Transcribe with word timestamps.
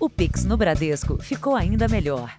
O 0.00 0.08
Pix 0.08 0.44
no 0.44 0.56
Bradesco 0.56 1.20
ficou 1.20 1.56
ainda 1.56 1.88
melhor. 1.88 2.32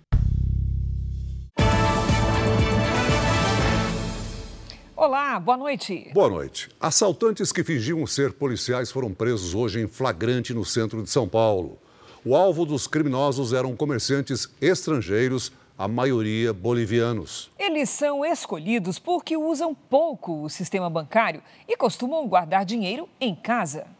Olá, 4.95 5.37
boa 5.37 5.57
noite. 5.57 6.09
Boa 6.13 6.29
noite. 6.29 6.69
Assaltantes 6.79 7.51
que 7.51 7.61
fingiam 7.61 8.07
ser 8.07 8.31
policiais 8.31 8.89
foram 8.89 9.13
presos 9.13 9.53
hoje 9.53 9.81
em 9.81 9.87
flagrante 9.87 10.53
no 10.53 10.63
centro 10.63 11.03
de 11.03 11.09
São 11.09 11.27
Paulo. 11.27 11.77
O 12.23 12.33
alvo 12.33 12.65
dos 12.65 12.87
criminosos 12.87 13.51
eram 13.51 13.75
comerciantes 13.75 14.47
estrangeiros, 14.61 15.51
a 15.77 15.85
maioria 15.85 16.53
bolivianos. 16.53 17.51
Eles 17.59 17.89
são 17.89 18.23
escolhidos 18.23 18.97
porque 18.97 19.35
usam 19.35 19.75
pouco 19.75 20.43
o 20.43 20.49
sistema 20.49 20.89
bancário 20.89 21.43
e 21.67 21.75
costumam 21.75 22.25
guardar 22.25 22.63
dinheiro 22.63 23.09
em 23.19 23.35
casa. 23.35 23.98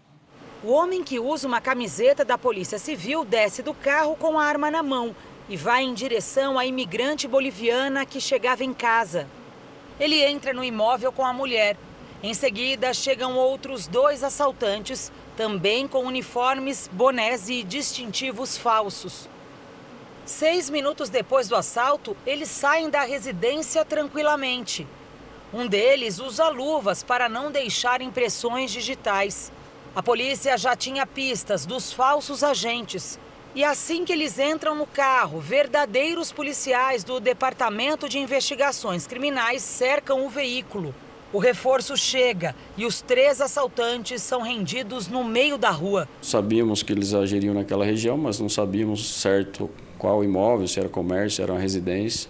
O 0.61 0.71
homem 0.73 1.01
que 1.01 1.17
usa 1.17 1.47
uma 1.47 1.61
camiseta 1.61 2.25
da 2.25 2.37
Polícia 2.37 2.77
Civil 2.77 3.23
desce 3.23 3.63
do 3.63 3.73
carro 3.73 4.17
com 4.17 4.37
a 4.37 4.43
arma 4.43 4.69
na 4.69 4.83
mão 4.83 5.15
e 5.47 5.55
vai 5.55 5.83
em 5.83 5.93
direção 5.93 6.59
à 6.59 6.65
imigrante 6.65 7.29
boliviana 7.29 8.05
que 8.05 8.19
chegava 8.19 8.61
em 8.61 8.73
casa. 8.73 9.25
Ele 9.97 10.21
entra 10.21 10.51
no 10.51 10.61
imóvel 10.61 11.13
com 11.13 11.25
a 11.25 11.31
mulher. 11.31 11.77
Em 12.21 12.33
seguida, 12.33 12.93
chegam 12.93 13.37
outros 13.37 13.87
dois 13.87 14.21
assaltantes, 14.21 15.13
também 15.37 15.87
com 15.87 16.03
uniformes, 16.03 16.89
bonés 16.91 17.47
e 17.47 17.63
distintivos 17.63 18.57
falsos. 18.57 19.29
Seis 20.25 20.69
minutos 20.69 21.07
depois 21.07 21.47
do 21.47 21.55
assalto, 21.55 22.17
eles 22.25 22.49
saem 22.49 22.89
da 22.89 23.03
residência 23.03 23.85
tranquilamente. 23.85 24.85
Um 25.53 25.65
deles 25.65 26.19
usa 26.19 26.49
luvas 26.49 27.01
para 27.01 27.29
não 27.29 27.49
deixar 27.49 28.01
impressões 28.01 28.71
digitais. 28.71 29.53
A 29.95 30.03
polícia 30.03 30.55
já 30.55 30.75
tinha 30.75 31.05
pistas 31.05 31.65
dos 31.65 31.91
falsos 31.91 32.43
agentes. 32.43 33.19
E 33.55 33.63
assim 33.63 34.05
que 34.05 34.13
eles 34.13 34.37
entram 34.37 34.75
no 34.75 34.85
carro, 34.85 35.39
verdadeiros 35.39 36.31
policiais 36.31 37.03
do 37.03 37.19
Departamento 37.19 38.07
de 38.07 38.19
Investigações 38.19 39.07
Criminais 39.07 39.63
cercam 39.63 40.23
o 40.25 40.29
veículo. 40.29 40.93
O 41.33 41.39
reforço 41.39 41.97
chega 41.97 42.55
e 42.77 42.85
os 42.85 43.01
três 43.01 43.41
assaltantes 43.41 44.21
são 44.21 44.41
rendidos 44.41 45.07
no 45.07 45.23
meio 45.23 45.57
da 45.57 45.71
rua. 45.71 46.07
Sabíamos 46.21 46.83
que 46.83 46.93
eles 46.93 47.13
agiriam 47.15 47.55
naquela 47.55 47.83
região, 47.83 48.17
mas 48.17 48.39
não 48.39 48.49
sabíamos 48.49 49.15
certo 49.15 49.69
qual 49.97 50.23
imóvel, 50.23 50.67
se 50.67 50.79
era 50.79 50.87
comércio, 50.87 51.37
se 51.37 51.41
era 51.41 51.51
uma 51.51 51.59
residência. 51.59 52.29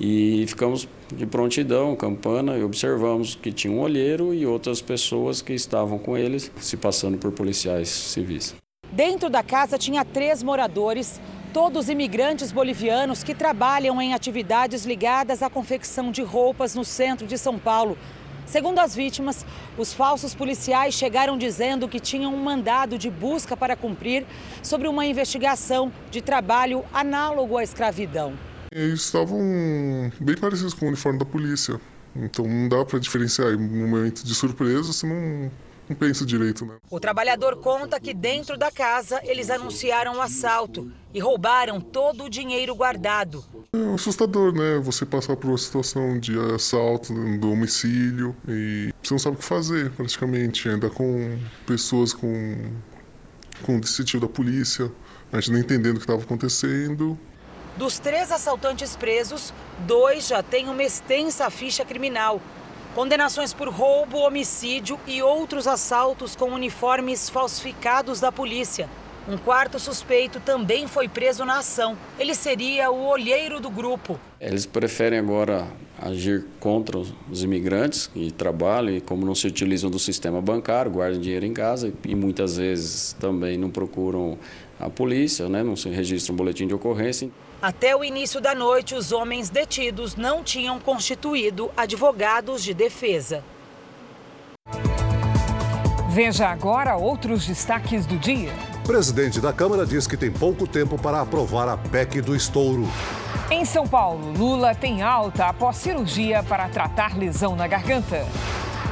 E 0.00 0.44
ficamos 0.46 0.88
de 1.16 1.26
prontidão, 1.26 1.94
campana, 1.94 2.56
e 2.56 2.64
observamos 2.64 3.34
que 3.34 3.52
tinha 3.52 3.72
um 3.72 3.80
olheiro 3.80 4.34
e 4.34 4.46
outras 4.46 4.80
pessoas 4.80 5.42
que 5.42 5.52
estavam 5.52 5.98
com 5.98 6.16
eles, 6.16 6.50
se 6.56 6.76
passando 6.76 7.18
por 7.18 7.32
policiais 7.32 7.88
civis. 7.88 8.54
Dentro 8.90 9.30
da 9.30 9.42
casa 9.42 9.78
tinha 9.78 10.04
três 10.04 10.42
moradores, 10.42 11.20
todos 11.52 11.88
imigrantes 11.88 12.52
bolivianos 12.52 13.22
que 13.22 13.34
trabalham 13.34 14.00
em 14.00 14.12
atividades 14.12 14.84
ligadas 14.84 15.42
à 15.42 15.48
confecção 15.48 16.10
de 16.10 16.22
roupas 16.22 16.74
no 16.74 16.84
centro 16.84 17.26
de 17.26 17.38
São 17.38 17.58
Paulo. 17.58 17.96
Segundo 18.44 18.80
as 18.80 18.94
vítimas, 18.94 19.46
os 19.78 19.94
falsos 19.94 20.34
policiais 20.34 20.94
chegaram 20.94 21.38
dizendo 21.38 21.88
que 21.88 22.00
tinham 22.00 22.34
um 22.34 22.42
mandado 22.42 22.98
de 22.98 23.08
busca 23.08 23.56
para 23.56 23.76
cumprir 23.76 24.26
sobre 24.62 24.88
uma 24.88 25.06
investigação 25.06 25.90
de 26.10 26.20
trabalho 26.20 26.84
análogo 26.92 27.56
à 27.56 27.62
escravidão. 27.62 28.34
Eles 28.74 29.02
estavam 29.02 30.10
bem 30.18 30.34
parecidos 30.34 30.72
com 30.72 30.86
o 30.86 30.88
uniforme 30.88 31.18
da 31.18 31.26
polícia. 31.26 31.78
Então 32.16 32.46
não 32.46 32.68
dá 32.68 32.82
para 32.84 32.98
diferenciar. 32.98 33.52
No 33.52 33.86
momento 33.86 34.24
de 34.24 34.34
surpresa, 34.34 34.94
você 34.94 35.06
não, 35.06 35.50
não 35.88 35.96
pensa 35.96 36.24
direito, 36.24 36.64
né? 36.64 36.76
O 36.90 36.98
trabalhador 36.98 37.56
conta 37.56 38.00
que 38.00 38.14
dentro 38.14 38.56
da 38.56 38.70
casa 38.70 39.20
eles 39.24 39.50
anunciaram 39.50 40.14
o 40.14 40.16
um 40.16 40.22
assalto 40.22 40.90
e 41.12 41.20
roubaram 41.20 41.82
todo 41.82 42.24
o 42.24 42.30
dinheiro 42.30 42.74
guardado. 42.74 43.44
É 43.74 43.94
assustador, 43.94 44.54
né? 44.54 44.78
Você 44.82 45.04
passar 45.04 45.36
por 45.36 45.48
uma 45.48 45.58
situação 45.58 46.18
de 46.18 46.38
assalto, 46.54 47.12
do 47.38 47.52
homicídio 47.52 48.34
e 48.48 48.90
você 49.02 49.12
não 49.12 49.18
sabe 49.18 49.36
o 49.36 49.38
que 49.38 49.44
fazer, 49.44 49.90
praticamente. 49.90 50.66
Ainda 50.66 50.88
com 50.88 51.38
pessoas 51.66 52.14
com, 52.14 52.72
com 53.64 53.76
o 53.76 53.80
distintivo 53.80 54.26
da 54.26 54.32
polícia, 54.32 54.90
a 55.30 55.40
gente 55.40 55.52
não 55.52 55.58
entendendo 55.58 55.96
o 55.96 55.98
que 55.98 56.04
estava 56.04 56.22
acontecendo. 56.22 57.18
Dos 57.76 57.98
três 57.98 58.30
assaltantes 58.30 58.96
presos, 58.96 59.52
dois 59.86 60.28
já 60.28 60.42
têm 60.42 60.68
uma 60.68 60.82
extensa 60.82 61.48
ficha 61.48 61.84
criminal. 61.84 62.40
Condenações 62.94 63.54
por 63.54 63.68
roubo, 63.68 64.18
homicídio 64.18 65.00
e 65.06 65.22
outros 65.22 65.66
assaltos 65.66 66.36
com 66.36 66.50
uniformes 66.50 67.30
falsificados 67.30 68.20
da 68.20 68.30
polícia. 68.30 68.88
Um 69.26 69.38
quarto 69.38 69.78
suspeito 69.78 70.38
também 70.40 70.86
foi 70.86 71.08
preso 71.08 71.46
na 71.46 71.60
ação. 71.60 71.96
Ele 72.18 72.34
seria 72.34 72.90
o 72.90 73.06
olheiro 73.06 73.58
do 73.58 73.70
grupo. 73.70 74.20
Eles 74.38 74.66
preferem 74.66 75.18
agora 75.18 75.66
agir 75.98 76.44
contra 76.60 76.98
os 76.98 77.42
imigrantes 77.42 78.08
que 78.08 78.30
trabalham 78.32 78.96
e 78.96 79.00
como 79.00 79.24
não 79.24 79.34
se 79.34 79.46
utilizam 79.46 79.88
do 79.88 79.98
sistema 79.98 80.42
bancário, 80.42 80.90
guardam 80.90 81.20
dinheiro 81.20 81.46
em 81.46 81.54
casa 81.54 81.90
e 82.04 82.14
muitas 82.14 82.56
vezes 82.58 83.14
também 83.18 83.56
não 83.56 83.70
procuram 83.70 84.36
a 84.78 84.90
polícia, 84.90 85.48
né? 85.48 85.62
não 85.62 85.76
se 85.76 85.88
registra 85.88 86.34
um 86.34 86.36
boletim 86.36 86.66
de 86.66 86.74
ocorrência. 86.74 87.30
Até 87.62 87.94
o 87.94 88.02
início 88.02 88.40
da 88.40 88.56
noite, 88.56 88.92
os 88.92 89.12
homens 89.12 89.48
detidos 89.48 90.16
não 90.16 90.42
tinham 90.42 90.80
constituído 90.80 91.70
advogados 91.76 92.60
de 92.60 92.74
defesa. 92.74 93.44
Veja 96.08 96.48
agora 96.48 96.96
outros 96.96 97.46
destaques 97.46 98.04
do 98.04 98.18
dia. 98.18 98.52
Presidente 98.84 99.40
da 99.40 99.52
Câmara 99.52 99.86
diz 99.86 100.08
que 100.08 100.16
tem 100.16 100.28
pouco 100.28 100.66
tempo 100.66 100.98
para 100.98 101.20
aprovar 101.20 101.68
a 101.68 101.76
PEC 101.76 102.20
do 102.20 102.34
estouro. 102.34 102.84
Em 103.48 103.64
São 103.64 103.86
Paulo, 103.86 104.32
Lula 104.36 104.74
tem 104.74 105.00
alta 105.00 105.46
após 105.46 105.76
cirurgia 105.76 106.42
para 106.42 106.68
tratar 106.68 107.16
lesão 107.16 107.54
na 107.54 107.68
garganta. 107.68 108.26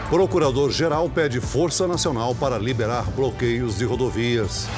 Procurador-geral 0.08 1.10
pede 1.10 1.40
Força 1.40 1.88
Nacional 1.88 2.36
para 2.36 2.56
liberar 2.56 3.02
bloqueios 3.10 3.76
de 3.78 3.84
rodovias. 3.84 4.68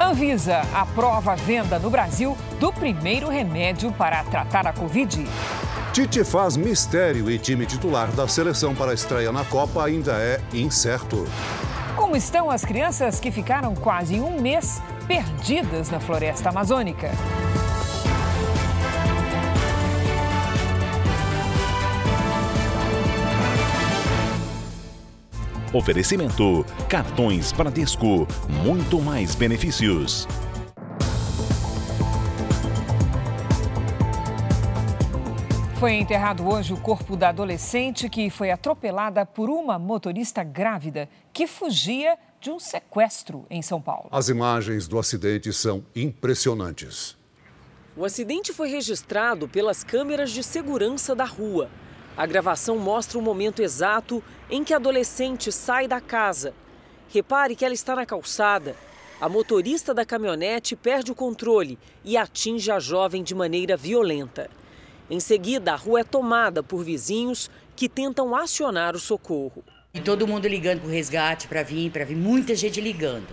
Anvisa 0.00 0.62
aprova 0.72 1.32
a 1.32 1.34
venda 1.34 1.78
no 1.78 1.90
Brasil 1.90 2.34
do 2.58 2.72
primeiro 2.72 3.28
remédio 3.28 3.92
para 3.92 4.24
tratar 4.24 4.66
a 4.66 4.72
Covid. 4.72 5.26
Tite 5.92 6.24
faz 6.24 6.56
mistério 6.56 7.30
e 7.30 7.38
time 7.38 7.66
titular 7.66 8.10
da 8.12 8.26
seleção 8.26 8.74
para 8.74 8.92
a 8.92 8.94
estreia 8.94 9.30
na 9.30 9.44
Copa 9.44 9.84
ainda 9.84 10.12
é 10.12 10.40
incerto. 10.54 11.28
Como 11.94 12.16
estão 12.16 12.50
as 12.50 12.64
crianças 12.64 13.20
que 13.20 13.30
ficaram 13.30 13.74
quase 13.74 14.18
um 14.18 14.40
mês 14.40 14.80
perdidas 15.06 15.90
na 15.90 16.00
floresta 16.00 16.48
amazônica? 16.48 17.10
Oferecimento: 25.72 26.64
cartões 26.88 27.52
Bradesco, 27.52 28.26
muito 28.64 29.00
mais 29.00 29.34
benefícios. 29.34 30.26
Foi 35.78 35.94
enterrado 35.94 36.46
hoje 36.46 36.74
o 36.74 36.76
corpo 36.76 37.16
da 37.16 37.30
adolescente 37.30 38.10
que 38.10 38.28
foi 38.28 38.50
atropelada 38.50 39.24
por 39.24 39.48
uma 39.48 39.78
motorista 39.78 40.44
grávida 40.44 41.08
que 41.32 41.46
fugia 41.46 42.18
de 42.38 42.50
um 42.50 42.58
sequestro 42.58 43.46
em 43.48 43.62
São 43.62 43.80
Paulo. 43.80 44.08
As 44.10 44.28
imagens 44.28 44.86
do 44.86 44.98
acidente 44.98 45.52
são 45.54 45.82
impressionantes. 45.96 47.16
O 47.96 48.04
acidente 48.04 48.52
foi 48.52 48.68
registrado 48.68 49.48
pelas 49.48 49.82
câmeras 49.82 50.30
de 50.30 50.42
segurança 50.42 51.14
da 51.14 51.24
rua. 51.24 51.70
A 52.16 52.26
gravação 52.26 52.78
mostra 52.78 53.18
o 53.18 53.22
momento 53.22 53.62
exato 53.62 54.22
em 54.50 54.64
que 54.64 54.74
a 54.74 54.76
adolescente 54.76 55.50
sai 55.52 55.86
da 55.86 56.00
casa. 56.00 56.52
Repare 57.08 57.56
que 57.56 57.64
ela 57.64 57.74
está 57.74 57.94
na 57.94 58.04
calçada. 58.04 58.76
A 59.20 59.28
motorista 59.28 59.92
da 59.92 60.04
caminhonete 60.04 60.74
perde 60.74 61.12
o 61.12 61.14
controle 61.14 61.78
e 62.04 62.16
atinge 62.16 62.70
a 62.70 62.78
jovem 62.78 63.22
de 63.22 63.34
maneira 63.34 63.76
violenta. 63.76 64.50
Em 65.10 65.20
seguida, 65.20 65.72
a 65.72 65.76
rua 65.76 66.00
é 66.00 66.04
tomada 66.04 66.62
por 66.62 66.84
vizinhos 66.84 67.50
que 67.74 67.88
tentam 67.88 68.34
acionar 68.34 68.94
o 68.94 69.00
socorro. 69.00 69.64
E 69.92 70.00
todo 70.00 70.26
mundo 70.26 70.46
ligando 70.46 70.80
para 70.80 70.88
o 70.88 70.92
resgate 70.92 71.48
para 71.48 71.62
vir, 71.62 71.90
para 71.90 72.04
vir, 72.04 72.16
muita 72.16 72.54
gente 72.54 72.80
ligando. 72.80 73.26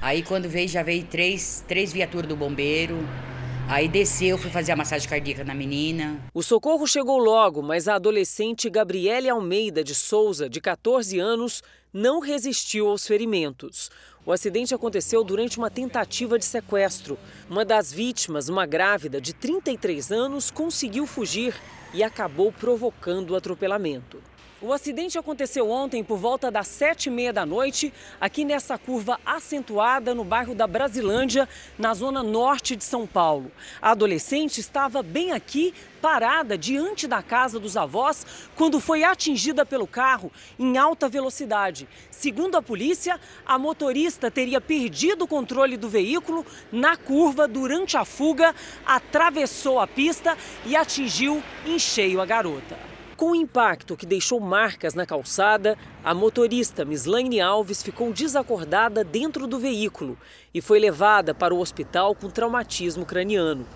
Aí 0.00 0.22
quando 0.22 0.48
veio, 0.48 0.68
já 0.68 0.82
veio 0.82 1.04
três, 1.04 1.64
três 1.66 1.92
viaturas 1.92 2.28
do 2.28 2.36
bombeiro. 2.36 2.98
Aí 3.68 3.88
desceu, 3.88 4.38
fui 4.38 4.48
fazer 4.48 4.70
a 4.70 4.76
massagem 4.76 5.08
cardíaca 5.08 5.42
na 5.42 5.52
menina. 5.52 6.20
O 6.32 6.40
socorro 6.40 6.86
chegou 6.86 7.18
logo, 7.18 7.60
mas 7.62 7.88
a 7.88 7.96
adolescente 7.96 8.70
Gabriele 8.70 9.28
Almeida 9.28 9.82
de 9.82 9.92
Souza, 9.92 10.48
de 10.48 10.60
14 10.60 11.18
anos, 11.18 11.64
não 11.92 12.20
resistiu 12.20 12.86
aos 12.86 13.04
ferimentos. 13.04 13.90
O 14.24 14.30
acidente 14.30 14.72
aconteceu 14.72 15.24
durante 15.24 15.58
uma 15.58 15.68
tentativa 15.68 16.38
de 16.38 16.44
sequestro. 16.44 17.18
Uma 17.50 17.64
das 17.64 17.92
vítimas, 17.92 18.48
uma 18.48 18.66
grávida 18.66 19.20
de 19.20 19.34
33 19.34 20.12
anos, 20.12 20.48
conseguiu 20.48 21.04
fugir 21.04 21.52
e 21.92 22.04
acabou 22.04 22.52
provocando 22.52 23.30
o 23.30 23.36
atropelamento. 23.36 24.22
O 24.62 24.72
acidente 24.72 25.18
aconteceu 25.18 25.70
ontem 25.70 26.02
por 26.02 26.16
volta 26.16 26.50
das 26.50 26.66
sete 26.66 27.06
e 27.06 27.10
meia 27.10 27.30
da 27.30 27.44
noite, 27.44 27.92
aqui 28.18 28.42
nessa 28.42 28.78
curva 28.78 29.20
acentuada 29.24 30.14
no 30.14 30.24
bairro 30.24 30.54
da 30.54 30.66
Brasilândia, 30.66 31.46
na 31.78 31.92
zona 31.92 32.22
norte 32.22 32.74
de 32.74 32.82
São 32.82 33.06
Paulo. 33.06 33.52
A 33.82 33.90
adolescente 33.90 34.58
estava 34.58 35.02
bem 35.02 35.32
aqui, 35.32 35.74
parada 36.00 36.56
diante 36.56 37.06
da 37.06 37.22
casa 37.22 37.60
dos 37.60 37.76
avós, 37.76 38.26
quando 38.54 38.80
foi 38.80 39.04
atingida 39.04 39.66
pelo 39.66 39.86
carro 39.86 40.32
em 40.58 40.78
alta 40.78 41.06
velocidade. 41.06 41.86
Segundo 42.10 42.56
a 42.56 42.62
polícia, 42.62 43.20
a 43.44 43.58
motorista 43.58 44.30
teria 44.30 44.58
perdido 44.58 45.26
o 45.26 45.28
controle 45.28 45.76
do 45.76 45.90
veículo 45.90 46.46
na 46.72 46.96
curva 46.96 47.46
durante 47.46 47.98
a 47.98 48.06
fuga, 48.06 48.54
atravessou 48.86 49.78
a 49.78 49.86
pista 49.86 50.34
e 50.64 50.74
atingiu 50.74 51.42
em 51.66 51.78
cheio 51.78 52.22
a 52.22 52.24
garota. 52.24 52.95
Com 53.16 53.30
o 53.30 53.34
impacto 53.34 53.96
que 53.96 54.04
deixou 54.04 54.38
marcas 54.38 54.92
na 54.92 55.06
calçada, 55.06 55.78
a 56.04 56.12
motorista 56.12 56.84
Mislaine 56.84 57.40
Alves 57.40 57.82
ficou 57.82 58.12
desacordada 58.12 59.02
dentro 59.02 59.46
do 59.46 59.58
veículo 59.58 60.18
e 60.52 60.60
foi 60.60 60.78
levada 60.78 61.32
para 61.32 61.54
o 61.54 61.58
hospital 61.58 62.14
com 62.14 62.28
traumatismo 62.28 63.06
craniano. 63.06 63.66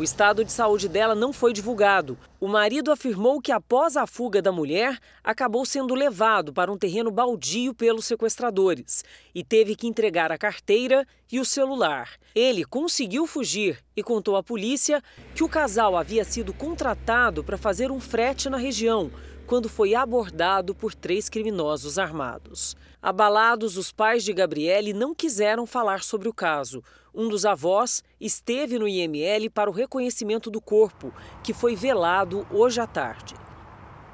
O 0.00 0.02
estado 0.02 0.42
de 0.42 0.50
saúde 0.50 0.88
dela 0.88 1.14
não 1.14 1.30
foi 1.30 1.52
divulgado. 1.52 2.16
O 2.40 2.48
marido 2.48 2.90
afirmou 2.90 3.38
que 3.38 3.52
após 3.52 3.98
a 3.98 4.06
fuga 4.06 4.40
da 4.40 4.50
mulher, 4.50 4.98
acabou 5.22 5.66
sendo 5.66 5.94
levado 5.94 6.54
para 6.54 6.72
um 6.72 6.78
terreno 6.78 7.10
baldio 7.10 7.74
pelos 7.74 8.06
sequestradores 8.06 9.04
e 9.34 9.44
teve 9.44 9.76
que 9.76 9.86
entregar 9.86 10.32
a 10.32 10.38
carteira 10.38 11.06
e 11.30 11.38
o 11.38 11.44
celular. 11.44 12.12
Ele 12.34 12.64
conseguiu 12.64 13.26
fugir 13.26 13.78
e 13.94 14.02
contou 14.02 14.36
à 14.36 14.42
polícia 14.42 15.02
que 15.34 15.44
o 15.44 15.48
casal 15.50 15.94
havia 15.94 16.24
sido 16.24 16.54
contratado 16.54 17.44
para 17.44 17.58
fazer 17.58 17.90
um 17.90 18.00
frete 18.00 18.48
na 18.48 18.56
região 18.56 19.10
quando 19.46 19.68
foi 19.68 19.94
abordado 19.94 20.74
por 20.74 20.94
três 20.94 21.28
criminosos 21.28 21.98
armados. 21.98 22.74
Abalados, 23.02 23.76
os 23.76 23.92
pais 23.92 24.24
de 24.24 24.32
Gabriele 24.32 24.94
não 24.94 25.14
quiseram 25.14 25.66
falar 25.66 26.04
sobre 26.04 26.28
o 26.28 26.32
caso. 26.32 26.84
Um 27.14 27.28
dos 27.28 27.44
avós 27.44 28.04
esteve 28.20 28.78
no 28.78 28.86
IML 28.86 29.50
para 29.50 29.68
o 29.68 29.72
reconhecimento 29.72 30.50
do 30.50 30.60
corpo, 30.60 31.12
que 31.42 31.52
foi 31.52 31.74
velado 31.74 32.46
hoje 32.50 32.80
à 32.80 32.86
tarde. 32.86 33.34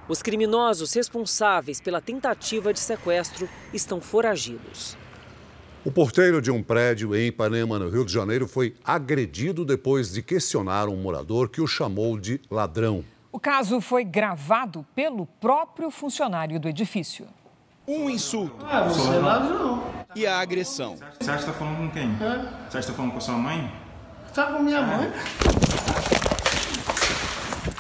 Os 0.09 0.23
criminosos 0.23 0.93
responsáveis 0.93 1.81
pela 1.81 2.01
tentativa 2.01 2.73
de 2.73 2.81
sequestro 2.81 3.49
estão 3.75 4.01
foragidos. 4.01 4.97
O 5.85 5.91
porteiro 5.93 6.41
de 6.41 6.51
um 6.51 6.63
prédio 6.63 7.15
em 7.15 7.29
Ipanema, 7.29 7.79
no 7.79 7.89
Rio 7.89 8.05
de 8.05 8.13
Janeiro, 8.13 8.49
foi 8.49 8.75
agredido 8.85 9.65
depois 9.65 10.13
de 10.13 10.23
questionar 10.23 10.89
um 10.89 10.97
morador 10.97 11.49
que 11.49 11.61
o 11.61 11.67
chamou 11.67 12.19
de 12.19 12.41
ladrão. 12.51 13.05
O 13.31 13.39
caso 13.39 13.81
foi 13.81 14.03
gravado 14.05 14.87
pelo 14.95 15.27
próprio 15.27 15.91
funcionário 15.91 16.59
do 16.59 16.69
edifício. 16.69 17.27
Um 17.89 18.11
insulto. 18.11 18.67
Ah, 18.69 18.83
você 18.83 19.09
é 19.09 19.19
ladrão. 19.19 19.85
E 20.17 20.27
a 20.27 20.41
agressão. 20.41 20.97
Você 21.21 21.31
acha 21.31 21.45
que 21.45 21.53
tá 21.53 21.59
falando 21.59 21.77
com 21.77 21.91
quem? 21.91 22.09
É? 22.21 22.69
Você 22.69 22.79
acha 22.79 22.87
que 22.87 22.87
tá 22.87 22.93
falando 22.95 23.13
com 23.13 23.21
sua 23.21 23.37
mãe? 23.37 23.73
Tá 24.35 24.47
com 24.47 24.63
minha 24.63 24.83
mãe. 24.83 25.13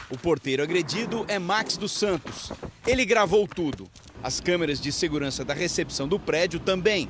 O 0.08 0.16
porteiro 0.16 0.62
agredido 0.62 1.24
é 1.26 1.40
Max 1.40 1.76
dos 1.76 1.90
Santos. 1.90 2.52
Ele 2.86 3.04
gravou 3.04 3.48
tudo. 3.48 3.88
As 4.22 4.38
câmeras 4.38 4.80
de 4.80 4.92
segurança 4.92 5.44
da 5.44 5.54
recepção 5.54 6.06
do 6.06 6.20
prédio 6.20 6.60
também. 6.60 7.08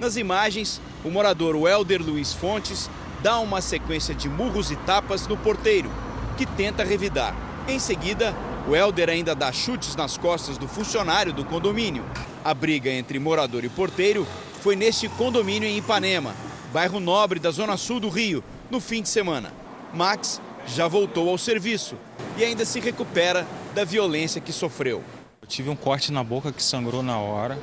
Nas 0.00 0.16
imagens, 0.16 0.80
o 1.04 1.10
morador 1.10 1.54
Welder 1.54 2.02
Luiz 2.02 2.32
Fontes 2.32 2.90
dá 3.22 3.38
uma 3.38 3.60
sequência 3.60 4.12
de 4.12 4.28
murros 4.28 4.72
e 4.72 4.76
tapas 4.76 5.28
no 5.28 5.36
porteiro, 5.36 5.88
que 6.36 6.44
tenta 6.44 6.82
revidar. 6.82 7.32
Em 7.68 7.78
seguida, 7.78 8.34
o 8.66 8.74
Helder 8.74 9.10
ainda 9.10 9.34
dá 9.34 9.52
chutes 9.52 9.94
nas 9.94 10.16
costas 10.16 10.56
do 10.56 10.66
funcionário 10.66 11.32
do 11.32 11.44
condomínio. 11.44 12.04
A 12.42 12.54
briga 12.54 12.90
entre 12.90 13.18
morador 13.18 13.64
e 13.64 13.68
porteiro 13.68 14.26
foi 14.60 14.74
neste 14.74 15.08
condomínio 15.08 15.68
em 15.68 15.76
Ipanema, 15.76 16.34
bairro 16.72 16.98
nobre 16.98 17.38
da 17.38 17.50
zona 17.50 17.76
sul 17.76 18.00
do 18.00 18.08
Rio, 18.08 18.42
no 18.70 18.80
fim 18.80 19.02
de 19.02 19.08
semana. 19.08 19.52
Max 19.92 20.40
já 20.66 20.88
voltou 20.88 21.28
ao 21.28 21.36
serviço 21.36 21.96
e 22.38 22.44
ainda 22.44 22.64
se 22.64 22.80
recupera 22.80 23.46
da 23.74 23.84
violência 23.84 24.40
que 24.40 24.52
sofreu. 24.52 25.04
Eu 25.42 25.48
tive 25.48 25.68
um 25.68 25.76
corte 25.76 26.10
na 26.10 26.24
boca 26.24 26.50
que 26.50 26.62
sangrou 26.62 27.02
na 27.02 27.18
hora. 27.18 27.58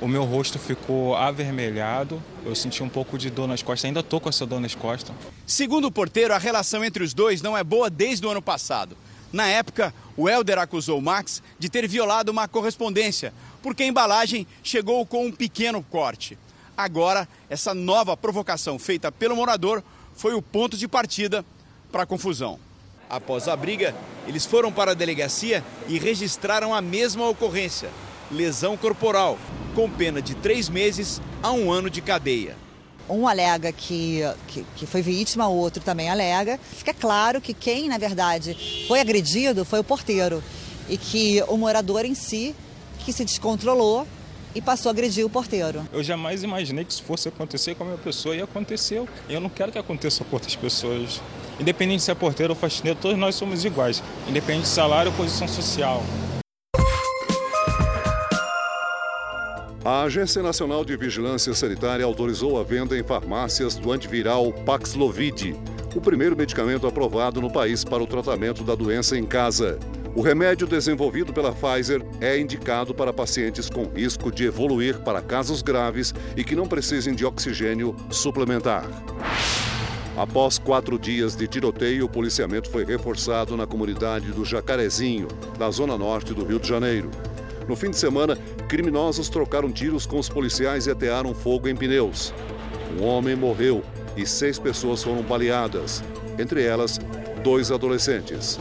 O 0.00 0.08
meu 0.08 0.24
rosto 0.24 0.58
ficou 0.58 1.14
avermelhado, 1.14 2.22
eu 2.46 2.54
senti 2.54 2.82
um 2.82 2.88
pouco 2.88 3.18
de 3.18 3.28
dor 3.28 3.46
nas 3.46 3.62
costas, 3.62 3.84
ainda 3.84 4.00
estou 4.00 4.18
com 4.18 4.30
essa 4.30 4.46
dor 4.46 4.60
nas 4.60 4.74
costas. 4.74 5.14
Segundo 5.44 5.88
o 5.88 5.92
porteiro, 5.92 6.32
a 6.32 6.38
relação 6.38 6.82
entre 6.82 7.04
os 7.04 7.12
dois 7.12 7.42
não 7.42 7.58
é 7.58 7.62
boa 7.62 7.90
desde 7.90 8.24
o 8.24 8.30
ano 8.30 8.40
passado. 8.40 8.96
Na 9.32 9.46
época, 9.46 9.94
o 10.16 10.28
Helder 10.28 10.58
acusou 10.58 11.00
Max 11.00 11.42
de 11.58 11.68
ter 11.68 11.86
violado 11.86 12.32
uma 12.32 12.48
correspondência, 12.48 13.32
porque 13.62 13.84
a 13.84 13.86
embalagem 13.86 14.46
chegou 14.62 15.06
com 15.06 15.26
um 15.26 15.32
pequeno 15.32 15.82
corte. 15.82 16.36
Agora, 16.76 17.28
essa 17.48 17.72
nova 17.72 18.16
provocação 18.16 18.78
feita 18.78 19.12
pelo 19.12 19.36
morador 19.36 19.82
foi 20.14 20.34
o 20.34 20.42
ponto 20.42 20.76
de 20.76 20.88
partida 20.88 21.44
para 21.92 22.02
a 22.02 22.06
confusão. 22.06 22.58
Após 23.08 23.48
a 23.48 23.56
briga, 23.56 23.94
eles 24.26 24.46
foram 24.46 24.72
para 24.72 24.92
a 24.92 24.94
delegacia 24.94 25.64
e 25.88 25.98
registraram 25.98 26.74
a 26.74 26.80
mesma 26.80 27.28
ocorrência: 27.28 27.90
lesão 28.30 28.76
corporal, 28.76 29.38
com 29.74 29.90
pena 29.90 30.20
de 30.20 30.34
três 30.34 30.68
meses 30.68 31.20
a 31.42 31.52
um 31.52 31.70
ano 31.70 31.90
de 31.90 32.00
cadeia 32.00 32.56
um 33.10 33.26
alega 33.26 33.72
que, 33.72 34.20
que, 34.48 34.64
que, 34.76 34.86
foi 34.86 35.02
vítima, 35.02 35.48
o 35.48 35.56
outro 35.56 35.82
também 35.82 36.08
alega. 36.08 36.58
Fica 36.58 36.94
claro 36.94 37.40
que 37.40 37.52
quem, 37.52 37.88
na 37.88 37.98
verdade, 37.98 38.56
foi 38.86 39.00
agredido 39.00 39.64
foi 39.64 39.80
o 39.80 39.84
porteiro 39.84 40.42
e 40.88 40.96
que 40.96 41.42
o 41.48 41.56
morador 41.56 42.04
em 42.04 42.14
si 42.14 42.54
que 43.04 43.12
se 43.12 43.24
descontrolou 43.24 44.06
e 44.54 44.60
passou 44.60 44.90
a 44.90 44.92
agredir 44.92 45.24
o 45.24 45.30
porteiro. 45.30 45.86
Eu 45.92 46.02
jamais 46.02 46.42
imaginei 46.42 46.84
que 46.84 46.92
isso 46.92 47.02
fosse 47.02 47.28
acontecer 47.28 47.74
com 47.74 47.84
a 47.84 47.86
minha 47.86 47.98
pessoa 47.98 48.34
e 48.34 48.42
aconteceu. 48.42 49.08
Eu 49.28 49.40
não 49.40 49.48
quero 49.48 49.70
que 49.70 49.78
aconteça 49.78 50.24
com 50.24 50.36
outras 50.36 50.56
pessoas. 50.56 51.20
Independente 51.58 52.02
se 52.02 52.10
é 52.10 52.14
porteiro 52.14 52.52
ou 52.52 52.58
faxineiro, 52.58 52.98
todos 53.00 53.18
nós 53.18 53.34
somos 53.34 53.64
iguais, 53.64 54.02
independente 54.28 54.64
de 54.64 54.68
salário 54.68 55.10
ou 55.10 55.16
posição 55.16 55.46
social. 55.46 56.02
A 59.82 60.02
Agência 60.02 60.42
Nacional 60.42 60.84
de 60.84 60.94
Vigilância 60.94 61.54
Sanitária 61.54 62.04
autorizou 62.04 62.60
a 62.60 62.62
venda 62.62 62.98
em 62.98 63.02
farmácias 63.02 63.76
do 63.76 63.90
antiviral 63.90 64.52
Paxlovid, 64.52 65.56
o 65.94 66.00
primeiro 66.02 66.36
medicamento 66.36 66.86
aprovado 66.86 67.40
no 67.40 67.50
país 67.50 67.82
para 67.82 68.02
o 68.02 68.06
tratamento 68.06 68.62
da 68.62 68.74
doença 68.74 69.16
em 69.16 69.24
casa. 69.24 69.78
O 70.14 70.20
remédio 70.20 70.66
desenvolvido 70.66 71.32
pela 71.32 71.52
Pfizer 71.52 72.04
é 72.20 72.38
indicado 72.38 72.92
para 72.92 73.10
pacientes 73.10 73.70
com 73.70 73.84
risco 73.84 74.30
de 74.30 74.44
evoluir 74.44 74.98
para 74.98 75.22
casos 75.22 75.62
graves 75.62 76.12
e 76.36 76.44
que 76.44 76.54
não 76.54 76.66
precisem 76.66 77.14
de 77.14 77.24
oxigênio 77.24 77.96
suplementar. 78.10 78.84
Após 80.14 80.58
quatro 80.58 80.98
dias 80.98 81.34
de 81.34 81.48
tiroteio, 81.48 82.04
o 82.04 82.08
policiamento 82.08 82.68
foi 82.68 82.84
reforçado 82.84 83.56
na 83.56 83.66
comunidade 83.66 84.30
do 84.30 84.44
Jacarezinho, 84.44 85.26
na 85.58 85.70
zona 85.70 85.96
norte 85.96 86.34
do 86.34 86.44
Rio 86.44 86.60
de 86.60 86.68
Janeiro. 86.68 87.10
No 87.66 87.76
fim 87.76 87.90
de 87.90 87.96
semana, 87.96 88.36
criminosos 88.70 89.28
trocaram 89.28 89.72
tiros 89.72 90.06
com 90.06 90.16
os 90.16 90.28
policiais 90.28 90.86
e 90.86 90.92
atearam 90.92 91.34
fogo 91.34 91.66
em 91.66 91.74
pneus. 91.74 92.32
Um 92.96 93.04
homem 93.04 93.34
morreu 93.34 93.82
e 94.16 94.24
seis 94.24 94.60
pessoas 94.60 95.02
foram 95.02 95.22
baleadas, 95.22 96.04
entre 96.38 96.62
elas, 96.62 97.00
dois 97.42 97.72
adolescentes. 97.72 98.60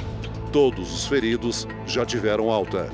Todos 0.51 0.91
os 0.91 1.05
feridos 1.05 1.67
já 1.85 2.03
tiveram 2.07 2.49
alta. 2.49 2.89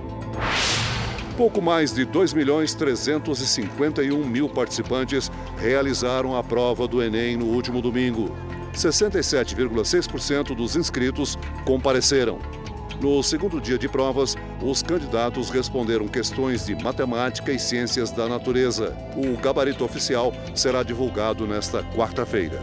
Pouco 1.38 1.62
mais 1.62 1.94
de 1.94 2.04
2 2.04 2.34
milhões 2.34 2.74
351 2.74 4.26
mil 4.26 4.50
participantes 4.50 5.32
realizaram 5.58 6.36
a 6.36 6.44
prova 6.44 6.86
do 6.86 7.02
Enem 7.02 7.38
no 7.38 7.46
último 7.46 7.82
domingo. 7.82 8.30
67,6% 8.74 10.54
dos 10.54 10.76
inscritos 10.76 11.38
compareceram. 11.66 12.40
No 13.02 13.22
segundo 13.22 13.60
dia 13.60 13.78
de 13.78 13.90
provas, 13.90 14.36
os 14.62 14.82
candidatos 14.82 15.50
responderam 15.50 16.08
questões 16.08 16.66
de 16.66 16.76
matemática 16.76 17.52
e 17.52 17.60
ciências 17.60 18.10
da 18.12 18.28
natureza. 18.28 18.96
O 19.16 19.36
gabarito 19.38 19.84
oficial 19.84 20.32
será 20.56 20.82
divulgado 20.82 21.46
nesta 21.46 21.84
quarta-feira. 21.96 22.60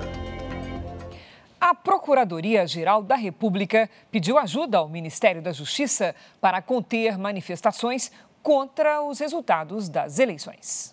A 1.61 1.75
Procuradoria-Geral 1.75 3.03
da 3.03 3.15
República 3.15 3.89
pediu 4.11 4.39
ajuda 4.39 4.79
ao 4.79 4.89
Ministério 4.89 5.43
da 5.43 5.53
Justiça 5.53 6.15
para 6.41 6.61
conter 6.61 7.17
manifestações 7.19 8.11
contra 8.43 9.03
os 9.03 9.21
resultados 9.21 9.89
das 9.89 10.19
eleições. 10.19 10.92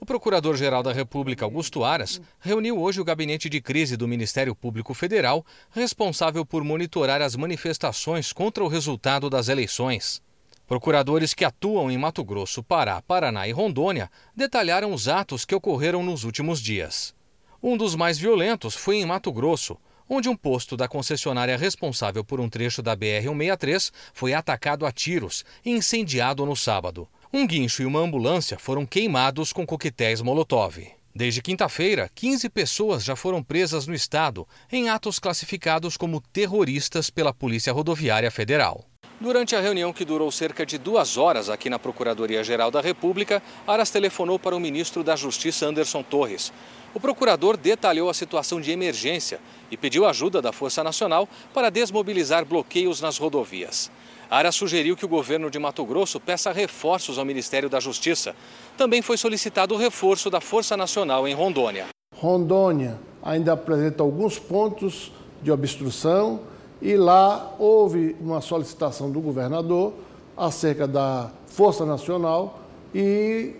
O 0.00 0.06
Procurador-Geral 0.06 0.82
da 0.82 0.92
República, 0.92 1.44
Augusto 1.44 1.84
Aras, 1.84 2.20
reuniu 2.40 2.80
hoje 2.80 3.00
o 3.00 3.04
gabinete 3.04 3.48
de 3.48 3.60
crise 3.60 3.96
do 3.96 4.08
Ministério 4.08 4.54
Público 4.54 4.94
Federal, 4.94 5.44
responsável 5.70 6.44
por 6.44 6.64
monitorar 6.64 7.22
as 7.22 7.36
manifestações 7.36 8.32
contra 8.32 8.64
o 8.64 8.68
resultado 8.68 9.30
das 9.30 9.48
eleições. 9.48 10.22
Procuradores 10.66 11.34
que 11.34 11.44
atuam 11.44 11.90
em 11.90 11.98
Mato 11.98 12.24
Grosso, 12.24 12.62
Pará, 12.62 13.00
Paraná 13.02 13.46
e 13.46 13.52
Rondônia 13.52 14.10
detalharam 14.34 14.92
os 14.92 15.08
atos 15.08 15.44
que 15.44 15.54
ocorreram 15.54 16.02
nos 16.02 16.24
últimos 16.24 16.60
dias. 16.60 17.14
Um 17.62 17.76
dos 17.76 17.94
mais 17.94 18.18
violentos 18.18 18.74
foi 18.74 18.96
em 18.96 19.06
Mato 19.06 19.32
Grosso, 19.32 19.76
onde 20.08 20.28
um 20.28 20.36
posto 20.36 20.76
da 20.76 20.88
concessionária 20.88 21.56
responsável 21.56 22.24
por 22.24 22.40
um 22.40 22.48
trecho 22.48 22.82
da 22.82 22.96
BR-163 22.96 23.92
foi 24.12 24.34
atacado 24.34 24.84
a 24.84 24.90
tiros 24.90 25.44
e 25.64 25.70
incendiado 25.70 26.44
no 26.44 26.56
sábado. 26.56 27.08
Um 27.32 27.46
guincho 27.46 27.82
e 27.82 27.86
uma 27.86 28.00
ambulância 28.00 28.58
foram 28.58 28.84
queimados 28.84 29.52
com 29.52 29.64
coquetéis 29.64 30.20
Molotov. 30.20 30.84
Desde 31.14 31.40
quinta-feira, 31.40 32.10
15 32.12 32.48
pessoas 32.48 33.04
já 33.04 33.14
foram 33.14 33.40
presas 33.40 33.86
no 33.86 33.94
estado 33.94 34.48
em 34.70 34.88
atos 34.88 35.20
classificados 35.20 35.96
como 35.96 36.20
terroristas 36.20 37.08
pela 37.08 37.32
Polícia 37.32 37.72
Rodoviária 37.72 38.32
Federal. 38.32 38.84
Durante 39.20 39.54
a 39.54 39.60
reunião 39.60 39.92
que 39.92 40.04
durou 40.04 40.32
cerca 40.32 40.66
de 40.66 40.76
duas 40.76 41.16
horas 41.16 41.48
aqui 41.48 41.70
na 41.70 41.78
Procuradoria-Geral 41.78 42.68
da 42.68 42.80
República, 42.80 43.40
Aras 43.64 43.90
telefonou 43.90 44.36
para 44.36 44.56
o 44.56 44.60
ministro 44.60 45.04
da 45.04 45.14
Justiça 45.14 45.66
Anderson 45.66 46.02
Torres. 46.02 46.52
O 46.92 46.98
procurador 46.98 47.56
detalhou 47.56 48.10
a 48.10 48.14
situação 48.14 48.60
de 48.60 48.72
emergência 48.72 49.38
e 49.70 49.76
pediu 49.76 50.04
ajuda 50.04 50.42
da 50.42 50.52
Força 50.52 50.82
Nacional 50.82 51.28
para 51.54 51.70
desmobilizar 51.70 52.44
bloqueios 52.44 53.00
nas 53.00 53.18
rodovias. 53.18 53.88
Ara 54.30 54.52
sugeriu 54.52 54.96
que 54.96 55.04
o 55.04 55.08
governo 55.08 55.50
de 55.50 55.58
Mato 55.58 55.84
Grosso 55.84 56.20
peça 56.20 56.52
reforços 56.52 57.18
ao 57.18 57.24
Ministério 57.24 57.68
da 57.68 57.80
Justiça. 57.80 58.32
Também 58.78 59.02
foi 59.02 59.16
solicitado 59.16 59.74
o 59.74 59.76
reforço 59.76 60.30
da 60.30 60.40
Força 60.40 60.76
Nacional 60.76 61.26
em 61.26 61.34
Rondônia. 61.34 61.86
Rondônia 62.14 62.96
ainda 63.20 63.54
apresenta 63.54 64.04
alguns 64.04 64.38
pontos 64.38 65.10
de 65.42 65.50
obstrução 65.50 66.42
e 66.80 66.96
lá 66.96 67.56
houve 67.58 68.14
uma 68.20 68.40
solicitação 68.40 69.10
do 69.10 69.20
governador 69.20 69.94
acerca 70.36 70.86
da 70.86 71.32
Força 71.48 71.84
Nacional 71.84 72.60
e 72.94 73.56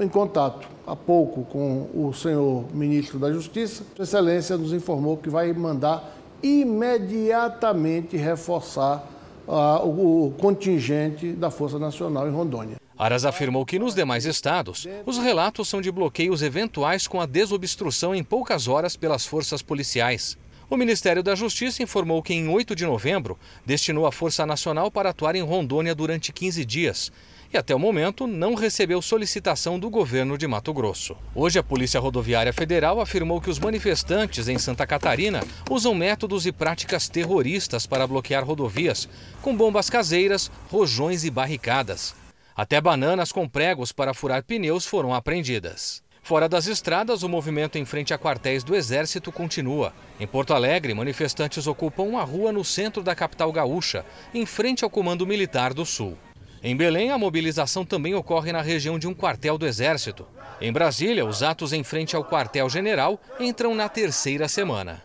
em 0.00 0.08
contato 0.08 0.66
há 0.86 0.96
pouco 0.96 1.44
com 1.44 1.90
o 1.94 2.14
senhor 2.14 2.64
ministro 2.72 3.18
da 3.18 3.30
Justiça, 3.30 3.84
Sua 3.94 4.04
Excelência 4.04 4.56
nos 4.56 4.72
informou 4.72 5.18
que 5.18 5.28
vai 5.28 5.52
mandar 5.52 6.16
imediatamente 6.42 8.16
reforçar 8.16 9.19
o 9.46 10.32
contingente 10.38 11.32
da 11.32 11.50
Força 11.50 11.78
Nacional 11.78 12.28
em 12.28 12.32
Rondônia. 12.32 12.76
Aras 12.98 13.24
afirmou 13.24 13.64
que 13.64 13.78
nos 13.78 13.94
demais 13.94 14.26
estados, 14.26 14.86
os 15.06 15.16
relatos 15.18 15.68
são 15.68 15.80
de 15.80 15.90
bloqueios 15.90 16.42
eventuais 16.42 17.08
com 17.08 17.20
a 17.20 17.26
desobstrução 17.26 18.14
em 18.14 18.22
poucas 18.22 18.68
horas 18.68 18.94
pelas 18.96 19.24
forças 19.24 19.62
policiais. 19.62 20.36
O 20.68 20.76
Ministério 20.76 21.22
da 21.22 21.34
Justiça 21.34 21.82
informou 21.82 22.22
que 22.22 22.32
em 22.32 22.48
8 22.48 22.76
de 22.76 22.86
novembro 22.86 23.38
destinou 23.66 24.06
a 24.06 24.12
Força 24.12 24.46
Nacional 24.46 24.90
para 24.90 25.10
atuar 25.10 25.34
em 25.34 25.42
Rondônia 25.42 25.94
durante 25.94 26.32
15 26.32 26.64
dias 26.64 27.10
e 27.52 27.56
até 27.56 27.74
o 27.74 27.78
momento 27.78 28.26
não 28.26 28.54
recebeu 28.54 29.02
solicitação 29.02 29.78
do 29.78 29.90
governo 29.90 30.38
de 30.38 30.46
Mato 30.46 30.72
Grosso. 30.72 31.16
Hoje, 31.34 31.58
a 31.58 31.62
Polícia 31.62 31.98
Rodoviária 31.98 32.52
Federal 32.52 33.00
afirmou 33.00 33.40
que 33.40 33.50
os 33.50 33.58
manifestantes 33.58 34.48
em 34.48 34.58
Santa 34.58 34.86
Catarina 34.86 35.42
usam 35.68 35.94
métodos 35.94 36.46
e 36.46 36.52
práticas 36.52 37.08
terroristas 37.08 37.86
para 37.86 38.06
bloquear 38.06 38.44
rodovias, 38.44 39.08
com 39.42 39.56
bombas 39.56 39.90
caseiras, 39.90 40.50
rojões 40.70 41.24
e 41.24 41.30
barricadas. 41.30 42.14
Até 42.54 42.80
bananas 42.80 43.32
com 43.32 43.48
pregos 43.48 43.90
para 43.90 44.14
furar 44.14 44.44
pneus 44.44 44.86
foram 44.86 45.12
apreendidas. 45.12 46.02
Fora 46.22 46.48
das 46.48 46.66
estradas, 46.66 47.22
o 47.22 47.28
movimento 47.28 47.78
em 47.78 47.84
frente 47.84 48.14
a 48.14 48.18
quartéis 48.18 48.62
do 48.62 48.76
Exército 48.76 49.32
continua. 49.32 49.92
Em 50.20 50.26
Porto 50.26 50.52
Alegre, 50.52 50.94
manifestantes 50.94 51.66
ocupam 51.66 52.02
uma 52.02 52.22
rua 52.22 52.52
no 52.52 52.64
centro 52.64 53.02
da 53.02 53.14
capital 53.14 53.50
gaúcha, 53.50 54.04
em 54.32 54.44
frente 54.44 54.84
ao 54.84 54.90
Comando 54.90 55.26
Militar 55.26 55.72
do 55.72 55.84
Sul. 55.84 56.16
Em 56.62 56.76
Belém, 56.76 57.10
a 57.10 57.16
mobilização 57.16 57.86
também 57.86 58.14
ocorre 58.14 58.52
na 58.52 58.60
região 58.60 58.98
de 58.98 59.08
um 59.08 59.14
quartel 59.14 59.56
do 59.56 59.66
Exército. 59.66 60.26
Em 60.60 60.70
Brasília, 60.70 61.24
os 61.24 61.42
atos 61.42 61.72
em 61.72 61.82
frente 61.82 62.14
ao 62.14 62.22
quartel-general 62.22 63.18
entram 63.38 63.74
na 63.74 63.88
terceira 63.88 64.46
semana. 64.46 65.02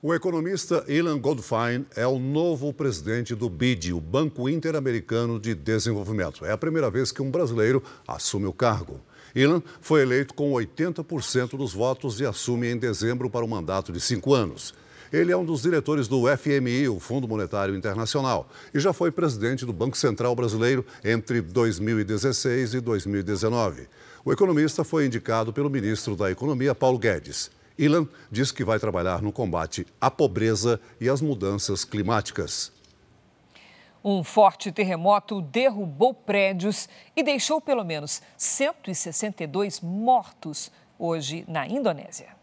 O 0.00 0.14
economista 0.14 0.82
Ilan 0.88 1.20
Goldfein 1.20 1.84
é 1.94 2.06
o 2.06 2.18
novo 2.18 2.72
presidente 2.72 3.34
do 3.34 3.50
BID, 3.50 3.92
o 3.92 4.00
Banco 4.00 4.48
Interamericano 4.48 5.38
de 5.38 5.54
Desenvolvimento. 5.54 6.44
É 6.44 6.52
a 6.52 6.58
primeira 6.58 6.90
vez 6.90 7.12
que 7.12 7.20
um 7.20 7.30
brasileiro 7.30 7.82
assume 8.08 8.46
o 8.46 8.52
cargo. 8.52 8.98
Ilan 9.34 9.62
foi 9.80 10.00
eleito 10.02 10.32
com 10.32 10.52
80% 10.52 11.50
dos 11.50 11.74
votos 11.74 12.18
e 12.18 12.24
assume 12.24 12.68
em 12.68 12.78
dezembro 12.78 13.28
para 13.28 13.44
um 13.44 13.48
mandato 13.48 13.92
de 13.92 14.00
cinco 14.00 14.32
anos. 14.32 14.74
Ele 15.12 15.30
é 15.30 15.36
um 15.36 15.44
dos 15.44 15.60
diretores 15.60 16.08
do 16.08 16.22
FMI, 16.36 16.88
o 16.88 16.98
Fundo 16.98 17.28
Monetário 17.28 17.76
Internacional, 17.76 18.48
e 18.72 18.80
já 18.80 18.94
foi 18.94 19.12
presidente 19.12 19.66
do 19.66 19.72
Banco 19.72 19.94
Central 19.94 20.34
Brasileiro 20.34 20.86
entre 21.04 21.42
2016 21.42 22.72
e 22.72 22.80
2019. 22.80 23.88
O 24.24 24.32
economista 24.32 24.82
foi 24.82 25.04
indicado 25.04 25.52
pelo 25.52 25.68
ministro 25.68 26.16
da 26.16 26.30
Economia, 26.30 26.74
Paulo 26.74 26.98
Guedes. 26.98 27.50
Ilan 27.76 28.08
diz 28.30 28.50
que 28.50 28.64
vai 28.64 28.78
trabalhar 28.78 29.20
no 29.20 29.30
combate 29.30 29.86
à 30.00 30.10
pobreza 30.10 30.80
e 30.98 31.10
às 31.10 31.20
mudanças 31.20 31.84
climáticas. 31.84 32.72
Um 34.02 34.24
forte 34.24 34.72
terremoto 34.72 35.42
derrubou 35.42 36.14
prédios 36.14 36.88
e 37.14 37.22
deixou 37.22 37.60
pelo 37.60 37.84
menos 37.84 38.22
162 38.38 39.80
mortos 39.80 40.72
hoje 40.98 41.44
na 41.46 41.66
Indonésia. 41.66 42.41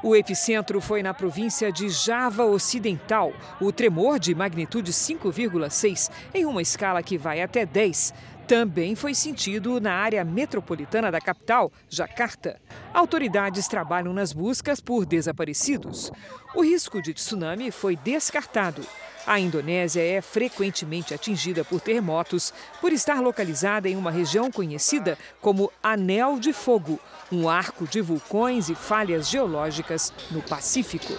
O 0.00 0.14
epicentro 0.14 0.80
foi 0.80 1.02
na 1.02 1.12
província 1.12 1.72
de 1.72 1.88
Java 1.88 2.44
Ocidental. 2.44 3.32
O 3.60 3.72
tremor 3.72 4.20
de 4.20 4.32
magnitude 4.32 4.92
5,6, 4.92 6.08
em 6.32 6.44
uma 6.44 6.62
escala 6.62 7.02
que 7.02 7.18
vai 7.18 7.42
até 7.42 7.66
10, 7.66 8.14
também 8.46 8.94
foi 8.94 9.12
sentido 9.12 9.80
na 9.80 9.92
área 9.92 10.24
metropolitana 10.24 11.10
da 11.10 11.20
capital, 11.20 11.72
Jakarta. 11.88 12.60
Autoridades 12.94 13.66
trabalham 13.66 14.12
nas 14.14 14.32
buscas 14.32 14.80
por 14.80 15.04
desaparecidos. 15.04 16.12
O 16.54 16.62
risco 16.62 17.02
de 17.02 17.12
tsunami 17.12 17.72
foi 17.72 17.96
descartado. 17.96 18.82
A 19.28 19.38
Indonésia 19.38 20.02
é 20.02 20.22
frequentemente 20.22 21.12
atingida 21.12 21.62
por 21.62 21.82
terremotos 21.82 22.50
por 22.80 22.94
estar 22.94 23.20
localizada 23.20 23.86
em 23.86 23.94
uma 23.94 24.10
região 24.10 24.50
conhecida 24.50 25.18
como 25.38 25.70
Anel 25.82 26.38
de 26.38 26.50
Fogo, 26.54 26.98
um 27.30 27.46
arco 27.46 27.86
de 27.86 28.00
vulcões 28.00 28.70
e 28.70 28.74
falhas 28.74 29.28
geológicas 29.28 30.14
no 30.30 30.40
Pacífico. 30.40 31.12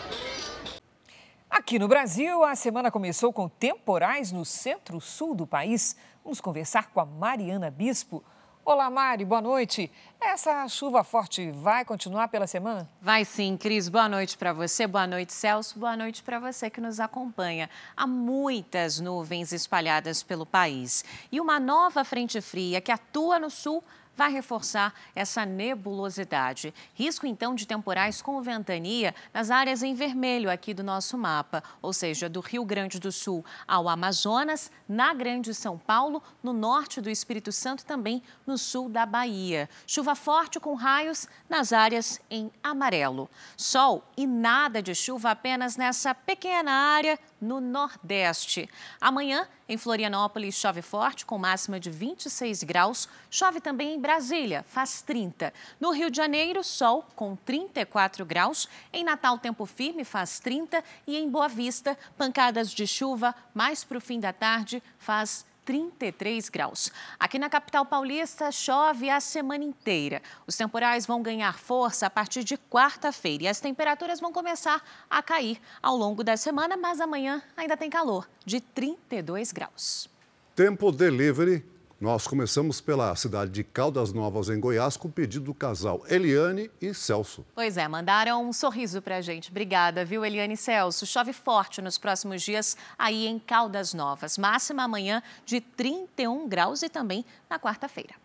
Aqui 1.48 1.78
no 1.78 1.88
Brasil, 1.88 2.44
a 2.44 2.56
semana 2.56 2.90
começou 2.90 3.32
com 3.32 3.48
temporais 3.48 4.32
no 4.32 4.44
centro-sul 4.44 5.36
do 5.36 5.46
país. 5.46 5.96
Vamos 6.24 6.42
conversar 6.42 6.90
com 6.90 7.00
a 7.00 7.06
Mariana 7.06 7.70
Bispo. 7.70 8.24
Olá, 8.66 8.90
Mari, 8.90 9.26
boa 9.26 9.42
noite. 9.42 9.92
Essa 10.22 10.68
chuva 10.68 11.04
forte 11.04 11.50
vai 11.50 11.84
continuar 11.84 12.28
pela 12.28 12.46
semana? 12.46 12.88
Vai 13.02 13.26
sim, 13.26 13.58
Cris. 13.58 13.90
Boa 13.90 14.08
noite 14.08 14.38
para 14.38 14.54
você, 14.54 14.86
boa 14.86 15.08
noite, 15.08 15.34
Celso, 15.34 15.80
boa 15.80 15.98
noite 15.98 16.22
para 16.22 16.40
você 16.40 16.70
que 16.70 16.80
nos 16.80 17.00
acompanha. 17.00 17.70
Há 17.98 18.06
muitas 18.06 19.00
nuvens 19.00 19.52
espalhadas 19.54 20.22
pelo 20.22 20.46
país 20.46 21.04
e 21.32 21.42
uma 21.42 21.60
nova 21.60 22.04
frente 22.04 22.40
fria 22.42 22.80
que 22.80 22.92
atua 22.92 23.40
no 23.40 23.50
sul 23.50 23.84
vai 24.20 24.34
reforçar 24.34 24.94
essa 25.16 25.46
nebulosidade. 25.46 26.74
Risco 26.94 27.26
então 27.26 27.56
de 27.56 27.66
temporais 27.66 28.22
com 28.22 28.42
ventania 28.42 29.16
nas 29.34 29.50
áreas 29.50 29.82
em 29.82 29.94
vermelho 29.94 30.52
aqui 30.52 30.74
do 30.74 30.84
nosso 30.84 31.18
mapa, 31.18 31.64
ou 31.82 31.94
seja, 31.94 32.28
do 32.28 32.42
Rio 32.42 32.66
Grande 32.66 33.00
do 33.00 33.14
Sul 33.14 33.46
ao 33.66 33.88
Amazonas, 33.88 34.70
na 34.90 35.14
Grande 35.14 35.54
São 35.54 35.78
Paulo, 35.78 36.22
no 36.44 36.52
norte 36.52 37.00
do 37.00 37.10
Espírito 37.10 37.50
Santo 37.54 37.86
também 37.86 38.22
no 38.46 38.58
sul 38.58 38.90
da 38.90 39.06
Bahia. 39.06 39.70
Chuva 39.88 40.16
forte 40.16 40.60
com 40.60 40.74
raios 40.74 41.26
nas 41.48 41.72
áreas 41.72 42.20
em 42.30 42.52
amarelo. 42.62 43.30
Sol 43.56 44.04
e 44.18 44.28
nada 44.28 44.82
de 44.82 44.94
chuva 44.94 45.32
apenas 45.32 45.78
nessa 45.78 46.14
pequena 46.14 46.74
área 46.74 47.18
no 47.40 47.62
Nordeste. 47.62 48.70
Amanhã, 49.00 49.48
em 49.70 49.78
Florianópolis, 49.78 50.56
chove 50.56 50.82
forte, 50.82 51.28
com 51.28 51.38
máxima 51.38 51.80
de 51.80 51.92
26 51.92 52.64
graus. 52.64 53.08
Chove 53.30 53.62
também 53.62 53.94
em 53.94 54.00
Brasília, 54.00 54.66
faz 54.68 55.04
30. 55.04 55.54
No 55.80 55.92
Rio 55.92 56.10
de 56.10 56.18
Janeiro, 56.18 56.64
sol 56.64 57.06
com 57.16 57.36
34 57.36 58.26
graus. 58.26 58.68
Em 58.92 59.04
Natal, 59.04 59.38
tempo 59.38 59.68
firme, 59.68 60.04
faz 60.04 60.40
30. 60.40 60.84
E 61.06 61.16
em 61.16 61.30
Boa 61.30 61.48
Vista, 61.48 61.96
pancadas 62.18 62.72
de 62.72 62.88
chuva 62.88 63.36
mais 63.54 63.84
para 63.84 64.00
o 64.00 64.02
fim 64.02 64.20
da 64.20 64.34
tarde, 64.34 64.82
faz 64.98 65.46
33 65.70 66.50
graus. 66.50 66.92
Aqui 67.20 67.38
na 67.38 67.48
capital 67.48 67.86
paulista 67.86 68.52
chove 68.52 69.08
a 69.08 69.20
semana 69.20 69.64
inteira. 69.64 70.20
Os 70.48 70.58
temporais 70.58 71.06
vão 71.06 71.22
ganhar 71.22 71.60
força 71.60 72.08
a 72.08 72.10
partir 72.10 72.44
de 72.44 72.58
quarta-feira 72.58 73.44
e 73.44 73.48
as 73.48 73.60
temperaturas 73.60 74.20
vão 74.20 74.34
começar 74.34 74.84
a 75.08 75.22
cair 75.22 75.62
ao 75.80 75.96
longo 75.96 76.24
da 76.24 76.36
semana, 76.36 76.76
mas 76.76 77.00
amanhã 77.00 77.44
ainda 77.56 77.78
tem 77.78 77.88
calor, 77.88 78.28
de 78.44 78.60
32 78.60 79.52
graus. 79.52 80.10
Tempo 80.56 80.92
delivery 80.92 81.64
nós 82.00 82.26
começamos 82.26 82.80
pela 82.80 83.14
cidade 83.18 83.52
de 83.52 83.62
Caldas 83.62 84.14
Novas, 84.14 84.48
em 84.48 84.58
Goiás, 84.58 84.96
com 84.96 85.10
o 85.10 85.12
pedido 85.12 85.46
do 85.46 85.54
casal 85.54 86.02
Eliane 86.08 86.72
e 86.82 86.94
Celso. 86.94 87.46
Pois 87.54 87.76
é, 87.76 87.86
mandaram 87.90 88.48
um 88.48 88.54
sorriso 88.54 89.02
pra 89.02 89.20
gente. 89.20 89.50
Obrigada, 89.50 90.06
viu, 90.06 90.24
Eliane 90.24 90.54
e 90.54 90.58
Celso? 90.58 91.06
Chove 91.06 91.34
forte 91.34 91.82
nos 91.82 91.98
próximos 91.98 92.42
dias 92.42 92.78
aí 92.98 93.28
em 93.28 93.38
Caldas 93.38 93.94
Novas. 93.94 94.38
Máxima 94.38 94.84
amanhã 94.84 95.22
de 95.46 95.60
31 95.60 96.48
graus 96.48 96.84
e 96.84 96.88
também 96.88 97.26
na 97.50 97.60
quarta-feira. 97.60 98.16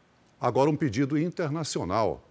Agora 0.40 0.70
um 0.70 0.76
pedido 0.76 1.18
internacional. 1.18 2.22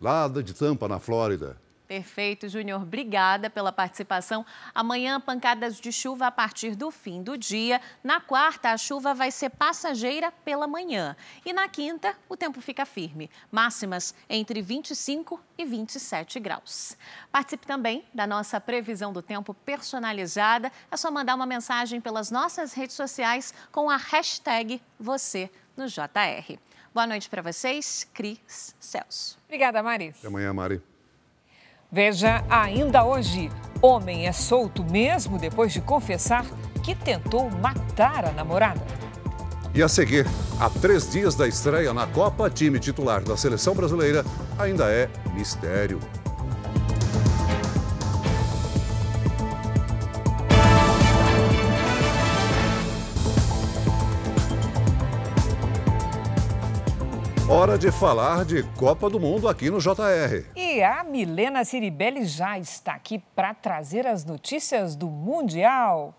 Lá 0.00 0.26
de 0.26 0.52
Tampa, 0.52 0.88
na 0.88 0.98
Flórida. 0.98 1.56
Perfeito, 1.88 2.46
Júnior. 2.50 2.82
Obrigada 2.82 3.48
pela 3.48 3.72
participação. 3.72 4.44
Amanhã, 4.74 5.18
pancadas 5.18 5.80
de 5.80 5.90
chuva 5.90 6.26
a 6.26 6.30
partir 6.30 6.76
do 6.76 6.90
fim 6.90 7.22
do 7.22 7.38
dia. 7.38 7.80
Na 8.04 8.20
quarta, 8.20 8.70
a 8.70 8.76
chuva 8.76 9.14
vai 9.14 9.30
ser 9.30 9.48
passageira 9.48 10.30
pela 10.30 10.66
manhã. 10.66 11.16
E 11.46 11.52
na 11.52 11.66
quinta, 11.66 12.14
o 12.28 12.36
tempo 12.36 12.60
fica 12.60 12.84
firme. 12.84 13.30
Máximas 13.50 14.14
entre 14.28 14.60
25 14.60 15.40
e 15.56 15.64
27 15.64 16.38
graus. 16.38 16.94
Participe 17.32 17.66
também 17.66 18.04
da 18.12 18.26
nossa 18.26 18.60
previsão 18.60 19.10
do 19.10 19.22
tempo 19.22 19.54
personalizada. 19.54 20.70
É 20.90 20.96
só 20.96 21.10
mandar 21.10 21.34
uma 21.34 21.46
mensagem 21.46 22.02
pelas 22.02 22.30
nossas 22.30 22.74
redes 22.74 22.96
sociais 22.96 23.54
com 23.72 23.88
a 23.88 23.96
hashtag 23.96 24.82
você 25.00 25.50
no 25.74 25.86
JR. 25.86 26.58
Boa 26.92 27.06
noite 27.06 27.30
para 27.30 27.40
vocês, 27.40 28.06
Cris 28.12 28.76
Celso. 28.78 29.38
Obrigada, 29.46 29.82
Mari. 29.82 30.08
Até 30.18 30.26
amanhã, 30.26 30.52
Mari. 30.52 30.82
Veja 31.90 32.44
ainda 32.50 33.02
hoje: 33.02 33.50
homem 33.80 34.26
é 34.26 34.32
solto 34.32 34.84
mesmo 34.84 35.38
depois 35.38 35.72
de 35.72 35.80
confessar 35.80 36.44
que 36.84 36.94
tentou 36.94 37.50
matar 37.50 38.26
a 38.26 38.32
namorada. 38.32 38.80
E 39.74 39.82
a 39.82 39.88
seguir, 39.88 40.26
a 40.60 40.68
três 40.68 41.10
dias 41.10 41.34
da 41.34 41.48
estreia 41.48 41.94
na 41.94 42.06
Copa, 42.06 42.50
time 42.50 42.78
titular 42.78 43.22
da 43.22 43.36
seleção 43.36 43.74
brasileira 43.74 44.24
ainda 44.58 44.84
é 44.90 45.08
mistério. 45.34 45.98
Hora 57.50 57.78
de 57.78 57.90
falar 57.90 58.44
de 58.44 58.62
Copa 58.76 59.08
do 59.08 59.18
Mundo 59.18 59.48
aqui 59.48 59.70
no 59.70 59.78
JR. 59.78 60.44
E 60.54 60.82
a 60.82 61.02
Milena 61.02 61.64
Ciribelli 61.64 62.26
já 62.26 62.58
está 62.58 62.92
aqui 62.92 63.18
para 63.34 63.54
trazer 63.54 64.06
as 64.06 64.22
notícias 64.22 64.94
do 64.94 65.08
Mundial. 65.08 66.14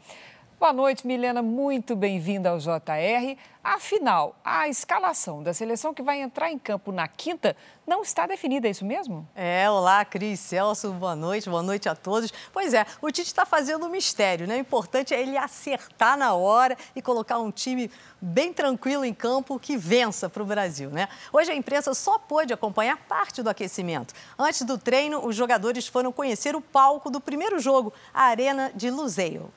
Boa 0.59 0.73
noite, 0.73 1.07
Milena. 1.07 1.41
Muito 1.41 1.95
bem-vinda 1.95 2.49
ao 2.49 2.57
JR. 2.57 3.37
Afinal, 3.63 4.35
a 4.43 4.67
escalação 4.67 5.41
da 5.41 5.53
seleção 5.53 5.93
que 5.93 6.01
vai 6.01 6.21
entrar 6.21 6.51
em 6.51 6.59
campo 6.59 6.91
na 6.91 7.07
quinta 7.07 7.55
não 7.87 8.01
está 8.01 8.27
definida, 8.27 8.67
é 8.67 8.71
isso 8.71 8.83
mesmo? 8.83 9.25
É, 9.33 9.69
olá, 9.69 10.03
Cris, 10.03 10.37
Celso, 10.37 10.91
boa 10.91 11.15
noite, 11.15 11.49
boa 11.49 11.63
noite 11.63 11.87
a 11.87 11.95
todos. 11.95 12.33
Pois 12.51 12.73
é, 12.73 12.85
o 13.01 13.09
Tite 13.09 13.27
está 13.27 13.45
fazendo 13.45 13.85
um 13.85 13.89
mistério, 13.89 14.45
né? 14.45 14.57
O 14.57 14.59
importante 14.59 15.13
é 15.13 15.21
ele 15.21 15.37
acertar 15.37 16.17
na 16.17 16.33
hora 16.33 16.77
e 16.93 17.01
colocar 17.01 17.39
um 17.39 17.51
time 17.51 17.89
bem 18.19 18.51
tranquilo 18.51 19.05
em 19.05 19.13
campo 19.13 19.57
que 19.57 19.77
vença 19.77 20.29
para 20.29 20.43
o 20.43 20.45
Brasil, 20.45 20.89
né? 20.89 21.07
Hoje 21.31 21.51
a 21.51 21.55
imprensa 21.55 21.93
só 21.93 22.19
pôde 22.19 22.51
acompanhar 22.51 22.97
parte 23.07 23.41
do 23.41 23.49
aquecimento. 23.49 24.13
Antes 24.37 24.63
do 24.63 24.77
treino, 24.77 25.25
os 25.25 25.37
jogadores 25.37 25.87
foram 25.87 26.11
conhecer 26.11 26.53
o 26.53 26.59
palco 26.59 27.09
do 27.09 27.21
primeiro 27.21 27.59
jogo, 27.59 27.93
a 28.13 28.23
Arena 28.23 28.73
de 28.75 28.91
Luseio. 28.91 29.49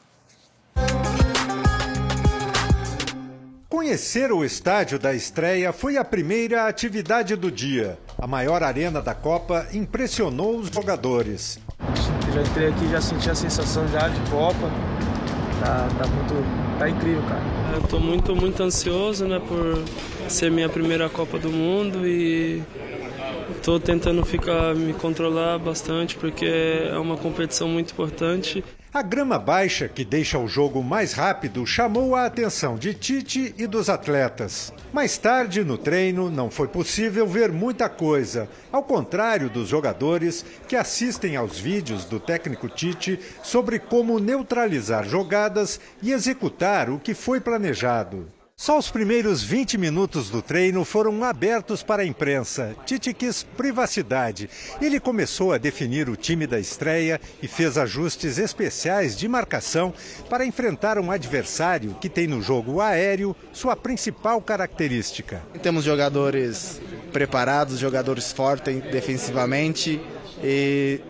Conhecer 3.69 4.31
o 4.31 4.45
estádio 4.45 4.99
da 4.99 5.13
estreia 5.13 5.73
foi 5.73 5.97
a 5.97 6.05
primeira 6.05 6.69
atividade 6.69 7.35
do 7.37 7.51
dia. 7.51 7.99
A 8.19 8.27
maior 8.27 8.63
arena 8.63 9.03
da 9.03 9.15
Copa 9.15 9.67
impressionou 9.73 10.59
os 10.59 10.69
jogadores. 10.69 11.59
Eu 12.27 12.33
já 12.33 12.43
entrei 12.43 12.69
aqui 12.69 12.89
já 12.89 13.01
senti 13.01 13.29
a 13.29 13.35
sensação 13.35 13.89
já 13.89 14.09
de 14.09 14.31
Copa. 14.31 14.71
Tá, 15.61 15.89
tá 15.99 16.07
muito, 16.07 16.79
tá 16.79 16.89
incrível, 16.89 17.23
cara. 17.23 17.43
Eu 17.75 17.83
tô 17.89 17.99
muito, 17.99 18.37
muito 18.37 18.63
ansioso, 18.63 19.27
né, 19.27 19.41
por 19.41 19.83
ser 20.29 20.51
minha 20.51 20.69
primeira 20.69 21.09
Copa 21.09 21.39
do 21.39 21.51
Mundo 21.51 22.07
e 22.07 22.63
tô 23.63 23.81
tentando 23.81 24.25
ficar 24.25 24.75
me 24.75 24.93
controlar 24.93 25.59
bastante 25.59 26.17
porque 26.17 26.47
é 26.47 26.99
uma 26.99 27.17
competição 27.17 27.69
muito 27.69 27.93
importante. 27.93 28.63
A 28.95 29.01
grama 29.01 29.39
baixa, 29.39 29.89
que 29.89 30.05
deixa 30.05 30.39
o 30.39 30.47
jogo 30.47 30.83
mais 30.83 31.15
rápido, 31.15 31.67
chamou 31.67 32.15
a 32.15 32.27
atenção 32.27 32.77
de 32.77 32.93
Tite 32.93 33.55
e 33.57 33.67
dos 33.67 33.89
atletas. 33.89 34.71
Mais 34.93 35.17
tarde, 35.17 35.65
no 35.65 35.79
treino, 35.79 36.31
não 36.31 36.51
foi 36.51 36.69
possível 36.69 37.27
ver 37.27 37.51
muita 37.51 37.89
coisa, 37.89 38.47
ao 38.71 38.83
contrário 38.83 39.49
dos 39.49 39.67
jogadores 39.67 40.45
que 40.69 40.77
assistem 40.77 41.37
aos 41.37 41.59
vídeos 41.59 42.05
do 42.05 42.21
técnico 42.21 42.69
Tite 42.69 43.19
sobre 43.43 43.79
como 43.79 44.21
neutralizar 44.21 45.09
jogadas 45.09 45.81
e 46.03 46.13
executar 46.13 46.91
o 46.91 46.99
que 46.99 47.15
foi 47.15 47.41
planejado. 47.41 48.29
Só 48.57 48.79
os 48.79 48.91
primeiros 48.91 49.43
20 49.43 49.77
minutos 49.77 50.31
do 50.31 50.41
treino 50.41 50.85
foram 50.85 51.25
abertos 51.25 51.83
para 51.83 52.03
a 52.03 52.07
imprensa. 52.07 52.77
Tite 52.87 53.13
quis 53.13 53.43
privacidade. 53.43 54.49
Ele 54.81 55.01
começou 55.01 55.53
a 55.53 55.59
definir 55.59 56.09
o 56.09 56.15
time 56.15 56.47
da 56.47 56.61
estreia 56.61 57.21
e 57.43 57.49
fez 57.49 57.77
ajustes 57.77 58.39
especiais 58.39 59.17
de 59.17 59.27
marcação 59.27 59.93
para 60.31 60.47
enfrentar 60.47 60.97
um 60.99 61.11
adversário 61.11 61.97
que 62.01 62.09
tem 62.09 62.29
no 62.29 62.41
jogo 62.41 62.81
aéreo 62.81 63.35
sua 63.53 63.75
principal 63.75 64.41
característica. 64.41 65.43
Temos 65.61 65.83
jogadores 65.83 66.81
preparados, 67.13 67.79
jogadores 67.81 68.33
fortes 68.33 68.81
defensivamente 68.93 70.01
e 70.41 71.01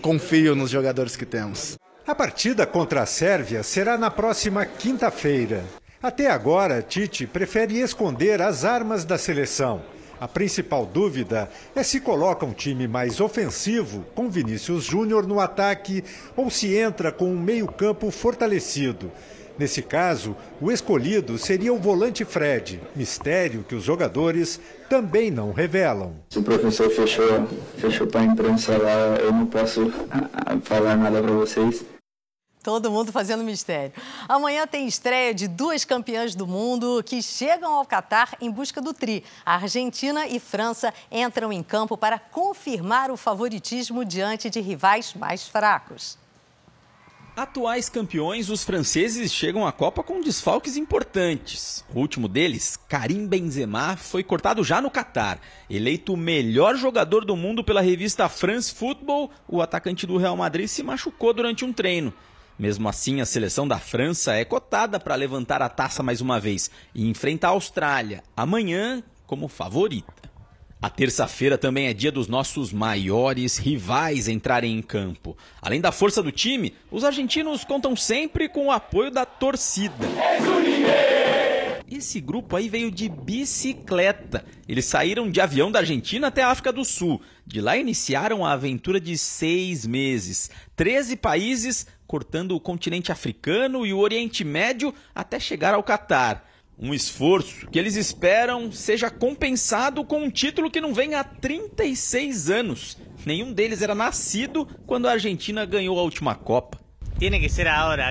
confio 0.00 0.54
nos 0.54 0.70
jogadores 0.70 1.16
que 1.16 1.26
temos. 1.26 1.76
A 2.06 2.14
partida 2.14 2.66
contra 2.66 3.02
a 3.02 3.06
Sérvia 3.06 3.62
será 3.62 3.96
na 3.98 4.10
próxima 4.10 4.64
quinta-feira. 4.64 5.64
Até 6.02 6.30
agora, 6.30 6.80
Tite 6.80 7.26
prefere 7.26 7.78
esconder 7.78 8.40
as 8.40 8.64
armas 8.64 9.04
da 9.04 9.18
seleção. 9.18 9.82
A 10.18 10.26
principal 10.26 10.86
dúvida 10.86 11.50
é 11.74 11.82
se 11.82 12.00
coloca 12.00 12.46
um 12.46 12.54
time 12.54 12.88
mais 12.88 13.20
ofensivo, 13.20 14.06
com 14.14 14.30
Vinícius 14.30 14.84
Júnior 14.84 15.26
no 15.26 15.38
ataque, 15.38 16.02
ou 16.34 16.48
se 16.48 16.74
entra 16.74 17.12
com 17.12 17.26
um 17.26 17.38
meio-campo 17.38 18.10
fortalecido. 18.10 19.12
Nesse 19.58 19.82
caso, 19.82 20.34
o 20.58 20.72
escolhido 20.72 21.36
seria 21.36 21.70
o 21.70 21.78
volante 21.78 22.24
Fred, 22.24 22.80
mistério 22.96 23.62
que 23.68 23.74
os 23.74 23.84
jogadores 23.84 24.58
também 24.88 25.30
não 25.30 25.52
revelam. 25.52 26.14
Se 26.30 26.38
o 26.38 26.42
professor 26.42 26.88
fechou, 26.88 27.46
fechou 27.76 28.06
para 28.06 28.22
a 28.22 28.24
imprensa 28.24 28.78
lá, 28.78 29.18
eu 29.20 29.32
não 29.32 29.44
posso 29.44 29.92
falar 30.64 30.96
nada 30.96 31.20
para 31.20 31.32
vocês. 31.32 31.84
Todo 32.62 32.90
mundo 32.90 33.10
fazendo 33.10 33.42
mistério. 33.42 33.92
Amanhã 34.28 34.66
tem 34.66 34.86
estreia 34.86 35.32
de 35.32 35.48
duas 35.48 35.82
campeãs 35.82 36.34
do 36.34 36.46
mundo 36.46 37.02
que 37.04 37.22
chegam 37.22 37.72
ao 37.72 37.86
Catar 37.86 38.36
em 38.38 38.50
busca 38.50 38.82
do 38.82 38.92
tri. 38.92 39.24
A 39.46 39.54
Argentina 39.54 40.26
e 40.26 40.38
França 40.38 40.92
entram 41.10 41.50
em 41.50 41.62
campo 41.62 41.96
para 41.96 42.18
confirmar 42.18 43.10
o 43.10 43.16
favoritismo 43.16 44.04
diante 44.04 44.50
de 44.50 44.60
rivais 44.60 45.14
mais 45.14 45.48
fracos. 45.48 46.18
Atuais 47.34 47.88
campeões, 47.88 48.50
os 48.50 48.62
franceses 48.62 49.32
chegam 49.32 49.66
à 49.66 49.72
Copa 49.72 50.02
com 50.02 50.20
desfalques 50.20 50.76
importantes. 50.76 51.82
O 51.94 52.00
último 52.00 52.28
deles, 52.28 52.76
Karim 52.76 53.26
Benzema, 53.26 53.96
foi 53.96 54.22
cortado 54.22 54.62
já 54.62 54.82
no 54.82 54.90
Catar. 54.90 55.40
Eleito 55.70 56.12
o 56.12 56.16
melhor 56.18 56.76
jogador 56.76 57.24
do 57.24 57.34
mundo 57.34 57.64
pela 57.64 57.80
revista 57.80 58.28
France 58.28 58.74
Football, 58.74 59.30
o 59.48 59.62
atacante 59.62 60.06
do 60.06 60.18
Real 60.18 60.36
Madrid 60.36 60.66
se 60.66 60.82
machucou 60.82 61.32
durante 61.32 61.64
um 61.64 61.72
treino. 61.72 62.12
Mesmo 62.60 62.90
assim, 62.90 63.22
a 63.22 63.24
seleção 63.24 63.66
da 63.66 63.78
França 63.78 64.34
é 64.34 64.44
cotada 64.44 65.00
para 65.00 65.14
levantar 65.14 65.62
a 65.62 65.68
taça 65.70 66.02
mais 66.02 66.20
uma 66.20 66.38
vez 66.38 66.70
e 66.94 67.08
enfrenta 67.08 67.46
a 67.46 67.52
Austrália 67.52 68.22
amanhã 68.36 69.02
como 69.26 69.48
favorita. 69.48 70.28
A 70.82 70.90
terça-feira 70.90 71.56
também 71.56 71.86
é 71.86 71.94
dia 71.94 72.12
dos 72.12 72.28
nossos 72.28 72.70
maiores 72.70 73.56
rivais 73.56 74.28
entrarem 74.28 74.76
em 74.76 74.82
campo. 74.82 75.38
Além 75.62 75.80
da 75.80 75.90
força 75.90 76.22
do 76.22 76.30
time, 76.30 76.74
os 76.90 77.02
argentinos 77.02 77.64
contam 77.64 77.96
sempre 77.96 78.46
com 78.46 78.66
o 78.66 78.70
apoio 78.70 79.10
da 79.10 79.24
torcida. 79.24 80.06
Esse 81.90 82.20
grupo 82.20 82.56
aí 82.56 82.68
veio 82.68 82.90
de 82.90 83.08
bicicleta. 83.08 84.44
Eles 84.68 84.84
saíram 84.84 85.30
de 85.30 85.40
avião 85.40 85.72
da 85.72 85.80
Argentina 85.80 86.28
até 86.28 86.42
a 86.42 86.48
África 86.48 86.72
do 86.72 86.84
Sul. 86.84 87.20
De 87.44 87.60
lá 87.60 87.76
iniciaram 87.76 88.46
a 88.46 88.52
aventura 88.52 89.00
de 89.00 89.18
seis 89.18 89.84
meses. 89.84 90.50
Treze 90.76 91.16
países 91.16 91.86
cortando 92.10 92.56
o 92.56 92.60
continente 92.60 93.12
africano 93.12 93.86
e 93.86 93.92
o 93.92 94.00
Oriente 94.00 94.42
Médio 94.42 94.92
até 95.14 95.38
chegar 95.38 95.74
ao 95.74 95.82
Catar. 95.84 96.44
Um 96.76 96.92
esforço 96.92 97.68
que 97.68 97.78
eles 97.78 97.94
esperam 97.94 98.72
seja 98.72 99.08
compensado 99.08 100.04
com 100.04 100.24
um 100.24 100.28
título 100.28 100.72
que 100.72 100.80
não 100.80 100.92
vem 100.92 101.14
há 101.14 101.22
36 101.22 102.50
anos. 102.50 102.98
Nenhum 103.24 103.52
deles 103.52 103.80
era 103.80 103.94
nascido 103.94 104.66
quando 104.88 105.06
a 105.06 105.12
Argentina 105.12 105.64
ganhou 105.64 106.00
a 106.00 106.02
última 106.02 106.34
Copa. 106.34 106.80
Tiene 107.16 107.38
que 107.38 107.48
ser 107.48 107.68
agora. 107.68 108.10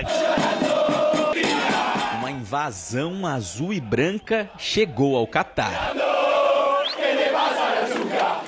Uma 2.20 2.30
invasão 2.30 3.26
azul 3.26 3.70
e 3.70 3.82
branca 3.82 4.50
chegou 4.56 5.14
ao 5.14 5.26
Catar. 5.26 5.92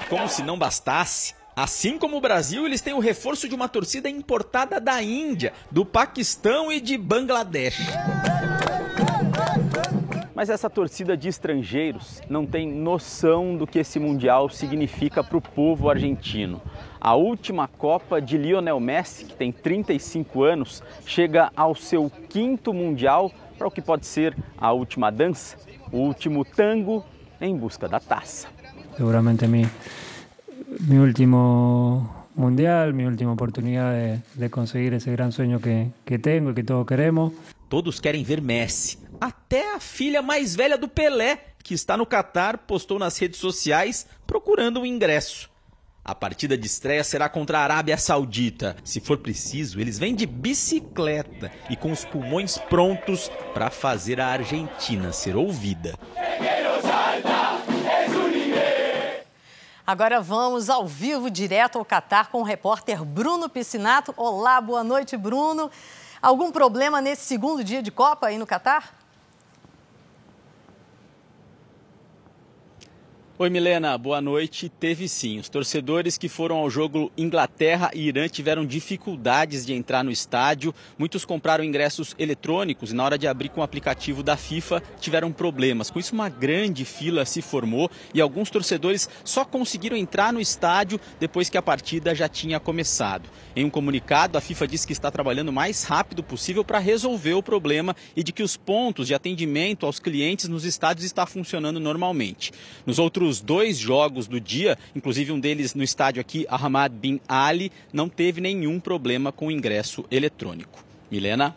Como 0.09 0.27
se 0.31 0.43
não 0.43 0.59
bastasse, 0.59 1.35
Assim 1.55 1.99
como 1.99 2.17
o 2.17 2.21
Brasil, 2.21 2.65
eles 2.65 2.81
têm 2.81 2.95
o 2.95 2.99
reforço 2.99 3.47
de 3.47 3.55
uma 3.55 3.69
torcida 3.69 4.09
importada 4.09 4.81
da 4.81 5.03
Índia, 5.03 5.53
do 5.71 5.85
Paquistão 5.85 6.73
e 6.73 6.81
de 6.81 6.97
Bangladesh. 6.97 7.79
Mas 10.35 10.49
essa 10.49 10.71
torcida 10.71 11.15
de 11.15 11.29
estrangeiros 11.29 12.23
não 12.27 12.47
tem 12.47 12.67
noção 12.67 13.55
do 13.55 13.67
que 13.67 13.79
esse 13.79 13.99
Mundial 13.99 14.49
significa 14.49 15.23
para 15.23 15.37
o 15.37 15.43
povo 15.43 15.91
argentino. 15.91 16.61
A 16.99 17.15
última 17.15 17.69
Copa 17.69 18.21
de 18.21 18.39
Lionel 18.39 18.81
Messi, 18.81 19.27
que 19.27 19.35
tem 19.35 19.53
35 19.53 20.43
anos, 20.43 20.83
chega 21.05 21.53
ao 21.55 21.75
seu 21.75 22.11
quinto 22.31 22.73
Mundial 22.73 23.31
para 23.59 23.69
o 23.69 23.71
que 23.71 23.83
pode 23.83 24.07
ser 24.07 24.35
a 24.57 24.73
última 24.73 25.13
dança, 25.13 25.59
o 25.93 25.99
último 25.99 26.47
tango 26.47 27.05
em 27.39 27.55
busca 27.55 27.87
da 27.87 28.01
taça. 28.01 28.49
Seguramente 28.97 29.47
mi, 29.47 29.69
mi 30.81 30.99
último 30.99 32.27
mundial, 32.35 32.93
mi 32.95 33.05
última 33.05 33.33
oportunidad 33.33 33.93
de, 33.93 34.21
de 34.35 34.51
conseguir 34.51 34.95
ese 34.95 35.11
gran 35.13 35.33
sueño 35.33 35.61
que, 35.61 35.91
que 36.05 36.19
tengo 36.19 36.51
y 36.51 36.55
que 36.55 36.65
todos 36.65 36.87
queremos. 36.87 37.33
Todos 37.69 38.01
querem 38.01 38.25
ver 38.25 38.43
Messi. 38.43 38.99
Até 39.21 39.75
a 39.75 39.81
filha 39.81 40.21
mais 40.21 40.55
velha 40.55 40.77
do 40.77 40.89
Pelé, 40.89 41.55
que 41.63 41.75
está 41.75 41.97
no 41.97 42.07
Catar, 42.07 42.59
postou 42.59 42.99
nas 42.99 43.17
redes 43.19 43.39
sociais 43.39 44.07
procurando 44.27 44.81
um 44.81 44.87
ingresso. 44.87 45.51
A 46.05 46.17
partida 46.17 46.59
de 46.59 46.67
estreia 46.67 47.05
será 47.05 47.29
contra 47.29 47.61
a 47.61 47.63
Arábia 47.63 47.97
Saudita. 47.97 48.75
Se 48.83 48.99
for 48.99 49.19
preciso, 49.19 49.81
eles 49.81 50.01
vêm 50.01 50.17
de 50.17 50.27
bicicleta 50.27 51.53
e 51.71 51.77
com 51.77 51.93
os 51.93 52.05
pulmões 52.05 52.59
prontos 52.59 53.31
para 53.55 53.71
fazer 53.71 54.21
a 54.21 54.27
Argentina 54.27 55.13
ser 55.13 55.37
ouvida. 55.37 55.95
Agora 59.85 60.21
vamos 60.21 60.71
ao 60.71 60.87
vivo, 60.87 61.29
direto 61.29 61.77
ao 61.77 61.85
Catar, 61.85 62.31
com 62.31 62.41
o 62.41 62.45
repórter 62.45 63.05
Bruno 63.05 63.49
Piscinato. 63.49 64.15
Olá, 64.17 64.61
boa 64.61 64.85
noite, 64.85 65.17
Bruno. 65.17 65.69
Algum 66.23 66.53
problema 66.53 67.01
nesse 67.01 67.25
segundo 67.25 67.65
dia 67.65 67.83
de 67.83 67.91
Copa 67.91 68.29
aí 68.29 68.39
no 68.39 68.47
Catar? 68.47 69.02
Oi, 73.43 73.51
Milena, 73.51 73.99
boa 73.99 74.21
noite. 74.21 74.69
Teve 74.69 75.09
sim. 75.09 75.41
Os 75.41 75.49
torcedores 75.49 76.17
que 76.17 76.29
foram 76.29 76.59
ao 76.59 76.71
jogo 76.71 77.11
Inglaterra 77.19 77.91
e 77.93 78.07
Irã 78.07 78.29
tiveram 78.29 78.65
dificuldades 78.65 79.67
de 79.67 79.73
entrar 79.73 80.05
no 80.05 80.13
estádio. 80.13 80.73
Muitos 80.97 81.25
compraram 81.25 81.65
ingressos 81.65 82.15
eletrônicos 82.21 82.93
e, 82.93 82.95
na 82.95 83.05
hora 83.05 83.19
de 83.19 83.27
abrir 83.27 83.49
com 83.49 83.61
o 83.61 83.65
aplicativo 83.65 84.23
da 84.23 84.37
FIFA, 84.37 84.81
tiveram 85.01 85.33
problemas. 85.33 85.91
Com 85.91 85.99
isso, 85.99 86.15
uma 86.15 86.29
grande 86.29 86.85
fila 86.85 87.25
se 87.25 87.43
formou 87.43 87.91
e 88.15 88.21
alguns 88.21 88.49
torcedores 88.49 89.09
só 89.25 89.45
conseguiram 89.45 89.97
entrar 89.97 90.33
no 90.33 90.41
estádio 90.41 91.01
depois 91.19 91.51
que 91.51 91.59
a 91.59 91.63
partida 91.63 92.15
já 92.15 92.29
tinha 92.29 92.61
começado. 92.61 93.29
Em 93.57 93.65
um 93.65 93.71
comunicado, 93.71 94.39
a 94.39 94.41
FIFA 94.41 94.69
disse 94.69 94.87
que 94.87 94.93
está 94.93 95.11
trabalhando 95.11 95.49
o 95.49 95.53
mais 95.53 95.83
rápido 95.83 96.23
possível 96.23 96.65
para 96.65 96.79
resolver 96.79 97.35
o 97.35 97.43
problema 97.43 97.97
e 98.15 98.23
de 98.23 98.31
que 98.31 98.45
os 98.45 98.57
pontos 98.57 99.09
de 99.09 99.17
atendimento 99.17 99.85
aos 99.85 99.99
clientes 99.99 100.47
nos 100.47 100.65
estádios 100.65 101.05
está 101.05 101.27
funcionando 101.27 101.81
normalmente. 101.81 102.53
Nos 102.87 103.01
outros 103.01 103.32
dois 103.41 103.79
jogos 103.79 104.27
do 104.27 104.41
dia, 104.41 104.79
inclusive 104.95 105.33
um 105.33 105.41
deles 105.41 105.75
no 105.75 105.83
estádio 105.83 106.21
aqui, 106.21 106.47
Ahmad 106.49 106.93
Bin 106.93 107.21
Ali, 107.29 107.73
não 107.93 108.09
teve 108.09 108.41
nenhum 108.41 108.79
problema 108.79 109.33
com 109.33 109.47
o 109.47 109.51
ingresso 109.51 110.05
eletrônico. 110.11 110.85
Milena? 111.11 111.55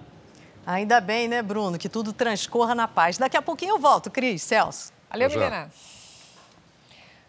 Ainda 0.66 1.00
bem, 1.00 1.28
né, 1.28 1.42
Bruno, 1.44 1.78
que 1.78 1.88
tudo 1.88 2.12
transcorra 2.12 2.74
na 2.74 2.88
paz. 2.88 3.18
Daqui 3.18 3.38
a 3.38 3.42
pouquinho 3.42 3.76
eu 3.76 3.80
volto, 3.80 4.10
Cris, 4.10 4.42
Celso. 4.42 4.92
Valeu, 5.10 5.30
Milena. 5.30 5.70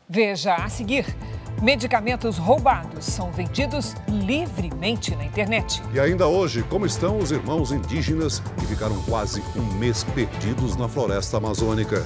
Veja 0.09 0.55
a 0.55 0.69
seguir. 0.69 1.05
Medicamentos 1.63 2.37
roubados 2.37 3.05
são 3.07 3.33
vendidos 3.33 3.95
livremente 4.09 5.17
na 5.17 5.25
internet. 5.25 5.83
E 5.93 5.99
ainda 5.99 6.27
hoje, 6.27 6.63
como 6.63 6.85
estão 6.85 7.19
os 7.19 7.31
irmãos 7.31 7.73
indígenas 7.73 8.41
que 8.59 8.67
ficaram 8.67 9.03
quase 9.05 9.43
um 9.57 9.75
mês 9.75 10.05
perdidos 10.05 10.77
na 10.77 10.87
floresta 10.87 11.39
amazônica? 11.39 12.05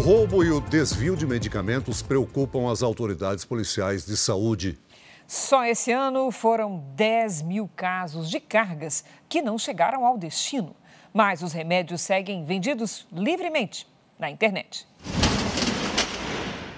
O 0.00 0.02
roubo 0.02 0.42
e 0.42 0.50
o 0.50 0.62
desvio 0.62 1.14
de 1.14 1.26
medicamentos 1.26 2.00
preocupam 2.00 2.72
as 2.72 2.82
autoridades 2.82 3.44
policiais 3.44 4.06
de 4.06 4.16
saúde. 4.16 4.78
Só 5.26 5.62
esse 5.66 5.92
ano 5.92 6.30
foram 6.30 6.82
10 6.96 7.42
mil 7.42 7.68
casos 7.76 8.30
de 8.30 8.40
cargas 8.40 9.04
que 9.28 9.42
não 9.42 9.58
chegaram 9.58 10.06
ao 10.06 10.16
destino. 10.16 10.74
Mas 11.12 11.42
os 11.42 11.52
remédios 11.52 12.00
seguem 12.00 12.46
vendidos 12.46 13.06
livremente 13.12 13.86
na 14.18 14.30
internet. 14.30 14.88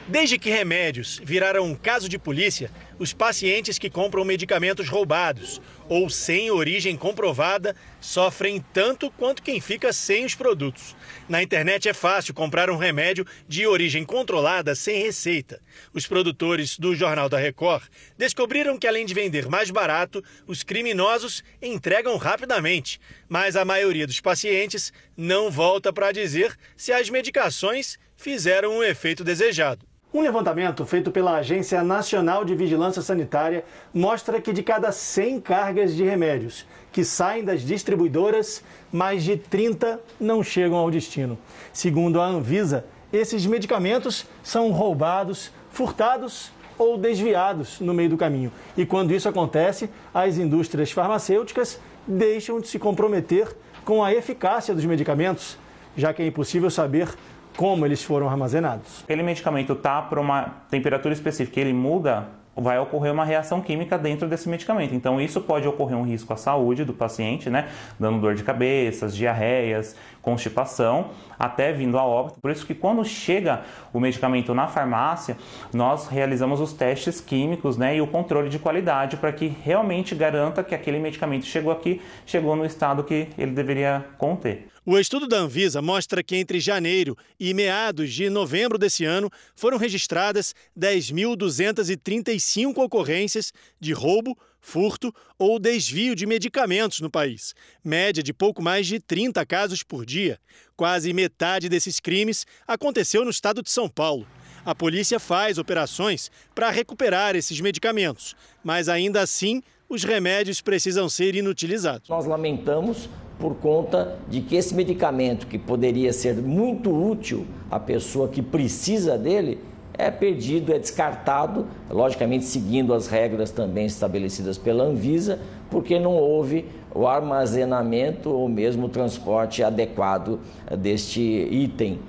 Desde 0.08 0.36
que 0.36 0.50
remédios 0.50 1.20
viraram 1.22 1.64
um 1.64 1.76
caso 1.76 2.08
de 2.08 2.18
polícia, 2.18 2.72
os 2.98 3.12
pacientes 3.12 3.78
que 3.78 3.90
compram 3.90 4.24
medicamentos 4.24 4.88
roubados 4.88 5.60
ou 5.88 6.08
sem 6.08 6.50
origem 6.50 6.96
comprovada 6.96 7.76
sofrem 8.00 8.64
tanto 8.72 9.10
quanto 9.10 9.42
quem 9.42 9.60
fica 9.60 9.92
sem 9.92 10.24
os 10.24 10.34
produtos. 10.34 10.96
Na 11.28 11.42
internet 11.42 11.88
é 11.88 11.92
fácil 11.92 12.34
comprar 12.34 12.70
um 12.70 12.76
remédio 12.76 13.26
de 13.46 13.66
origem 13.66 14.04
controlada 14.04 14.74
sem 14.74 15.02
receita. 15.02 15.60
Os 15.92 16.06
produtores 16.06 16.78
do 16.78 16.94
Jornal 16.94 17.28
da 17.28 17.38
Record 17.38 17.84
descobriram 18.16 18.78
que, 18.78 18.86
além 18.86 19.06
de 19.06 19.14
vender 19.14 19.48
mais 19.48 19.70
barato, 19.70 20.22
os 20.46 20.62
criminosos 20.62 21.42
entregam 21.60 22.16
rapidamente. 22.16 23.00
Mas 23.28 23.56
a 23.56 23.64
maioria 23.64 24.06
dos 24.06 24.20
pacientes 24.20 24.92
não 25.16 25.50
volta 25.50 25.92
para 25.92 26.12
dizer 26.12 26.56
se 26.76 26.92
as 26.92 27.10
medicações 27.10 27.98
fizeram 28.16 28.78
o 28.78 28.84
efeito 28.84 29.24
desejado. 29.24 29.91
Um 30.14 30.20
levantamento 30.20 30.84
feito 30.84 31.10
pela 31.10 31.36
Agência 31.36 31.82
Nacional 31.82 32.44
de 32.44 32.54
Vigilância 32.54 33.00
Sanitária 33.00 33.64
mostra 33.94 34.42
que 34.42 34.52
de 34.52 34.62
cada 34.62 34.92
100 34.92 35.40
cargas 35.40 35.96
de 35.96 36.04
remédios 36.04 36.66
que 36.92 37.02
saem 37.02 37.42
das 37.42 37.62
distribuidoras, 37.62 38.62
mais 38.92 39.24
de 39.24 39.38
30 39.38 39.98
não 40.20 40.42
chegam 40.42 40.76
ao 40.76 40.90
destino. 40.90 41.38
Segundo 41.72 42.20
a 42.20 42.26
Anvisa, 42.26 42.84
esses 43.10 43.46
medicamentos 43.46 44.26
são 44.42 44.70
roubados, 44.70 45.50
furtados 45.70 46.52
ou 46.76 46.98
desviados 46.98 47.80
no 47.80 47.94
meio 47.94 48.10
do 48.10 48.18
caminho. 48.18 48.52
E 48.76 48.84
quando 48.84 49.14
isso 49.14 49.30
acontece, 49.30 49.88
as 50.12 50.36
indústrias 50.36 50.92
farmacêuticas 50.92 51.80
deixam 52.06 52.60
de 52.60 52.68
se 52.68 52.78
comprometer 52.78 53.48
com 53.82 54.04
a 54.04 54.12
eficácia 54.12 54.74
dos 54.74 54.84
medicamentos, 54.84 55.56
já 55.96 56.12
que 56.12 56.20
é 56.20 56.26
impossível 56.26 56.70
saber 56.70 57.08
como 57.56 57.86
eles 57.86 58.02
foram 58.02 58.28
armazenados. 58.28 59.02
Aquele 59.02 59.22
medicamento 59.22 59.72
está 59.72 60.02
para 60.02 60.20
uma 60.20 60.64
temperatura 60.70 61.12
específica, 61.12 61.60
ele 61.60 61.72
muda, 61.72 62.28
vai 62.54 62.78
ocorrer 62.78 63.12
uma 63.12 63.24
reação 63.24 63.60
química 63.60 63.96
dentro 63.96 64.28
desse 64.28 64.48
medicamento. 64.48 64.94
Então 64.94 65.20
isso 65.20 65.40
pode 65.40 65.66
ocorrer 65.66 65.96
um 65.96 66.02
risco 66.02 66.32
à 66.32 66.36
saúde 66.36 66.84
do 66.84 66.92
paciente, 66.92 67.48
né, 67.48 67.68
dando 67.98 68.20
dor 68.20 68.34
de 68.34 68.42
cabeça, 68.42 69.08
diarreias, 69.08 69.96
constipação, 70.20 71.10
até 71.38 71.72
vindo 71.72 71.98
a 71.98 72.04
óbito. 72.04 72.40
Por 72.40 72.50
isso 72.50 72.66
que 72.66 72.74
quando 72.74 73.04
chega 73.04 73.62
o 73.92 73.98
medicamento 73.98 74.52
na 74.54 74.66
farmácia, 74.66 75.36
nós 75.72 76.06
realizamos 76.08 76.60
os 76.60 76.72
testes 76.72 77.20
químicos, 77.20 77.76
né, 77.76 77.96
e 77.96 78.00
o 78.00 78.06
controle 78.06 78.48
de 78.48 78.58
qualidade 78.58 79.16
para 79.16 79.32
que 79.32 79.46
realmente 79.46 80.14
garanta 80.14 80.62
que 80.62 80.74
aquele 80.74 80.98
medicamento 80.98 81.46
chegou 81.46 81.72
aqui, 81.72 82.02
chegou 82.26 82.54
no 82.54 82.64
estado 82.64 83.02
que 83.02 83.28
ele 83.38 83.52
deveria 83.52 84.04
conter. 84.18 84.71
O 84.84 84.98
estudo 84.98 85.28
da 85.28 85.38
Anvisa 85.38 85.80
mostra 85.80 86.24
que 86.24 86.34
entre 86.34 86.58
janeiro 86.58 87.16
e 87.38 87.54
meados 87.54 88.12
de 88.12 88.28
novembro 88.28 88.76
desse 88.76 89.04
ano 89.04 89.30
foram 89.54 89.78
registradas 89.78 90.56
10.235 90.76 92.78
ocorrências 92.78 93.52
de 93.78 93.92
roubo, 93.92 94.36
furto 94.60 95.14
ou 95.38 95.60
desvio 95.60 96.16
de 96.16 96.26
medicamentos 96.26 97.00
no 97.00 97.08
país, 97.08 97.54
média 97.84 98.24
de 98.24 98.32
pouco 98.32 98.60
mais 98.60 98.88
de 98.88 98.98
30 98.98 99.46
casos 99.46 99.84
por 99.84 100.04
dia. 100.04 100.40
Quase 100.76 101.12
metade 101.12 101.68
desses 101.68 102.00
crimes 102.00 102.44
aconteceu 102.66 103.24
no 103.24 103.30
estado 103.30 103.62
de 103.62 103.70
São 103.70 103.88
Paulo. 103.88 104.26
A 104.64 104.74
polícia 104.74 105.20
faz 105.20 105.58
operações 105.58 106.28
para 106.56 106.70
recuperar 106.70 107.36
esses 107.36 107.60
medicamentos, 107.60 108.34
mas 108.64 108.88
ainda 108.88 109.20
assim 109.20 109.62
os 109.92 110.04
remédios 110.04 110.62
precisam 110.62 111.06
ser 111.06 111.34
inutilizados. 111.34 112.08
Nós 112.08 112.24
lamentamos 112.24 113.10
por 113.38 113.56
conta 113.56 114.16
de 114.26 114.40
que 114.40 114.56
esse 114.56 114.74
medicamento, 114.74 115.46
que 115.46 115.58
poderia 115.58 116.12
ser 116.12 116.36
muito 116.36 116.90
útil 116.90 117.46
à 117.70 117.78
pessoa 117.78 118.28
que 118.28 118.40
precisa 118.40 119.18
dele, 119.18 119.58
é 119.92 120.10
perdido, 120.10 120.72
é 120.72 120.78
descartado, 120.78 121.66
logicamente 121.90 122.46
seguindo 122.46 122.94
as 122.94 123.06
regras 123.06 123.50
também 123.50 123.84
estabelecidas 123.84 124.56
pela 124.56 124.84
Anvisa, 124.84 125.38
porque 125.70 125.98
não 125.98 126.16
houve 126.16 126.64
o 126.94 127.06
armazenamento 127.06 128.30
ou 128.30 128.48
mesmo 128.48 128.86
o 128.86 128.88
transporte 128.88 129.62
adequado 129.62 130.40
deste 130.78 131.20
item. 131.20 132.00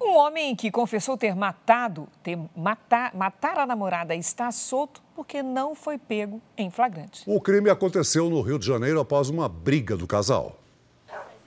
Um 0.00 0.16
homem 0.16 0.56
que 0.56 0.70
confessou 0.70 1.16
ter 1.16 1.36
matado, 1.36 2.08
ter 2.22 2.36
matar, 2.56 3.14
matar 3.14 3.58
a 3.58 3.66
namorada 3.66 4.16
está 4.16 4.50
solto 4.50 5.01
porque 5.14 5.42
não 5.42 5.74
foi 5.74 5.98
pego 5.98 6.40
em 6.56 6.70
flagrante. 6.70 7.22
O 7.26 7.40
crime 7.40 7.70
aconteceu 7.70 8.28
no 8.28 8.40
Rio 8.40 8.58
de 8.58 8.66
Janeiro 8.66 9.00
após 9.00 9.28
uma 9.28 9.48
briga 9.48 9.96
do 9.96 10.06
casal. 10.06 10.58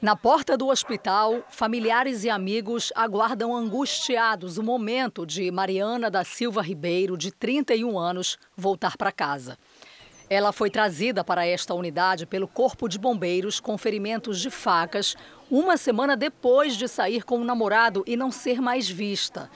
Na 0.01 0.15
porta 0.15 0.58
do 0.58 0.67
hospital, 0.67 1.41
familiares 1.49 2.23
e 2.23 2.30
amigos 2.30 2.91
aguardam 2.95 3.56
angustiados 3.56 4.58
o 4.58 4.63
momento 4.63 5.25
de 5.25 5.49
Mariana 5.49 6.12
da 6.12 6.23
Silva 6.23 6.62
Ribeiro, 6.62 7.17
de 7.17 7.32
31 7.32 7.97
anos, 7.97 8.38
voltar 8.56 8.97
para 8.97 9.12
casa. 9.12 9.58
Ela 10.30 10.51
foi 10.51 10.69
trazida 10.69 11.23
para 11.23 11.45
esta 11.45 11.73
unidade 11.73 12.25
pelo 12.25 12.47
Corpo 12.47 12.88
de 12.89 12.99
Bombeiros 12.99 13.60
com 13.60 13.78
ferimentos 13.78 14.39
de 14.39 14.49
facas, 14.49 15.15
uma 15.49 15.78
semana 15.78 16.17
depois 16.17 16.75
de 16.75 16.88
sair 16.88 17.23
com 17.23 17.38
o 17.39 17.43
namorado 17.43 18.04
e 18.06 18.17
não 18.17 18.32
ser 18.32 18.60
mais 18.60 18.89
vista. 18.89 19.49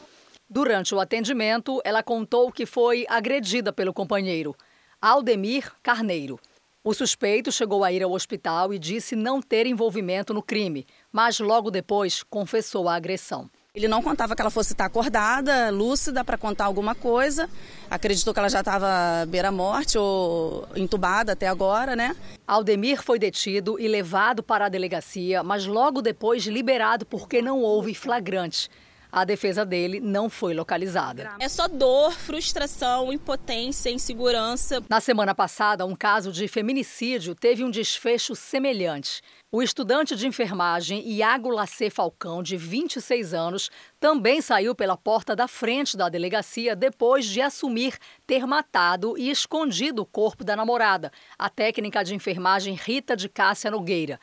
Durante 0.51 0.95
o 0.95 0.99
atendimento, 0.99 1.79
ela 1.85 2.01
contou 2.01 2.51
que 2.51 2.65
foi 2.65 3.05
agredida 3.07 3.71
pelo 3.71 3.93
companheiro, 3.93 4.55
Aldemir 4.99 5.71
Carneiro. 5.83 6.39
O 6.83 6.91
suspeito 6.91 7.51
chegou 7.51 7.83
a 7.83 7.91
ir 7.91 8.01
ao 8.01 8.11
hospital 8.11 8.73
e 8.73 8.79
disse 8.79 9.15
não 9.15 9.43
ter 9.43 9.67
envolvimento 9.67 10.33
no 10.33 10.41
crime, 10.41 10.87
mas 11.11 11.39
logo 11.39 11.69
depois 11.69 12.23
confessou 12.23 12.89
a 12.89 12.95
agressão. 12.95 13.47
Ele 13.75 13.87
não 13.87 14.01
contava 14.01 14.35
que 14.35 14.41
ela 14.41 14.49
fosse 14.49 14.73
estar 14.73 14.85
acordada, 14.85 15.69
lúcida, 15.69 16.25
para 16.25 16.35
contar 16.35 16.65
alguma 16.65 16.95
coisa. 16.95 17.47
Acreditou 17.87 18.33
que 18.33 18.39
ela 18.39 18.49
já 18.49 18.61
estava 18.61 19.27
beira-morte 19.27 19.99
ou 19.99 20.67
entubada 20.75 21.33
até 21.33 21.47
agora, 21.47 21.95
né? 21.95 22.15
Aldemir 22.47 23.03
foi 23.03 23.19
detido 23.19 23.79
e 23.79 23.87
levado 23.87 24.41
para 24.41 24.65
a 24.65 24.69
delegacia, 24.69 25.43
mas 25.43 25.67
logo 25.67 26.01
depois 26.01 26.43
liberado 26.47 27.05
porque 27.05 27.39
não 27.39 27.61
houve 27.61 27.93
flagrante. 27.93 28.67
A 29.11 29.25
defesa 29.25 29.65
dele 29.65 29.99
não 29.99 30.29
foi 30.29 30.53
localizada. 30.53 31.31
É 31.39 31.49
só 31.49 31.67
dor, 31.67 32.11
frustração, 32.11 33.11
impotência, 33.11 33.89
insegurança. 33.89 34.83
Na 34.87 34.99
semana 34.99 35.33
passada, 35.33 35.85
um 35.85 35.95
caso 35.95 36.31
de 36.31 36.47
feminicídio 36.47 37.33
teve 37.33 37.63
um 37.63 37.71
desfecho 37.71 38.35
semelhante. 38.35 39.21
O 39.51 39.63
estudante 39.63 40.15
de 40.15 40.27
enfermagem 40.27 41.01
Iago 41.09 41.49
Lacê 41.49 41.89
Falcão, 41.89 42.43
de 42.43 42.55
26 42.55 43.33
anos, 43.33 43.71
também 43.99 44.41
saiu 44.41 44.75
pela 44.75 44.95
porta 44.95 45.35
da 45.35 45.47
frente 45.47 45.97
da 45.97 46.07
delegacia 46.07 46.75
depois 46.75 47.25
de 47.25 47.41
assumir 47.41 47.97
ter 48.27 48.45
matado 48.45 49.17
e 49.17 49.31
escondido 49.31 50.03
o 50.03 50.05
corpo 50.05 50.43
da 50.43 50.55
namorada, 50.55 51.11
a 51.37 51.49
técnica 51.49 52.03
de 52.03 52.13
enfermagem 52.13 52.75
Rita 52.75 53.17
de 53.17 53.27
Cássia 53.27 53.71
Nogueira. 53.71 54.19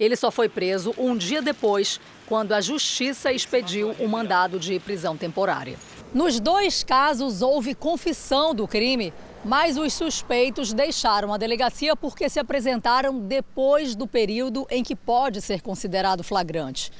Ele 0.00 0.16
só 0.16 0.30
foi 0.30 0.48
preso 0.48 0.94
um 0.96 1.14
dia 1.14 1.42
depois, 1.42 2.00
quando 2.26 2.52
a 2.52 2.60
justiça 2.62 3.30
expediu 3.30 3.94
o 3.98 4.04
um 4.04 4.08
mandado 4.08 4.58
de 4.58 4.80
prisão 4.80 5.14
temporária. 5.14 5.76
Nos 6.14 6.40
dois 6.40 6.82
casos, 6.82 7.42
houve 7.42 7.74
confissão 7.74 8.54
do 8.54 8.66
crime, 8.66 9.12
mas 9.44 9.76
os 9.76 9.92
suspeitos 9.92 10.72
deixaram 10.72 11.34
a 11.34 11.36
delegacia 11.36 11.94
porque 11.94 12.30
se 12.30 12.40
apresentaram 12.40 13.20
depois 13.20 13.94
do 13.94 14.06
período 14.06 14.66
em 14.70 14.82
que 14.82 14.96
pode 14.96 15.42
ser 15.42 15.60
considerado 15.60 16.24
flagrante. 16.24 16.90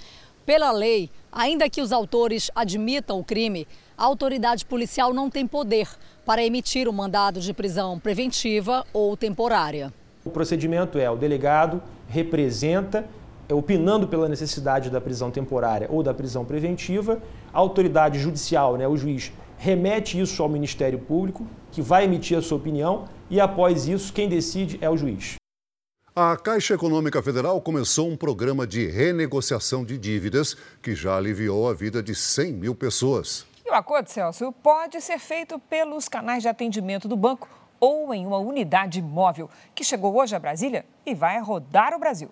Pela 0.45 0.71
lei, 0.71 1.11
ainda 1.33 1.71
que 1.71 1.81
os 1.81 1.93
autores 1.93 2.51
admitam 2.55 3.19
o 3.19 3.25
crime, 3.25 3.67
a 3.97 4.05
autoridade 4.05 4.67
policial 4.67 5.15
não 5.15 5.31
tem 5.31 5.47
poder 5.47 5.89
para 6.27 6.45
emitir 6.45 6.87
um 6.87 6.93
mandado 6.93 7.41
de 7.41 7.55
prisão 7.55 7.99
preventiva 7.99 8.85
ou 8.93 9.17
temporária. 9.17 9.91
O 10.23 10.29
procedimento 10.29 10.99
é 10.99 11.11
o 11.11 11.17
delegado 11.17 11.83
representa, 12.11 13.07
é, 13.49 13.55
opinando 13.55 14.09
pela 14.09 14.29
necessidade 14.29 14.91
da 14.91 15.01
prisão 15.01 15.31
temporária 15.31 15.89
ou 15.91 16.03
da 16.03 16.13
prisão 16.13 16.45
preventiva, 16.45 17.23
a 17.53 17.59
autoridade 17.59 18.19
judicial, 18.19 18.77
né, 18.77 18.87
o 18.87 18.97
juiz, 18.97 19.33
remete 19.57 20.21
isso 20.21 20.43
ao 20.43 20.49
Ministério 20.49 20.99
Público, 20.99 21.47
que 21.71 21.81
vai 21.81 22.05
emitir 22.05 22.37
a 22.37 22.43
sua 22.43 22.59
opinião, 22.59 23.05
e 23.31 23.41
após 23.41 23.87
isso, 23.87 24.13
quem 24.13 24.29
decide 24.29 24.79
é 24.81 24.91
o 24.91 24.97
juiz. 24.97 25.37
A 26.15 26.37
Caixa 26.37 26.75
Econômica 26.75 27.23
Federal 27.23 27.61
começou 27.61 28.09
um 28.09 28.17
programa 28.17 28.67
de 28.67 28.89
renegociação 28.89 29.85
de 29.85 29.97
dívidas 29.97 30.57
que 30.83 30.95
já 30.95 31.17
aliviou 31.17 31.69
a 31.69 31.73
vida 31.73 32.03
de 32.03 32.15
100 32.15 32.53
mil 32.55 32.75
pessoas. 32.75 33.47
E 33.65 33.71
o 33.71 33.75
acordo, 33.75 34.09
Celso, 34.09 34.51
pode 34.51 35.01
ser 35.01 35.21
feito 35.21 35.59
pelos 35.61 36.09
canais 36.09 36.43
de 36.43 36.49
atendimento 36.49 37.07
do 37.07 37.17
banco 37.17 37.49
ou 37.81 38.13
em 38.15 38.27
uma 38.27 38.39
unidade 38.39 39.01
móvel, 39.01 39.49
que 39.75 39.83
chegou 39.83 40.15
hoje 40.17 40.37
a 40.37 40.39
Brasília 40.39 40.85
e 41.05 41.15
vai 41.15 41.41
rodar 41.41 41.95
o 41.95 41.99
Brasil. 41.99 42.31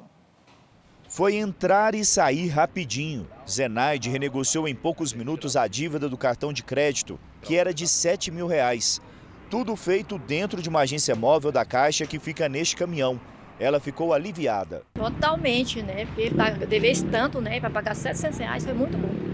Foi 1.09 1.37
entrar 1.37 1.95
e 1.95 2.05
sair 2.05 2.49
rapidinho. 2.49 3.27
Zenaide 3.49 4.11
renegociou 4.11 4.69
em 4.69 4.75
poucos 4.75 5.15
minutos 5.15 5.57
a 5.57 5.67
dívida 5.67 6.07
do 6.07 6.19
cartão 6.19 6.53
de 6.53 6.63
crédito, 6.63 7.19
que 7.41 7.57
era 7.57 7.73
de 7.73 7.89
7 7.89 8.31
mil 8.31 8.47
reais. 8.47 9.01
Tudo 9.49 9.75
feito 9.75 10.19
dentro 10.19 10.61
de 10.61 10.69
uma 10.69 10.81
agência 10.81 11.17
móvel 11.17 11.51
da 11.51 11.65
Caixa 11.65 12.07
que 12.07 12.19
fica 12.19 12.47
neste 12.47 12.77
caminhão. 12.77 13.19
Ela 13.59 13.81
ficou 13.81 14.13
aliviada. 14.13 14.83
Totalmente, 14.93 15.83
né? 15.83 16.05
Porque 16.05 16.31
dever 16.69 17.03
tanto, 17.11 17.41
né? 17.41 17.59
Para 17.59 17.71
pagar 17.71 17.97
700 17.97 18.39
reais 18.39 18.65
foi 18.65 18.75
muito 18.75 18.99
bom. 18.99 19.28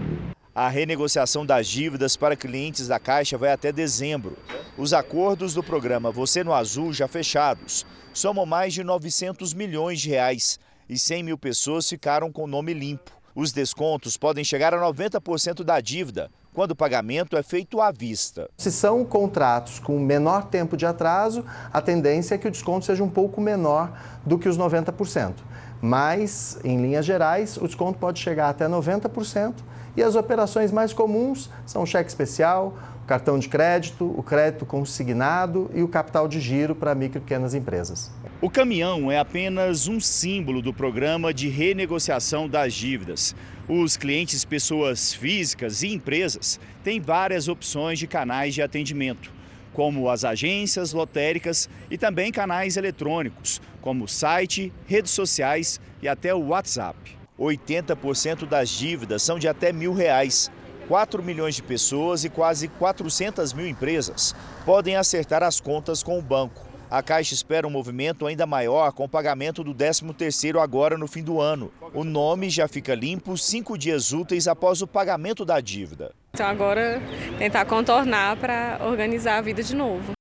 A 0.57 0.69
renegociação 0.69 1.45
das 1.45 1.67
dívidas 1.67 2.15
para 2.15 2.33
clientes 2.33 2.87
da 2.87 2.97
Caixa 2.97 3.37
vai 3.37 3.51
até 3.51 3.73
dezembro. 3.73 4.37
Os 4.77 4.93
acordos 4.93 5.53
do 5.53 5.61
programa 5.61 6.13
Você 6.13 6.45
no 6.45 6.53
Azul 6.53 6.93
já 6.93 7.09
fechados 7.09 7.85
somam 8.13 8.45
mais 8.45 8.73
de 8.73 8.81
900 8.81 9.53
milhões 9.53 9.99
de 9.99 10.11
reais 10.11 10.57
e 10.87 10.97
100 10.97 11.23
mil 11.23 11.37
pessoas 11.37 11.89
ficaram 11.89 12.31
com 12.31 12.47
nome 12.47 12.73
limpo. 12.73 13.11
Os 13.35 13.51
descontos 13.51 14.15
podem 14.15 14.45
chegar 14.45 14.73
a 14.73 14.79
90% 14.79 15.61
da 15.61 15.81
dívida, 15.81 16.31
quando 16.53 16.71
o 16.71 16.75
pagamento 16.75 17.35
é 17.35 17.43
feito 17.43 17.81
à 17.81 17.91
vista. 17.91 18.49
Se 18.57 18.71
são 18.71 19.03
contratos 19.03 19.77
com 19.79 19.99
menor 19.99 20.45
tempo 20.45 20.77
de 20.77 20.85
atraso, 20.85 21.43
a 21.73 21.81
tendência 21.81 22.35
é 22.35 22.37
que 22.37 22.47
o 22.47 22.51
desconto 22.51 22.85
seja 22.85 23.03
um 23.03 23.09
pouco 23.09 23.41
menor 23.41 23.91
do 24.25 24.39
que 24.39 24.47
os 24.47 24.57
90%. 24.57 25.33
Mas, 25.81 26.57
em 26.63 26.81
linhas 26.81 27.05
gerais, 27.05 27.57
o 27.57 27.67
desconto 27.67 27.99
pode 27.99 28.21
chegar 28.21 28.47
até 28.47 28.69
90% 28.69 29.55
e 29.95 30.03
as 30.03 30.15
operações 30.15 30.71
mais 30.71 30.93
comuns 30.93 31.49
são 31.65 31.83
o 31.83 31.85
cheque 31.85 32.09
especial, 32.09 32.77
o 33.03 33.07
cartão 33.07 33.37
de 33.37 33.47
crédito, 33.47 34.05
o 34.17 34.23
crédito 34.23 34.65
consignado 34.65 35.69
e 35.73 35.83
o 35.83 35.87
capital 35.87 36.27
de 36.27 36.39
giro 36.39 36.73
para 36.73 36.95
micro 36.95 37.19
e 37.19 37.21
pequenas 37.21 37.53
empresas. 37.53 38.11
O 38.41 38.49
caminhão 38.49 39.11
é 39.11 39.19
apenas 39.19 39.87
um 39.87 39.99
símbolo 39.99 40.61
do 40.61 40.73
programa 40.73 41.33
de 41.33 41.47
renegociação 41.47 42.49
das 42.49 42.73
dívidas. 42.73 43.35
Os 43.69 43.95
clientes, 43.95 44.43
pessoas 44.43 45.13
físicas 45.13 45.83
e 45.83 45.93
empresas, 45.93 46.59
têm 46.83 46.99
várias 46.99 47.47
opções 47.47 47.97
de 47.97 48.07
canais 48.07 48.53
de 48.53 48.61
atendimento, 48.61 49.31
como 49.71 50.09
as 50.09 50.25
agências 50.25 50.91
lotéricas 50.91 51.69
e 51.89 51.97
também 51.97 52.31
canais 52.31 52.75
eletrônicos, 52.75 53.61
como 53.81 54.07
site, 54.07 54.73
redes 54.85 55.11
sociais 55.11 55.79
e 56.01 56.07
até 56.07 56.33
o 56.33 56.47
WhatsApp. 56.47 57.24
80% 57.39 58.45
das 58.47 58.69
dívidas 58.69 59.21
são 59.21 59.37
de 59.37 59.47
até 59.47 59.71
mil 59.71 59.93
reais. 59.93 60.51
4 60.87 61.23
milhões 61.23 61.55
de 61.55 61.63
pessoas 61.63 62.23
e 62.23 62.29
quase 62.29 62.67
400 62.67 63.53
mil 63.53 63.67
empresas 63.67 64.35
podem 64.65 64.95
acertar 64.95 65.41
as 65.41 65.59
contas 65.59 66.03
com 66.03 66.19
o 66.19 66.21
banco. 66.21 66.65
A 66.89 67.01
Caixa 67.01 67.33
espera 67.33 67.67
um 67.67 67.71
movimento 67.71 68.27
ainda 68.27 68.45
maior 68.45 68.91
com 68.91 69.05
o 69.05 69.09
pagamento 69.09 69.63
do 69.63 69.73
13º 69.73 70.61
agora 70.61 70.97
no 70.97 71.07
fim 71.07 71.23
do 71.23 71.41
ano. 71.41 71.71
O 71.93 72.03
nome 72.03 72.49
já 72.49 72.67
fica 72.67 72.93
limpo 72.93 73.37
cinco 73.37 73.77
dias 73.77 74.13
úteis 74.13 74.47
após 74.47 74.81
o 74.81 74.87
pagamento 74.87 75.43
da 75.43 75.59
dívida. 75.59 76.13
Então 76.35 76.45
agora 76.45 77.01
tentar 77.37 77.65
contornar 77.65 78.37
para 78.37 78.79
organizar 78.85 79.37
a 79.37 79.41
vida 79.41 79.63
de 79.63 79.75
novo. 79.75 80.14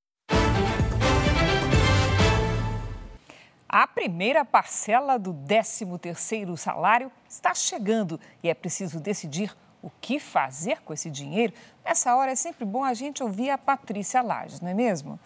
A 3.76 3.88
primeira 3.88 4.44
parcela 4.44 5.18
do 5.18 5.34
13º 5.34 6.56
salário 6.56 7.10
está 7.28 7.52
chegando 7.52 8.20
e 8.40 8.48
é 8.48 8.54
preciso 8.54 9.00
decidir 9.00 9.52
o 9.82 9.90
que 10.00 10.20
fazer 10.20 10.80
com 10.82 10.92
esse 10.92 11.10
dinheiro. 11.10 11.52
Nessa 11.84 12.14
hora 12.14 12.30
é 12.30 12.36
sempre 12.36 12.64
bom 12.64 12.84
a 12.84 12.94
gente 12.94 13.20
ouvir 13.20 13.50
a 13.50 13.58
Patrícia 13.58 14.22
Lages, 14.22 14.60
não 14.60 14.68
é 14.68 14.74
mesmo? 14.74 15.18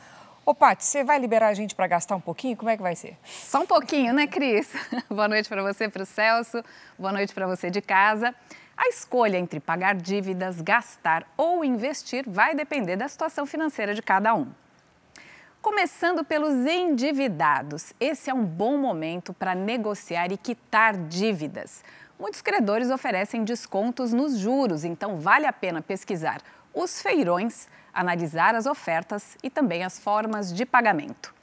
Ô, 0.47 0.55
Paty, 0.55 0.83
você 0.83 1.05
vai 1.05 1.19
liberar 1.19 1.49
a 1.49 1.53
gente 1.53 1.75
para 1.75 1.87
gastar 1.87 2.17
um 2.17 2.23
pouquinho? 2.23 2.57
Como 2.57 2.71
é 2.71 2.77
que 2.79 2.83
vai 2.83 2.97
ser? 2.97 3.19
Só 3.23 3.61
um 3.61 3.67
pouquinho, 3.67 4.15
né, 4.15 4.27
Cris? 4.27 4.73
Boa 5.11 5.29
noite 5.29 5.47
para 5.47 5.63
você, 5.63 5.87
para 5.87 6.05
o 6.05 6.07
Celso. 6.07 6.65
Boa 6.99 7.13
noite 7.13 7.35
para 7.35 7.47
você 7.47 7.69
de 7.69 7.83
casa. 7.83 8.35
A 8.75 8.89
escolha 8.89 9.37
entre 9.37 9.61
pagar 9.61 9.95
dívidas, 9.95 10.63
gastar 10.63 11.31
ou 11.37 11.63
investir 11.63 12.25
vai 12.27 12.55
depender 12.55 12.97
da 12.97 13.09
situação 13.09 13.45
financeira 13.45 13.93
de 13.93 14.01
cada 14.01 14.35
um. 14.35 14.51
Começando 15.61 16.25
pelos 16.25 16.55
endividados, 16.67 17.93
esse 17.99 18.31
é 18.31 18.35
um 18.35 18.45
bom 18.45 18.79
momento 18.79 19.35
para 19.35 19.57
negociar 19.57 20.31
e 20.31 20.37
quitar 20.37 20.97
dívidas. 20.97 21.83
Muitos 22.17 22.41
credores 22.41 22.91
oferecem 22.91 23.43
descontos 23.43 24.13
nos 24.13 24.39
juros, 24.39 24.85
então 24.85 25.19
vale 25.19 25.47
a 25.47 25.53
pena 25.53 25.83
pesquisar 25.83 26.41
os 26.73 27.03
feirões, 27.03 27.67
analisar 27.93 28.55
as 28.55 28.67
ofertas 28.67 29.37
e 29.43 29.51
também 29.51 29.83
as 29.83 29.99
formas 29.99 30.55
de 30.55 30.65
pagamento. 30.65 31.35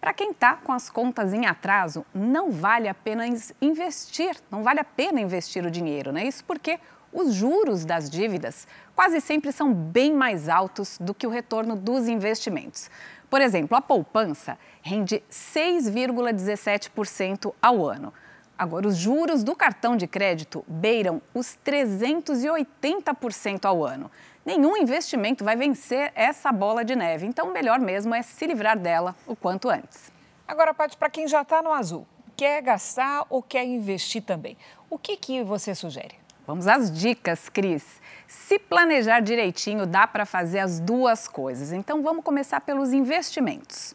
Para 0.00 0.12
quem 0.12 0.32
está 0.32 0.56
com 0.56 0.72
as 0.72 0.90
contas 0.90 1.32
em 1.32 1.46
atraso, 1.46 2.04
não 2.12 2.50
vale 2.50 2.88
a 2.88 2.94
pena 2.94 3.24
investir, 3.62 4.34
não 4.50 4.64
vale 4.64 4.80
a 4.80 4.84
pena 4.84 5.20
investir 5.20 5.64
o 5.64 5.70
dinheiro, 5.70 6.10
né? 6.10 6.24
Isso 6.24 6.44
porque 6.44 6.80
os 7.12 7.34
juros 7.34 7.84
das 7.84 8.08
dívidas 8.08 8.66
quase 8.94 9.20
sempre 9.20 9.52
são 9.52 9.72
bem 9.72 10.12
mais 10.12 10.48
altos 10.48 10.98
do 10.98 11.14
que 11.14 11.26
o 11.26 11.30
retorno 11.30 11.76
dos 11.76 12.08
investimentos. 12.08 12.90
Por 13.30 13.40
exemplo, 13.40 13.74
a 13.76 13.80
poupança 13.80 14.58
rende 14.82 15.22
6,17% 15.30 17.54
ao 17.62 17.86
ano. 17.86 18.12
Agora, 18.58 18.88
os 18.88 18.96
juros 18.96 19.42
do 19.42 19.56
cartão 19.56 19.96
de 19.96 20.06
crédito 20.06 20.62
beiram 20.68 21.22
os 21.32 21.56
380% 21.64 23.64
ao 23.64 23.82
ano. 23.82 24.10
Nenhum 24.44 24.76
investimento 24.76 25.42
vai 25.44 25.56
vencer 25.56 26.12
essa 26.14 26.52
bola 26.52 26.84
de 26.84 26.94
neve, 26.94 27.26
então 27.26 27.50
melhor 27.52 27.78
mesmo 27.78 28.14
é 28.14 28.20
se 28.20 28.46
livrar 28.46 28.78
dela 28.78 29.16
o 29.26 29.34
quanto 29.34 29.70
antes. 29.70 30.12
Agora, 30.46 30.74
Paty, 30.74 30.94
para 30.96 31.08
quem 31.08 31.26
já 31.28 31.40
está 31.42 31.62
no 31.62 31.72
azul, 31.72 32.06
quer 32.36 32.60
gastar 32.60 33.24
ou 33.30 33.42
quer 33.42 33.64
investir 33.64 34.22
também, 34.22 34.58
o 34.90 34.98
que, 34.98 35.16
que 35.16 35.42
você 35.42 35.74
sugere? 35.74 36.19
Vamos 36.50 36.66
às 36.66 36.90
dicas, 36.90 37.48
Cris. 37.48 38.02
Se 38.26 38.58
planejar 38.58 39.20
direitinho, 39.20 39.86
dá 39.86 40.04
para 40.04 40.26
fazer 40.26 40.58
as 40.58 40.80
duas 40.80 41.28
coisas. 41.28 41.70
Então, 41.70 42.02
vamos 42.02 42.24
começar 42.24 42.60
pelos 42.62 42.92
investimentos. 42.92 43.94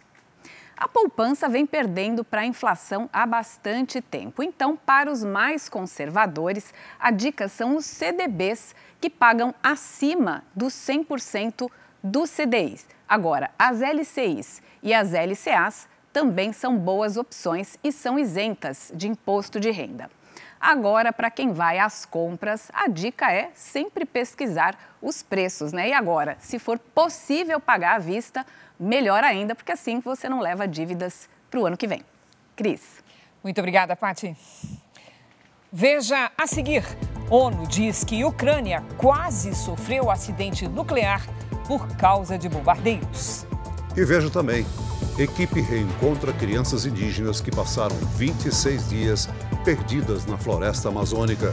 A 0.78 0.88
poupança 0.88 1.50
vem 1.50 1.66
perdendo 1.66 2.24
para 2.24 2.44
a 2.44 2.46
inflação 2.46 3.10
há 3.12 3.26
bastante 3.26 4.00
tempo. 4.00 4.42
Então, 4.42 4.78
para 4.78 5.12
os 5.12 5.22
mais 5.22 5.68
conservadores, 5.68 6.74
a 6.98 7.12
dica 7.12 7.50
são 7.50 7.76
os 7.76 7.84
CDBs, 7.84 8.74
que 9.02 9.10
pagam 9.10 9.54
acima 9.62 10.42
dos 10.56 10.74
100% 10.76 11.70
do 12.02 12.24
CDI. 12.24 12.80
Agora, 13.06 13.52
as 13.60 13.82
LCIs 13.82 14.62
e 14.82 14.94
as 14.94 15.12
LCAs 15.12 15.90
também 16.14 16.54
são 16.54 16.78
boas 16.78 17.18
opções 17.18 17.78
e 17.84 17.92
são 17.92 18.18
isentas 18.18 18.94
de 18.96 19.10
imposto 19.10 19.60
de 19.60 19.72
renda. 19.72 20.10
Agora, 20.68 21.14
para 21.14 21.30
quem 21.30 21.54
vai 21.54 21.78
às 21.78 22.06
compras, 22.06 22.72
a 22.74 22.88
dica 22.88 23.32
é 23.32 23.52
sempre 23.54 24.04
pesquisar 24.04 24.76
os 25.00 25.22
preços, 25.22 25.72
né? 25.72 25.90
E 25.90 25.94
agora, 25.94 26.38
se 26.40 26.58
for 26.58 26.80
possível 26.80 27.60
pagar 27.60 27.98
à 27.98 28.00
vista, 28.00 28.44
melhor 28.80 29.24
ainda, 29.24 29.54
porque 29.54 29.72
assim 29.72 30.00
você 30.00 30.28
não 30.28 30.40
leva 30.40 30.68
dívidas 30.68 31.30
para 31.52 31.60
o 31.60 31.68
ano 31.68 31.78
que 31.78 31.86
vem. 31.86 32.04
Cris. 32.56 32.82
Muito 33.44 33.60
obrigada, 33.60 33.96
Pati. 33.96 34.36
Veja 35.72 36.32
a 36.36 36.48
seguir. 36.48 36.84
ONU 37.30 37.68
diz 37.68 38.04
que 38.04 38.26
Ucrânia 38.26 38.84
quase 38.98 39.54
sofreu 39.54 40.10
acidente 40.10 40.68
nuclear 40.68 41.22
por 41.68 41.96
causa 41.96 42.40
de 42.40 42.50
bombardeios. 42.50 43.46
E 43.96 44.04
veja 44.04 44.32
também. 44.32 44.66
Equipe 45.20 45.62
reencontra 45.62 46.34
crianças 46.34 46.88
indígenas 46.88 47.40
que 47.40 47.52
passaram 47.52 47.96
26 48.18 48.90
dias 48.90 49.30
perdidas 49.66 50.28
na 50.28 50.38
floresta 50.38 50.90
amazônica. 50.90 51.50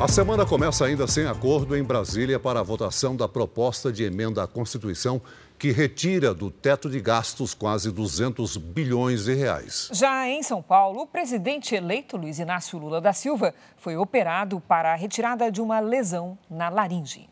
A 0.00 0.08
semana 0.08 0.46
começa 0.46 0.86
ainda 0.86 1.06
sem 1.06 1.26
acordo 1.26 1.76
em 1.76 1.82
Brasília 1.82 2.40
para 2.40 2.60
a 2.60 2.62
votação 2.62 3.14
da 3.14 3.28
proposta 3.28 3.92
de 3.92 4.04
emenda 4.04 4.42
à 4.42 4.46
Constituição 4.46 5.20
que 5.58 5.70
retira 5.70 6.34
do 6.34 6.50
teto 6.50 6.88
de 6.88 7.00
gastos 7.00 7.54
quase 7.54 7.90
200 7.90 8.56
bilhões 8.56 9.24
de 9.24 9.34
reais. 9.34 9.88
Já 9.92 10.28
em 10.28 10.42
São 10.42 10.62
Paulo, 10.62 11.02
o 11.02 11.06
presidente 11.06 11.74
eleito 11.74 12.16
Luiz 12.16 12.38
Inácio 12.38 12.78
Lula 12.78 13.00
da 13.00 13.12
Silva 13.12 13.54
foi 13.76 13.96
operado 13.96 14.60
para 14.60 14.92
a 14.92 14.96
retirada 14.96 15.50
de 15.50 15.60
uma 15.60 15.80
lesão 15.80 16.38
na 16.50 16.68
laringe. 16.68 17.28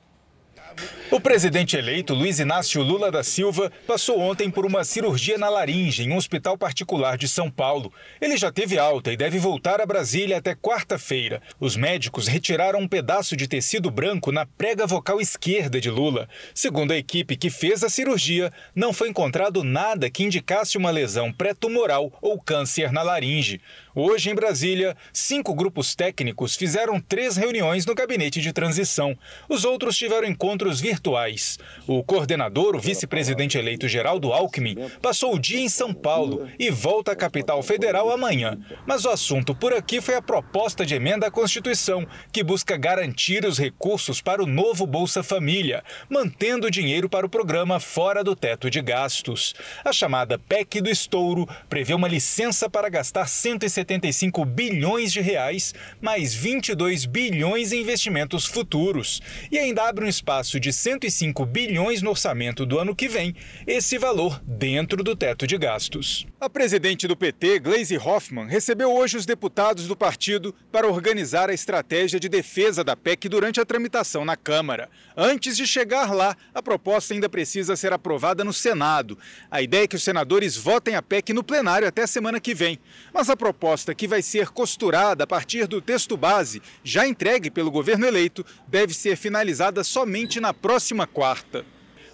O 1.10 1.20
presidente 1.20 1.76
eleito 1.76 2.12
Luiz 2.12 2.40
Inácio 2.40 2.82
Lula 2.82 3.08
da 3.08 3.22
Silva 3.22 3.70
passou 3.86 4.18
ontem 4.18 4.50
por 4.50 4.66
uma 4.66 4.82
cirurgia 4.82 5.38
na 5.38 5.48
laringe 5.48 6.02
em 6.02 6.10
um 6.10 6.16
hospital 6.16 6.58
particular 6.58 7.16
de 7.16 7.28
São 7.28 7.48
Paulo. 7.48 7.92
Ele 8.20 8.36
já 8.36 8.50
teve 8.50 8.78
alta 8.78 9.12
e 9.12 9.16
deve 9.16 9.38
voltar 9.38 9.80
a 9.80 9.86
Brasília 9.86 10.38
até 10.38 10.56
quarta-feira. 10.56 11.40
Os 11.60 11.76
médicos 11.76 12.26
retiraram 12.26 12.80
um 12.80 12.88
pedaço 12.88 13.36
de 13.36 13.46
tecido 13.46 13.92
branco 13.92 14.32
na 14.32 14.44
prega 14.44 14.86
vocal 14.86 15.20
esquerda 15.20 15.80
de 15.80 15.88
Lula. 15.88 16.28
Segundo 16.52 16.92
a 16.92 16.96
equipe 16.96 17.36
que 17.36 17.48
fez 17.48 17.84
a 17.84 17.88
cirurgia, 17.88 18.52
não 18.74 18.92
foi 18.92 19.08
encontrado 19.08 19.62
nada 19.62 20.10
que 20.10 20.24
indicasse 20.24 20.76
uma 20.76 20.90
lesão 20.90 21.32
pré-tumoral 21.32 22.12
ou 22.20 22.40
câncer 22.40 22.90
na 22.90 23.02
laringe. 23.02 23.60
Hoje, 23.96 24.28
em 24.28 24.34
Brasília, 24.34 24.96
cinco 25.12 25.54
grupos 25.54 25.94
técnicos 25.94 26.56
fizeram 26.56 27.00
três 27.00 27.36
reuniões 27.36 27.86
no 27.86 27.94
gabinete 27.94 28.40
de 28.40 28.52
transição. 28.52 29.16
Os 29.48 29.64
outros 29.64 29.96
tiveram 29.96 30.26
encontros 30.26 30.80
virtuais. 30.80 31.60
O 31.86 32.02
coordenador, 32.02 32.74
o 32.74 32.80
vice-presidente 32.80 33.56
eleito 33.56 33.86
Geraldo 33.86 34.32
Alckmin, 34.32 34.76
passou 35.00 35.32
o 35.32 35.38
dia 35.38 35.60
em 35.60 35.68
São 35.68 35.94
Paulo 35.94 36.48
e 36.58 36.72
volta 36.72 37.12
à 37.12 37.16
capital 37.16 37.62
federal 37.62 38.10
amanhã. 38.10 38.58
Mas 38.84 39.04
o 39.04 39.10
assunto 39.10 39.54
por 39.54 39.72
aqui 39.72 40.00
foi 40.00 40.16
a 40.16 40.22
proposta 40.22 40.84
de 40.84 40.96
emenda 40.96 41.28
à 41.28 41.30
Constituição, 41.30 42.04
que 42.32 42.42
busca 42.42 42.76
garantir 42.76 43.44
os 43.44 43.58
recursos 43.58 44.20
para 44.20 44.42
o 44.42 44.46
novo 44.46 44.88
Bolsa 44.88 45.22
Família, 45.22 45.84
mantendo 46.10 46.66
o 46.66 46.70
dinheiro 46.70 47.08
para 47.08 47.26
o 47.26 47.30
programa 47.30 47.78
fora 47.78 48.24
do 48.24 48.34
teto 48.34 48.68
de 48.68 48.82
gastos. 48.82 49.54
A 49.84 49.92
chamada 49.92 50.36
PEC 50.36 50.80
do 50.80 50.90
estouro 50.90 51.48
prevê 51.68 51.94
uma 51.94 52.08
licença 52.08 52.68
para 52.68 52.88
gastar 52.88 53.28
170 53.28 53.83
75 53.84 54.44
bilhões 54.46 55.12
de 55.12 55.20
reais, 55.20 55.74
mais 56.00 56.34
22 56.34 57.04
bilhões 57.04 57.70
em 57.70 57.82
investimentos 57.82 58.46
futuros. 58.46 59.20
E 59.52 59.58
ainda 59.58 59.86
abre 59.86 60.06
um 60.06 60.08
espaço 60.08 60.58
de 60.58 60.72
105 60.72 61.44
bilhões 61.44 62.00
no 62.00 62.10
orçamento 62.10 62.64
do 62.64 62.78
ano 62.78 62.96
que 62.96 63.08
vem, 63.08 63.34
esse 63.66 63.98
valor 63.98 64.40
dentro 64.46 65.04
do 65.04 65.14
teto 65.14 65.46
de 65.46 65.58
gastos. 65.58 66.26
A 66.40 66.48
presidente 66.48 67.06
do 67.06 67.16
PT, 67.16 67.58
Gleisi 67.58 67.98
Hoffmann, 67.98 68.48
recebeu 68.48 68.92
hoje 68.92 69.16
os 69.16 69.26
deputados 69.26 69.86
do 69.86 69.96
partido 69.96 70.54
para 70.72 70.88
organizar 70.88 71.50
a 71.50 71.54
estratégia 71.54 72.18
de 72.18 72.28
defesa 72.28 72.82
da 72.82 72.96
PEC 72.96 73.28
durante 73.28 73.60
a 73.60 73.66
tramitação 73.66 74.24
na 74.24 74.36
Câmara. 74.36 74.88
Antes 75.16 75.56
de 75.56 75.66
chegar 75.66 76.12
lá, 76.12 76.36
a 76.54 76.62
proposta 76.62 77.12
ainda 77.12 77.28
precisa 77.28 77.76
ser 77.76 77.92
aprovada 77.92 78.42
no 78.44 78.52
Senado. 78.52 79.18
A 79.50 79.60
ideia 79.60 79.84
é 79.84 79.86
que 79.86 79.96
os 79.96 80.02
senadores 80.02 80.56
votem 80.56 80.94
a 80.94 81.02
PEC 81.02 81.32
no 81.32 81.44
plenário 81.44 81.86
até 81.86 82.02
a 82.02 82.06
semana 82.06 82.40
que 82.40 82.54
vem. 82.54 82.78
Mas 83.12 83.28
a 83.28 83.36
proposta 83.36 83.73
proposta 83.74 83.94
que 83.94 84.06
vai 84.06 84.22
ser 84.22 84.50
costurada 84.50 85.24
a 85.24 85.26
partir 85.26 85.66
do 85.66 85.80
texto 85.80 86.16
base, 86.16 86.62
já 86.84 87.06
entregue 87.06 87.50
pelo 87.50 87.72
governo 87.72 88.06
eleito, 88.06 88.46
deve 88.68 88.94
ser 88.94 89.16
finalizada 89.16 89.82
somente 89.82 90.38
na 90.38 90.54
próxima 90.54 91.06
quarta. 91.06 91.64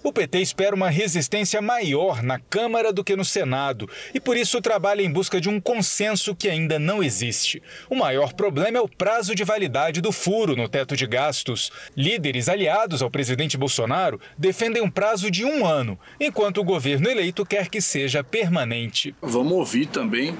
O 0.03 0.11
PT 0.11 0.39
espera 0.39 0.75
uma 0.75 0.89
resistência 0.89 1.61
maior 1.61 2.23
na 2.23 2.39
Câmara 2.39 2.91
do 2.91 3.03
que 3.03 3.15
no 3.15 3.23
Senado 3.23 3.87
e 4.15 4.19
por 4.19 4.35
isso 4.35 4.59
trabalha 4.59 5.03
em 5.03 5.11
busca 5.11 5.39
de 5.39 5.47
um 5.47 5.61
consenso 5.61 6.35
que 6.35 6.49
ainda 6.49 6.79
não 6.79 7.03
existe. 7.03 7.61
O 7.87 7.95
maior 7.95 8.33
problema 8.33 8.79
é 8.79 8.81
o 8.81 8.89
prazo 8.89 9.35
de 9.35 9.43
validade 9.43 10.01
do 10.01 10.11
furo 10.11 10.55
no 10.55 10.67
teto 10.67 10.97
de 10.97 11.05
gastos. 11.05 11.71
Líderes 11.95 12.49
aliados 12.49 13.03
ao 13.03 13.11
presidente 13.11 13.55
Bolsonaro 13.55 14.19
defendem 14.35 14.81
um 14.81 14.89
prazo 14.89 15.29
de 15.29 15.45
um 15.45 15.67
ano, 15.67 15.99
enquanto 16.19 16.61
o 16.61 16.63
governo 16.63 17.07
eleito 17.07 17.45
quer 17.45 17.69
que 17.69 17.79
seja 17.79 18.23
permanente. 18.23 19.13
Vamos 19.21 19.53
ouvir 19.53 19.85
também 19.85 20.35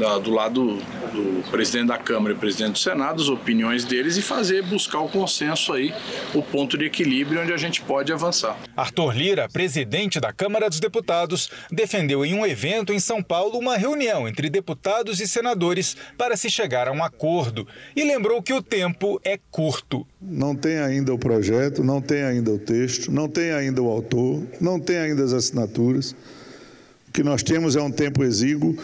da, 0.00 0.18
do 0.18 0.30
lado 0.30 0.78
do 1.12 1.50
presidente 1.50 1.88
da 1.88 1.98
Câmara 1.98 2.34
e 2.34 2.36
presidente 2.36 2.72
do 2.72 2.78
Senado, 2.78 3.22
as 3.22 3.28
opiniões 3.28 3.84
deles 3.84 4.16
e 4.16 4.22
fazer, 4.22 4.62
buscar 4.62 5.00
o 5.00 5.08
consenso 5.08 5.74
aí, 5.74 5.92
o 6.34 6.42
ponto 6.42 6.78
de 6.78 6.86
equilíbrio 6.86 7.42
onde 7.42 7.52
a 7.52 7.56
gente 7.56 7.82
pode 7.82 8.10
avançar. 8.10 8.58
Arthur 8.74 9.14
Lira, 9.14 9.48
presidente 9.52 10.18
da 10.18 10.32
Câmara 10.32 10.68
dos 10.68 10.80
Deputados, 10.80 11.50
defendeu 11.70 12.24
em 12.24 12.34
um 12.34 12.46
evento 12.46 12.92
em 12.92 12.98
São 12.98 13.22
Paulo 13.22 13.58
uma 13.58 13.76
reunião 13.76 14.26
entre 14.26 14.48
deputados 14.48 15.20
e 15.20 15.28
senadores 15.28 15.96
para 16.16 16.36
se 16.36 16.50
chegar 16.50 16.88
a 16.88 16.92
um 16.92 17.04
acordo 17.04 17.68
e 17.94 18.02
lembrou 18.02 18.42
que 18.42 18.54
o 18.54 18.62
tempo 18.62 19.20
é 19.22 19.38
curto. 19.50 20.06
Não 20.20 20.56
tem 20.56 20.78
ainda 20.78 21.12
o 21.12 21.18
projeto, 21.18 21.84
não 21.84 22.00
tem 22.00 22.22
ainda 22.22 22.50
o 22.50 22.58
texto, 22.58 23.12
não 23.12 23.28
tem 23.28 23.52
ainda 23.52 23.82
o 23.82 23.88
autor, 23.88 24.42
não 24.60 24.80
tem 24.80 24.96
ainda 24.96 25.22
as 25.22 25.34
assinaturas. 25.34 26.16
O 27.08 27.12
que 27.12 27.22
nós 27.22 27.42
temos 27.42 27.76
é 27.76 27.82
um 27.82 27.90
tempo 27.90 28.24
exíguo 28.24 28.78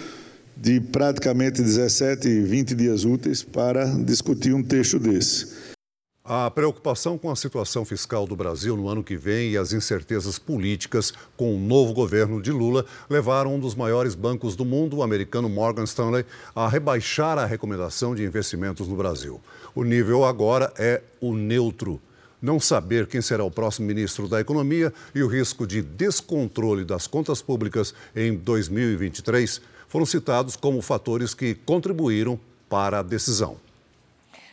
de 0.57 0.81
praticamente 0.81 1.61
17, 1.61 2.41
20 2.41 2.75
dias 2.75 3.05
úteis 3.05 3.43
para 3.43 3.85
discutir 4.03 4.55
um 4.55 4.63
texto 4.63 4.99
desse. 4.99 5.67
A 6.25 6.51
preocupação 6.51 7.17
com 7.17 7.31
a 7.31 7.37
situação 7.37 7.85
fiscal 7.85 8.27
do 8.27 8.35
Brasil 8.35 8.77
no 8.77 8.89
ano 8.89 9.05
que 9.05 9.17
vem 9.17 9.53
e 9.53 9.57
as 9.57 9.73
incertezas 9.73 10.41
políticas 10.41 11.13
com 11.37 11.55
o 11.55 11.61
novo 11.61 11.93
governo 11.93 12.43
de 12.43 12.51
Lula 12.51 12.85
levaram 13.09 13.55
um 13.55 13.61
dos 13.61 13.77
maiores 13.77 14.17
bancos 14.17 14.57
do 14.57 14.65
mundo, 14.65 14.97
o 14.97 15.03
americano 15.05 15.49
Morgan 15.49 15.85
Stanley, 15.85 16.25
a 16.53 16.67
rebaixar 16.69 17.39
a 17.39 17.47
recomendação 17.47 18.13
de 18.13 18.25
investimentos 18.25 18.89
no 18.89 18.97
Brasil. 18.97 19.41
O 19.73 19.85
nível 19.85 20.25
agora 20.25 20.73
é 20.77 21.01
o 21.21 21.33
neutro. 21.33 22.01
Não 22.43 22.59
saber 22.59 23.07
quem 23.07 23.23
será 23.23 23.45
o 23.45 23.51
próximo 23.51 23.87
ministro 23.87 24.27
da 24.27 24.41
Economia 24.41 24.93
e 25.15 25.23
o 25.23 25.29
risco 25.29 25.65
de 25.65 25.81
descontrole 25.81 26.85
das 26.85 27.07
contas 27.07 27.41
públicas 27.41 27.95
em 28.17 28.35
2023 28.35 29.61
foram 29.89 30.07
citados 30.07 30.57
como 30.57 30.83
fatores 30.83 31.35
que 31.35 31.55
contribuíram 31.55 32.39
para 32.69 32.99
a 32.99 33.03
decisão. 33.03 33.57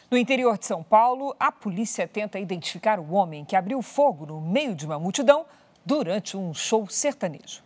No 0.09 0.17
interior 0.17 0.57
de 0.57 0.65
São 0.65 0.83
Paulo, 0.83 1.35
a 1.39 1.51
polícia 1.51 2.07
tenta 2.07 2.37
identificar 2.39 2.99
o 2.99 3.13
homem 3.13 3.43
que 3.43 3.55
abriu 3.55 3.81
fogo 3.81 4.27
no 4.27 4.39
meio 4.39 4.75
de 4.75 4.85
uma 4.85 4.99
multidão 4.99 5.45
durante 5.85 6.37
um 6.37 6.53
show 6.53 6.87
sertanejo. 6.87 7.61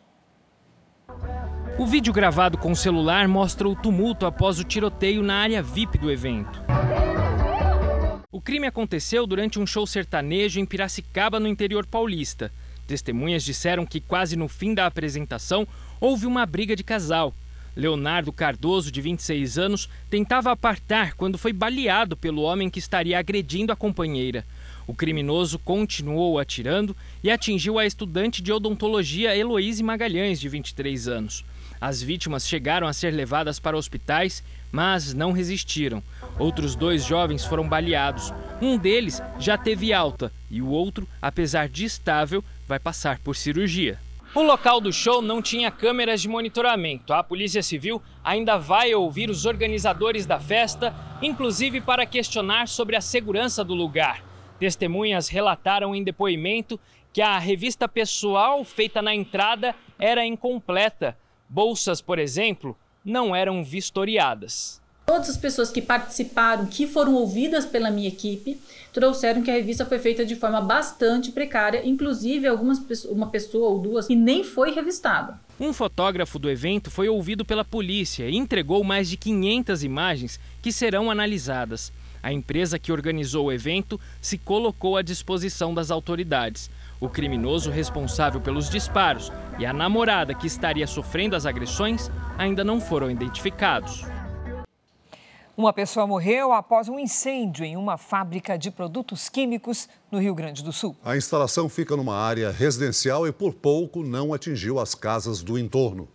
O 1.77 1.85
vídeo 1.85 2.11
gravado 2.11 2.57
com 2.57 2.71
o 2.71 2.75
celular 2.75 3.27
mostra 3.27 3.67
o 3.67 3.75
tumulto 3.75 4.25
após 4.25 4.59
o 4.59 4.63
tiroteio 4.63 5.21
na 5.21 5.35
área 5.35 5.61
VIP 5.61 5.97
do 5.97 6.09
evento. 6.09 6.63
O 8.31 8.41
crime 8.41 8.67
aconteceu 8.67 9.27
durante 9.27 9.59
um 9.59 9.65
show 9.67 9.85
sertanejo 9.85 10.59
em 10.59 10.65
Piracicaba, 10.65 11.39
no 11.39 11.47
interior 11.47 11.85
paulista. 11.85 12.51
Testemunhas 12.87 13.43
disseram 13.43 13.85
que 13.85 13.99
quase 13.99 14.35
no 14.35 14.47
fim 14.47 14.73
da 14.73 14.85
apresentação 14.85 15.67
houve 15.99 16.25
uma 16.25 16.45
briga 16.45 16.75
de 16.75 16.83
casal. 16.83 17.33
Leonardo 17.77 18.33
Cardoso, 18.33 18.91
de 18.91 18.99
26 18.99 19.59
anos, 19.59 19.87
tentava 20.09 20.51
apartar 20.51 21.13
quando 21.13 21.37
foi 21.37 21.53
baleado 21.53 22.17
pelo 22.17 22.41
homem 22.41 22.71
que 22.71 22.79
estaria 22.79 23.19
agredindo 23.19 23.71
a 23.71 23.75
companheira. 23.75 24.43
O 24.87 24.95
criminoso 24.95 25.59
continuou 25.59 26.39
atirando 26.39 26.97
e 27.23 27.29
atingiu 27.29 27.77
a 27.77 27.85
estudante 27.85 28.41
de 28.41 28.51
odontologia 28.51 29.37
Heloíse 29.37 29.83
Magalhães, 29.83 30.39
de 30.39 30.49
23 30.49 31.07
anos. 31.07 31.45
As 31.79 32.01
vítimas 32.01 32.47
chegaram 32.47 32.87
a 32.87 32.93
ser 32.93 33.11
levadas 33.11 33.59
para 33.59 33.77
hospitais, 33.77 34.43
mas 34.71 35.13
não 35.13 35.31
resistiram. 35.31 36.01
Outros 36.39 36.73
dois 36.73 37.05
jovens 37.05 37.45
foram 37.45 37.69
baleados. 37.69 38.33
Um 38.59 38.75
deles 38.75 39.21
já 39.37 39.55
teve 39.55 39.93
alta 39.93 40.31
e 40.49 40.63
o 40.63 40.67
outro, 40.69 41.07
apesar 41.21 41.69
de 41.69 41.85
estável, 41.85 42.43
vai 42.67 42.79
passar 42.79 43.19
por 43.19 43.35
cirurgia. 43.35 43.99
O 44.35 44.41
local 44.41 44.81
do 44.81 44.91
show 44.91 45.21
não 45.21 45.41
tinha 45.41 45.71
câmeras 45.71 46.21
de 46.21 46.27
monitoramento. 46.27 47.13
A 47.13 47.23
Polícia 47.23 47.63
Civil 47.63 48.01
ainda 48.23 48.57
vai 48.57 48.93
ouvir 48.93 49.29
os 49.29 49.45
organizadores 49.45 50.25
da 50.25 50.39
festa, 50.39 50.93
inclusive 51.21 51.81
para 51.81 52.05
questionar 52.05 52.67
sobre 52.67 52.95
a 52.95 53.01
segurança 53.01 53.63
do 53.63 53.73
lugar. 53.73 54.23
Testemunhas 54.59 55.27
relataram 55.27 55.95
em 55.95 56.03
depoimento 56.03 56.79
que 57.13 57.21
a 57.21 57.39
revista 57.39 57.87
pessoal 57.87 58.63
feita 58.63 59.01
na 59.01 59.15
entrada 59.15 59.73
era 59.97 60.25
incompleta. 60.25 61.17
Bolsas, 61.49 62.01
por 62.01 62.19
exemplo, 62.19 62.77
não 63.03 63.35
eram 63.35 63.63
vistoriadas. 63.63 64.81
Todas 65.09 65.29
as 65.29 65.37
pessoas 65.37 65.71
que 65.71 65.81
participaram, 65.81 66.65
que 66.65 66.85
foram 66.85 67.13
ouvidas 67.13 67.65
pela 67.65 67.89
minha 67.89 68.09
equipe, 68.09 68.59
trouxeram 68.91 69.41
que 69.41 69.49
a 69.49 69.53
revista 69.53 69.85
foi 69.85 69.99
feita 69.99 70.25
de 70.25 70.35
forma 70.35 70.59
bastante 70.59 71.31
precária, 71.31 71.81
inclusive 71.87 72.45
algumas 72.45 72.77
uma 73.05 73.27
pessoa 73.27 73.69
ou 73.69 73.79
duas 73.79 74.05
que 74.05 74.17
nem 74.17 74.43
foi 74.43 74.73
revistada. 74.73 75.39
Um 75.57 75.71
fotógrafo 75.71 76.37
do 76.37 76.49
evento 76.49 76.91
foi 76.91 77.07
ouvido 77.07 77.45
pela 77.45 77.63
polícia 77.63 78.29
e 78.29 78.35
entregou 78.35 78.83
mais 78.83 79.09
de 79.09 79.15
500 79.15 79.81
imagens 79.81 80.39
que 80.61 80.73
serão 80.73 81.09
analisadas. 81.09 81.89
A 82.21 82.33
empresa 82.33 82.77
que 82.77 82.91
organizou 82.91 83.45
o 83.45 83.51
evento 83.53 83.97
se 84.21 84.37
colocou 84.37 84.97
à 84.97 85.01
disposição 85.01 85.73
das 85.73 85.89
autoridades. 85.89 86.69
O 86.99 87.07
criminoso 87.07 87.71
responsável 87.71 88.41
pelos 88.41 88.69
disparos 88.69 89.31
e 89.57 89.65
a 89.65 89.71
namorada 89.71 90.33
que 90.33 90.47
estaria 90.47 90.85
sofrendo 90.85 91.33
as 91.33 91.45
agressões 91.45 92.11
ainda 92.37 92.61
não 92.61 92.81
foram 92.81 93.09
identificados. 93.09 94.03
Uma 95.57 95.73
pessoa 95.73 96.05
morreu 96.05 96.53
após 96.53 96.87
um 96.87 96.99
incêndio 96.99 97.65
em 97.65 97.75
uma 97.75 97.97
fábrica 97.97 98.55
de 98.55 98.69
produtos 98.69 99.27
químicos 99.27 99.89
no 100.11 100.19
Rio 100.19 100.35
Grande 100.35 100.63
do 100.63 100.71
Sul. 100.71 100.95
A 101.03 101.17
instalação 101.17 101.67
fica 101.67 101.97
numa 101.97 102.15
área 102.15 102.51
residencial 102.51 103.25
e 103.27 103.31
por 103.31 103.55
pouco 103.55 104.03
não 104.03 104.35
atingiu 104.35 104.77
as 104.79 104.93
casas 104.93 105.41
do 105.41 105.57
entorno. 105.57 106.07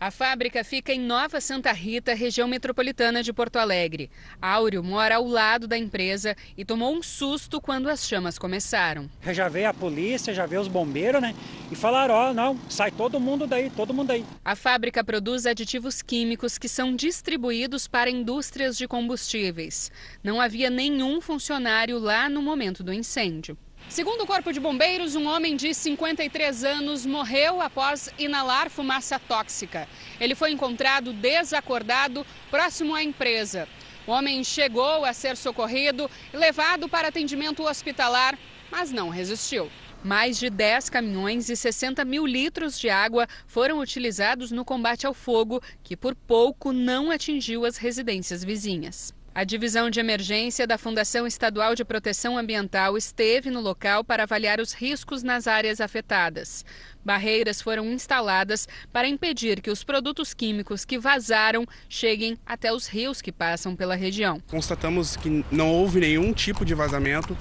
A 0.00 0.12
fábrica 0.12 0.62
fica 0.62 0.92
em 0.92 1.00
Nova 1.00 1.40
Santa 1.40 1.72
Rita, 1.72 2.14
região 2.14 2.46
metropolitana 2.46 3.20
de 3.20 3.32
Porto 3.32 3.56
Alegre. 3.56 4.08
Áureo 4.40 4.80
mora 4.80 5.16
ao 5.16 5.26
lado 5.26 5.66
da 5.66 5.76
empresa 5.76 6.36
e 6.56 6.64
tomou 6.64 6.94
um 6.94 7.02
susto 7.02 7.60
quando 7.60 7.88
as 7.88 8.06
chamas 8.06 8.38
começaram. 8.38 9.10
Já 9.32 9.48
veio 9.48 9.68
a 9.68 9.74
polícia, 9.74 10.32
já 10.32 10.46
veio 10.46 10.60
os 10.60 10.68
bombeiros, 10.68 11.20
né? 11.20 11.34
E 11.68 11.74
falaram: 11.74 12.14
ó, 12.14 12.30
oh, 12.30 12.32
não, 12.32 12.56
sai 12.68 12.92
todo 12.92 13.18
mundo 13.18 13.44
daí, 13.44 13.70
todo 13.70 13.92
mundo 13.92 14.06
daí. 14.06 14.24
A 14.44 14.54
fábrica 14.54 15.02
produz 15.02 15.46
aditivos 15.46 16.00
químicos 16.00 16.58
que 16.58 16.68
são 16.68 16.94
distribuídos 16.94 17.88
para 17.88 18.08
indústrias 18.08 18.78
de 18.78 18.86
combustíveis. 18.86 19.90
Não 20.22 20.40
havia 20.40 20.70
nenhum 20.70 21.20
funcionário 21.20 21.98
lá 21.98 22.28
no 22.28 22.40
momento 22.40 22.84
do 22.84 22.92
incêndio. 22.92 23.58
Segundo 23.88 24.20
o 24.20 24.26
Corpo 24.26 24.52
de 24.52 24.60
Bombeiros, 24.60 25.16
um 25.16 25.26
homem 25.26 25.56
de 25.56 25.72
53 25.72 26.62
anos 26.62 27.06
morreu 27.06 27.62
após 27.62 28.10
inalar 28.18 28.68
fumaça 28.68 29.18
tóxica. 29.18 29.88
Ele 30.20 30.34
foi 30.34 30.52
encontrado 30.52 31.10
desacordado 31.14 32.24
próximo 32.50 32.94
à 32.94 33.02
empresa. 33.02 33.66
O 34.06 34.10
homem 34.10 34.44
chegou 34.44 35.06
a 35.06 35.14
ser 35.14 35.38
socorrido 35.38 36.08
e 36.32 36.36
levado 36.36 36.86
para 36.86 37.08
atendimento 37.08 37.64
hospitalar, 37.64 38.38
mas 38.70 38.92
não 38.92 39.08
resistiu. 39.08 39.70
Mais 40.04 40.38
de 40.38 40.50
10 40.50 40.90
caminhões 40.90 41.48
e 41.48 41.56
60 41.56 42.04
mil 42.04 42.26
litros 42.26 42.78
de 42.78 42.90
água 42.90 43.26
foram 43.46 43.80
utilizados 43.80 44.52
no 44.52 44.66
combate 44.66 45.06
ao 45.06 45.14
fogo, 45.14 45.62
que 45.82 45.96
por 45.96 46.14
pouco 46.14 46.74
não 46.74 47.10
atingiu 47.10 47.64
as 47.64 47.78
residências 47.78 48.44
vizinhas. 48.44 49.17
A 49.38 49.44
divisão 49.44 49.88
de 49.88 50.00
emergência 50.00 50.66
da 50.66 50.76
Fundação 50.76 51.24
Estadual 51.24 51.72
de 51.76 51.84
Proteção 51.84 52.36
Ambiental 52.36 52.98
esteve 52.98 53.52
no 53.52 53.60
local 53.60 54.02
para 54.02 54.24
avaliar 54.24 54.58
os 54.58 54.72
riscos 54.72 55.22
nas 55.22 55.46
áreas 55.46 55.80
afetadas. 55.80 56.64
Barreiras 57.04 57.62
foram 57.62 57.86
instaladas 57.86 58.66
para 58.92 59.06
impedir 59.06 59.60
que 59.60 59.70
os 59.70 59.84
produtos 59.84 60.34
químicos 60.34 60.84
que 60.84 60.98
vazaram 60.98 61.64
cheguem 61.88 62.36
até 62.44 62.72
os 62.72 62.88
rios 62.88 63.22
que 63.22 63.30
passam 63.30 63.76
pela 63.76 63.94
região. 63.94 64.42
Constatamos 64.48 65.14
que 65.14 65.44
não 65.52 65.70
houve 65.70 66.00
nenhum 66.00 66.32
tipo 66.32 66.64
de 66.64 66.74
vazamento 66.74 67.38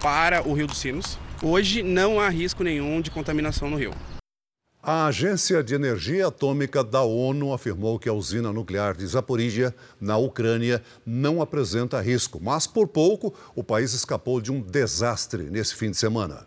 para 0.00 0.46
o 0.46 0.52
Rio 0.52 0.68
dos 0.68 0.78
Sinos. 0.78 1.18
Hoje 1.42 1.82
não 1.82 2.20
há 2.20 2.28
risco 2.28 2.62
nenhum 2.62 3.00
de 3.00 3.10
contaminação 3.10 3.68
no 3.68 3.76
rio. 3.76 3.92
A 4.82 5.08
Agência 5.08 5.62
de 5.62 5.74
Energia 5.74 6.28
Atômica 6.28 6.82
da 6.82 7.02
ONU 7.02 7.52
afirmou 7.52 7.98
que 7.98 8.08
a 8.08 8.14
usina 8.14 8.50
nuclear 8.50 8.96
de 8.96 9.06
Zaporizhia, 9.06 9.74
na 10.00 10.16
Ucrânia, 10.16 10.82
não 11.04 11.42
apresenta 11.42 12.00
risco, 12.00 12.40
mas 12.42 12.66
por 12.66 12.88
pouco 12.88 13.34
o 13.54 13.62
país 13.62 13.92
escapou 13.92 14.40
de 14.40 14.50
um 14.50 14.58
desastre 14.58 15.42
nesse 15.50 15.74
fim 15.74 15.90
de 15.90 15.98
semana. 15.98 16.46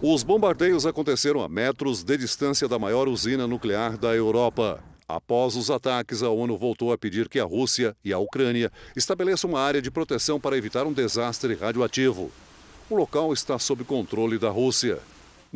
Os 0.00 0.22
bombardeios 0.22 0.86
aconteceram 0.86 1.42
a 1.42 1.48
metros 1.48 2.04
de 2.04 2.16
distância 2.16 2.68
da 2.68 2.78
maior 2.78 3.08
usina 3.08 3.44
nuclear 3.44 3.98
da 3.98 4.14
Europa. 4.14 4.78
Após 5.08 5.56
os 5.56 5.68
ataques, 5.68 6.22
a 6.22 6.30
ONU 6.30 6.56
voltou 6.56 6.92
a 6.92 6.98
pedir 6.98 7.28
que 7.28 7.40
a 7.40 7.44
Rússia 7.44 7.96
e 8.04 8.12
a 8.12 8.18
Ucrânia 8.20 8.70
estabeleçam 8.94 9.50
uma 9.50 9.60
área 9.60 9.82
de 9.82 9.90
proteção 9.90 10.38
para 10.38 10.56
evitar 10.56 10.86
um 10.86 10.92
desastre 10.92 11.56
radioativo. 11.56 12.30
O 12.88 12.94
local 12.94 13.32
está 13.32 13.58
sob 13.58 13.82
controle 13.82 14.38
da 14.38 14.48
Rússia. 14.48 15.00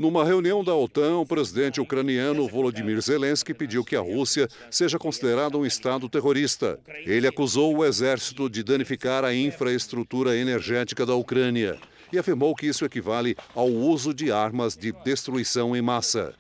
Numa 0.01 0.25
reunião 0.25 0.65
da 0.65 0.75
OTAN, 0.75 1.19
o 1.19 1.27
presidente 1.27 1.79
ucraniano 1.79 2.49
Volodymyr 2.49 2.99
Zelensky 3.03 3.53
pediu 3.53 3.85
que 3.85 3.95
a 3.95 4.01
Rússia 4.01 4.49
seja 4.71 4.99
considerada 4.99 5.59
um 5.59 5.67
Estado 5.67 6.09
terrorista. 6.09 6.81
Ele 7.05 7.27
acusou 7.27 7.77
o 7.77 7.85
exército 7.85 8.49
de 8.49 8.63
danificar 8.63 9.27
a 9.27 9.35
infraestrutura 9.35 10.35
energética 10.35 11.05
da 11.05 11.15
Ucrânia 11.15 11.79
e 12.11 12.19
afirmou 12.19 12.57
que 12.57 12.67
isso 12.67 12.83
equivale 12.83 13.37
ao 13.55 13.69
uso 13.69 14.15
de 14.15 14.33
armas 14.33 14.75
de 14.75 14.91
destruição 15.05 15.77
em 15.77 15.83
massa. 15.83 16.33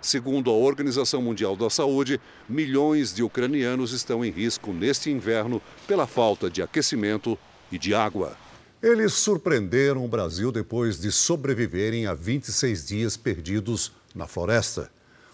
Segundo 0.00 0.50
a 0.50 0.54
Organização 0.54 1.22
Mundial 1.22 1.54
da 1.54 1.70
Saúde, 1.70 2.20
milhões 2.48 3.14
de 3.14 3.22
ucranianos 3.22 3.92
estão 3.92 4.24
em 4.24 4.30
risco 4.32 4.72
neste 4.72 5.08
inverno 5.08 5.62
pela 5.86 6.08
falta 6.08 6.50
de 6.50 6.62
aquecimento 6.62 7.38
e 7.70 7.78
de 7.78 7.94
água. 7.94 8.36
Eles 8.84 9.14
surpreenderam 9.14 10.04
o 10.04 10.08
Brasil 10.08 10.52
depois 10.52 11.00
de 11.00 11.10
sobreviverem 11.10 12.06
a 12.06 12.12
26 12.12 12.86
dias 12.86 13.16
perdidos 13.16 13.90
na 14.14 14.26
floresta. 14.26 14.90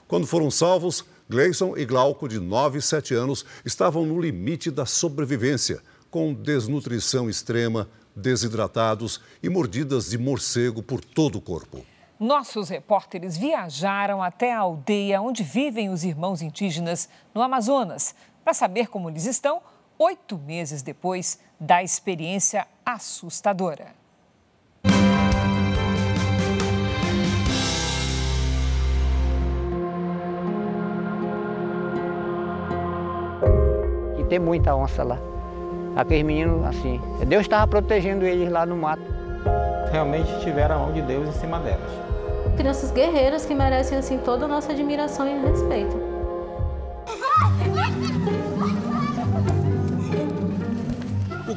Quando 0.06 0.24
foram 0.24 0.52
salvos, 0.52 1.04
Gleison 1.28 1.76
e 1.76 1.84
Glauco, 1.84 2.28
de 2.28 2.38
9 2.38 2.78
e 2.78 2.82
7 2.82 3.12
anos, 3.12 3.44
estavam 3.64 4.06
no 4.06 4.20
limite 4.20 4.70
da 4.70 4.86
sobrevivência, 4.86 5.82
com 6.12 6.32
desnutrição 6.32 7.28
extrema, 7.28 7.90
desidratados 8.14 9.20
e 9.42 9.48
mordidas 9.48 10.10
de 10.10 10.16
morcego 10.16 10.80
por 10.80 11.04
todo 11.04 11.38
o 11.38 11.42
corpo. 11.42 11.84
Nossos 12.20 12.68
repórteres 12.68 13.36
viajaram 13.36 14.22
até 14.22 14.54
a 14.54 14.60
aldeia 14.60 15.20
onde 15.20 15.42
vivem 15.42 15.90
os 15.90 16.04
irmãos 16.04 16.40
indígenas 16.40 17.08
no 17.34 17.42
Amazonas 17.42 18.14
para 18.44 18.54
saber 18.54 18.86
como 18.86 19.10
eles 19.10 19.26
estão 19.26 19.60
oito 20.02 20.38
meses 20.38 20.80
depois 20.80 21.38
da 21.60 21.82
experiência 21.82 22.66
assustadora. 22.86 23.88
E 34.18 34.24
tem 34.24 34.38
muita 34.38 34.74
onça 34.74 35.04
lá. 35.04 35.18
Aqueles 35.94 36.24
meninos, 36.24 36.64
assim, 36.64 36.98
Deus 37.26 37.42
estava 37.42 37.66
protegendo 37.66 38.24
eles 38.24 38.50
lá 38.50 38.64
no 38.64 38.76
mato. 38.76 39.02
Realmente 39.92 40.40
tiveram 40.40 40.76
a 40.76 40.78
mão 40.78 40.92
de 40.94 41.02
Deus 41.02 41.28
em 41.28 41.38
cima 41.38 41.58
delas. 41.58 41.90
Crianças 42.56 42.90
guerreiras 42.90 43.44
que 43.44 43.54
merecem, 43.54 43.98
assim, 43.98 44.16
toda 44.16 44.46
a 44.46 44.48
nossa 44.48 44.72
admiração 44.72 45.28
e 45.28 45.46
respeito. 45.46 46.10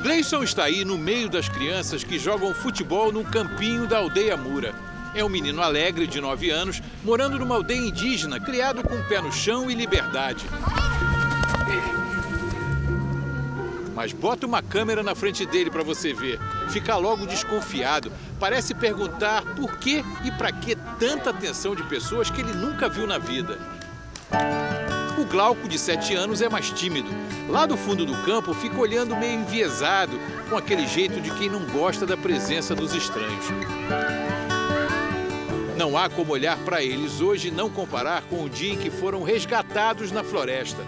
Gleison 0.04 0.43
está 0.43 0.66
aí 0.66 0.84
no 0.84 0.97
meio 0.97 1.30
das 1.30 1.47
crianças 1.47 2.04
que 2.04 2.20
jogam 2.20 2.54
futebol 2.54 3.10
no 3.10 3.24
campinho 3.24 3.88
da 3.88 3.99
aldeia 3.99 4.36
Mura. 4.36 4.76
É 5.16 5.24
um 5.24 5.30
menino 5.30 5.62
alegre 5.62 6.06
de 6.06 6.20
9 6.20 6.49
anos, 6.49 6.84
morando 7.06 7.39
numa 7.39 7.56
aldeia 7.56 7.88
indígena, 7.88 8.38
criado 8.38 8.84
com 8.84 9.01
pé 9.04 9.22
no 9.22 9.32
chão 9.32 9.72
e 9.72 9.74
liberdade. 9.74 10.45
Mas 13.95 14.12
bota 14.12 14.45
uma 14.45 14.62
câmera 14.62 15.01
na 15.01 15.16
frente 15.16 15.45
dele 15.45 15.72
para 15.72 15.84
você 15.84 16.14
ver. 16.14 16.38
Fica 16.68 16.97
logo 16.97 17.26
desconfiado. 17.26 18.12
Parece 18.38 18.76
perguntar 18.76 19.56
por 19.56 19.78
que 19.78 20.04
e 20.26 20.32
para 20.32 20.51
que 20.51 20.76
tanta 20.99 21.30
atenção 21.30 21.74
de 21.74 21.84
pessoas 21.84 22.30
que 22.30 22.41
ele 22.41 22.51
nunca 22.51 22.89
viu 22.89 23.08
na 23.08 23.18
vida. 23.18 23.58
Glauco, 25.34 25.68
de 25.68 25.80
7 25.80 26.14
anos, 26.14 26.44
é 26.44 26.48
mais 26.48 26.70
tímido. 26.70 27.10
Lá 27.50 27.66
do 27.66 27.76
fundo 27.76 28.06
do 28.06 28.16
campo, 28.24 28.54
fica 28.54 28.80
olhando 28.80 29.16
meio 29.16 29.40
enviesado, 29.40 30.20
com 30.48 30.56
aquele 30.56 30.86
jeito 30.86 31.20
de 31.20 31.32
quem 31.32 31.50
não 31.50 31.66
gosta 31.72 32.06
da 32.06 32.16
presença 32.16 32.76
dos 32.76 32.94
estranhos. 32.94 33.44
Não 35.76 35.98
há 35.98 36.08
como 36.08 36.34
olhar 36.34 36.60
para 36.60 36.84
eles 36.84 37.20
hoje 37.20 37.48
e 37.48 37.52
não 37.52 37.68
comparar 37.68 38.22
com 38.30 38.44
o 38.44 38.50
dia 38.50 38.74
em 38.74 38.78
que 38.78 38.92
foram 38.92 39.24
resgatados 39.24 40.12
na 40.12 40.24
floresta. 40.24 40.86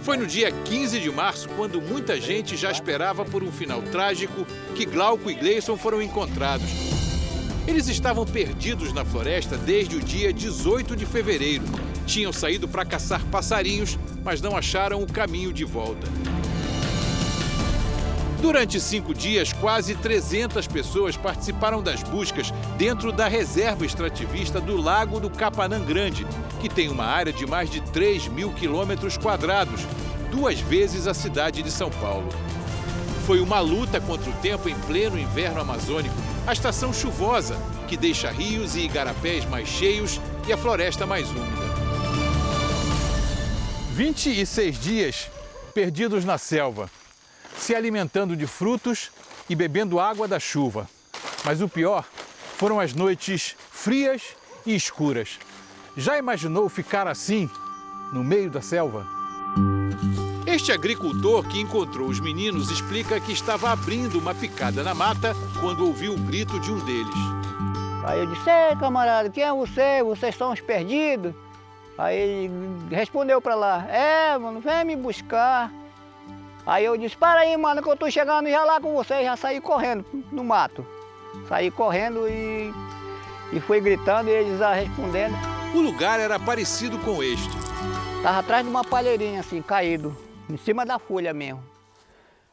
Foi 0.00 0.16
no 0.16 0.26
dia 0.26 0.50
15 0.50 0.98
de 0.98 1.10
março, 1.10 1.46
quando 1.50 1.78
muita 1.78 2.18
gente 2.18 2.56
já 2.56 2.72
esperava 2.72 3.26
por 3.26 3.42
um 3.42 3.52
final 3.52 3.82
trágico, 3.82 4.46
que 4.74 4.86
Glauco 4.86 5.30
e 5.30 5.34
Gleison 5.34 5.76
foram 5.76 6.00
encontrados. 6.00 6.70
Eles 7.68 7.88
estavam 7.88 8.24
perdidos 8.24 8.90
na 8.94 9.04
floresta 9.04 9.58
desde 9.58 9.96
o 9.96 10.00
dia 10.00 10.32
18 10.32 10.96
de 10.96 11.04
fevereiro. 11.04 11.81
Tinham 12.06 12.32
saído 12.32 12.68
para 12.68 12.84
caçar 12.84 13.24
passarinhos, 13.26 13.98
mas 14.24 14.40
não 14.40 14.56
acharam 14.56 15.02
o 15.02 15.06
caminho 15.06 15.52
de 15.52 15.64
volta. 15.64 16.06
Durante 18.42 18.80
cinco 18.80 19.14
dias, 19.14 19.52
quase 19.52 19.94
300 19.94 20.66
pessoas 20.66 21.16
participaram 21.16 21.80
das 21.80 22.02
buscas 22.02 22.52
dentro 22.76 23.12
da 23.12 23.28
reserva 23.28 23.86
extrativista 23.86 24.60
do 24.60 24.76
Lago 24.76 25.20
do 25.20 25.30
Capanã 25.30 25.80
Grande, 25.80 26.26
que 26.60 26.68
tem 26.68 26.88
uma 26.88 27.04
área 27.04 27.32
de 27.32 27.46
mais 27.46 27.70
de 27.70 27.80
3 27.80 28.26
mil 28.26 28.52
quilômetros 28.52 29.16
quadrados, 29.16 29.86
duas 30.28 30.58
vezes 30.58 31.06
a 31.06 31.14
cidade 31.14 31.62
de 31.62 31.70
São 31.70 31.88
Paulo. 31.88 32.28
Foi 33.26 33.38
uma 33.38 33.60
luta 33.60 34.00
contra 34.00 34.28
o 34.28 34.34
tempo 34.34 34.68
em 34.68 34.74
pleno 34.74 35.16
inverno 35.16 35.60
amazônico, 35.60 36.14
a 36.44 36.52
estação 36.52 36.92
chuvosa, 36.92 37.56
que 37.86 37.96
deixa 37.96 38.28
rios 38.28 38.74
e 38.74 38.80
igarapés 38.80 39.44
mais 39.48 39.68
cheios 39.68 40.20
e 40.48 40.52
a 40.52 40.56
floresta 40.56 41.06
mais 41.06 41.30
úmida. 41.30 41.71
26 43.92 44.78
dias 44.78 45.30
perdidos 45.74 46.24
na 46.24 46.38
selva 46.38 46.90
se 47.58 47.74
alimentando 47.74 48.34
de 48.34 48.46
frutos 48.46 49.10
e 49.50 49.54
bebendo 49.54 50.00
água 50.00 50.26
da 50.26 50.40
chuva. 50.40 50.88
Mas 51.44 51.60
o 51.60 51.68
pior 51.68 52.04
foram 52.56 52.80
as 52.80 52.94
noites 52.94 53.54
frias 53.70 54.22
e 54.64 54.74
escuras. 54.74 55.38
Já 55.94 56.16
imaginou 56.16 56.70
ficar 56.70 57.06
assim, 57.06 57.50
no 58.14 58.24
meio 58.24 58.50
da 58.50 58.62
selva? 58.62 59.06
Este 60.46 60.72
agricultor 60.72 61.46
que 61.46 61.60
encontrou 61.60 62.08
os 62.08 62.18
meninos 62.18 62.70
explica 62.70 63.20
que 63.20 63.32
estava 63.32 63.70
abrindo 63.70 64.18
uma 64.18 64.34
picada 64.34 64.82
na 64.82 64.94
mata 64.94 65.36
quando 65.60 65.86
ouviu 65.86 66.14
o 66.14 66.18
grito 66.18 66.58
de 66.58 66.72
um 66.72 66.82
deles. 66.84 67.14
Aí 68.06 68.20
eu 68.20 68.26
disse, 68.26 68.48
ei 68.48 68.74
camarada, 68.76 69.28
quem 69.28 69.44
é 69.44 69.52
você? 69.52 70.02
Vocês 70.02 70.34
são 70.34 70.50
os 70.50 70.60
perdidos? 70.60 71.34
Aí 71.98 72.16
ele 72.16 72.50
respondeu 72.90 73.40
para 73.40 73.54
lá, 73.54 73.86
é, 73.88 74.36
mano, 74.38 74.60
vem 74.60 74.84
me 74.84 74.96
buscar. 74.96 75.70
Aí 76.64 76.84
eu 76.84 76.96
disse, 76.96 77.16
para 77.16 77.40
aí, 77.40 77.56
mano, 77.56 77.82
que 77.82 77.88
eu 77.88 77.96
tô 77.96 78.10
chegando 78.10 78.48
já 78.48 78.64
lá 78.64 78.80
com 78.80 78.94
você, 78.94 79.24
já 79.24 79.36
saí 79.36 79.60
correndo 79.60 80.04
no 80.30 80.44
mato. 80.44 80.86
Saí 81.48 81.70
correndo 81.70 82.28
e, 82.28 82.72
e 83.52 83.60
fui 83.60 83.80
gritando 83.80 84.28
e 84.28 84.32
eles 84.32 84.58
já 84.58 84.72
respondendo. 84.72 85.34
O 85.74 85.80
lugar 85.80 86.20
era 86.20 86.38
parecido 86.38 86.98
com 87.00 87.22
este. 87.22 87.48
Tava 88.22 88.38
atrás 88.38 88.62
de 88.62 88.70
uma 88.70 88.84
palheirinha 88.84 89.40
assim, 89.40 89.60
caído, 89.60 90.16
em 90.48 90.56
cima 90.56 90.86
da 90.86 90.98
folha 90.98 91.34
mesmo. 91.34 91.62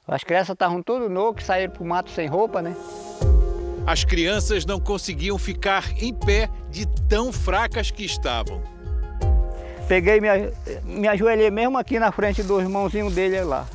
As 0.08 0.24
crianças 0.24 0.54
estavam 0.54 0.82
tudo 0.82 1.08
nu, 1.08 1.34
que 1.34 1.44
saíram 1.44 1.72
pro 1.72 1.86
mato 1.86 2.10
sem 2.10 2.28
roupa, 2.28 2.62
né? 2.62 2.76
As 3.86 4.04
crianças 4.04 4.66
não 4.66 4.80
conseguiam 4.80 5.38
ficar 5.38 5.92
em 6.02 6.14
pé 6.14 6.50
de 6.70 6.88
tão 7.08 7.32
fracas 7.32 7.92
que 7.92 8.04
estavam. 8.04 8.62
Peguei, 9.90 10.22
me, 10.22 10.28
me 10.84 11.08
ajoelhei 11.08 11.50
mesmo 11.50 11.76
aqui 11.76 11.98
na 11.98 12.12
frente 12.12 12.44
dos 12.44 12.62
irmãozinhos 12.62 13.12
dele 13.12 13.42
lá. 13.42 13.66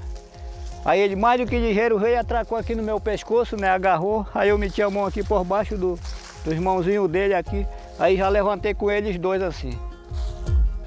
Aí 0.85 1.01
ele, 1.01 1.17
mais 1.17 1.41
do 1.41 1.47
que 1.47 1.59
ligeiro, 1.59 1.99
veio 1.99 2.15
e 2.15 2.17
atracou 2.17 2.57
aqui 2.57 2.73
no 2.77 2.85
meu 2.85 3.01
pescoço, 3.01 3.57
né? 3.57 3.69
Agarrou. 3.69 4.25
Aí 4.33 4.51
eu 4.51 4.57
meti 4.57 4.81
a 4.81 4.89
mão 4.89 5.05
aqui 5.05 5.25
por 5.25 5.43
baixo 5.43 5.77
do, 5.77 5.99
dos 6.45 6.55
irmãozinhos 6.55 7.11
dele 7.11 7.35
aqui. 7.35 7.67
Aí 7.99 8.17
já 8.17 8.29
levantei 8.29 8.73
com 8.75 8.93
eles 8.93 9.19
dois 9.19 9.43
assim. 9.43 9.77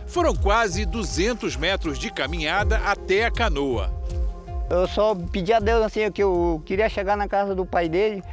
Foram 0.05 0.33
quase 0.33 0.85
200 0.85 1.57
metros 1.57 1.99
de 1.99 2.09
caminhada 2.09 2.77
até 2.85 3.25
a 3.25 3.31
canoa. 3.31 3.91
Eu 4.69 4.87
só 4.87 5.13
pedi 5.13 5.51
a 5.51 5.59
Deus 5.59 5.83
assim 5.83 6.09
que 6.09 6.23
eu 6.23 6.63
queria 6.65 6.87
chegar 6.87 7.17
na 7.17 7.27
casa 7.27 7.53
do 7.53 7.65
pai 7.65 7.89
dele, 7.89 8.23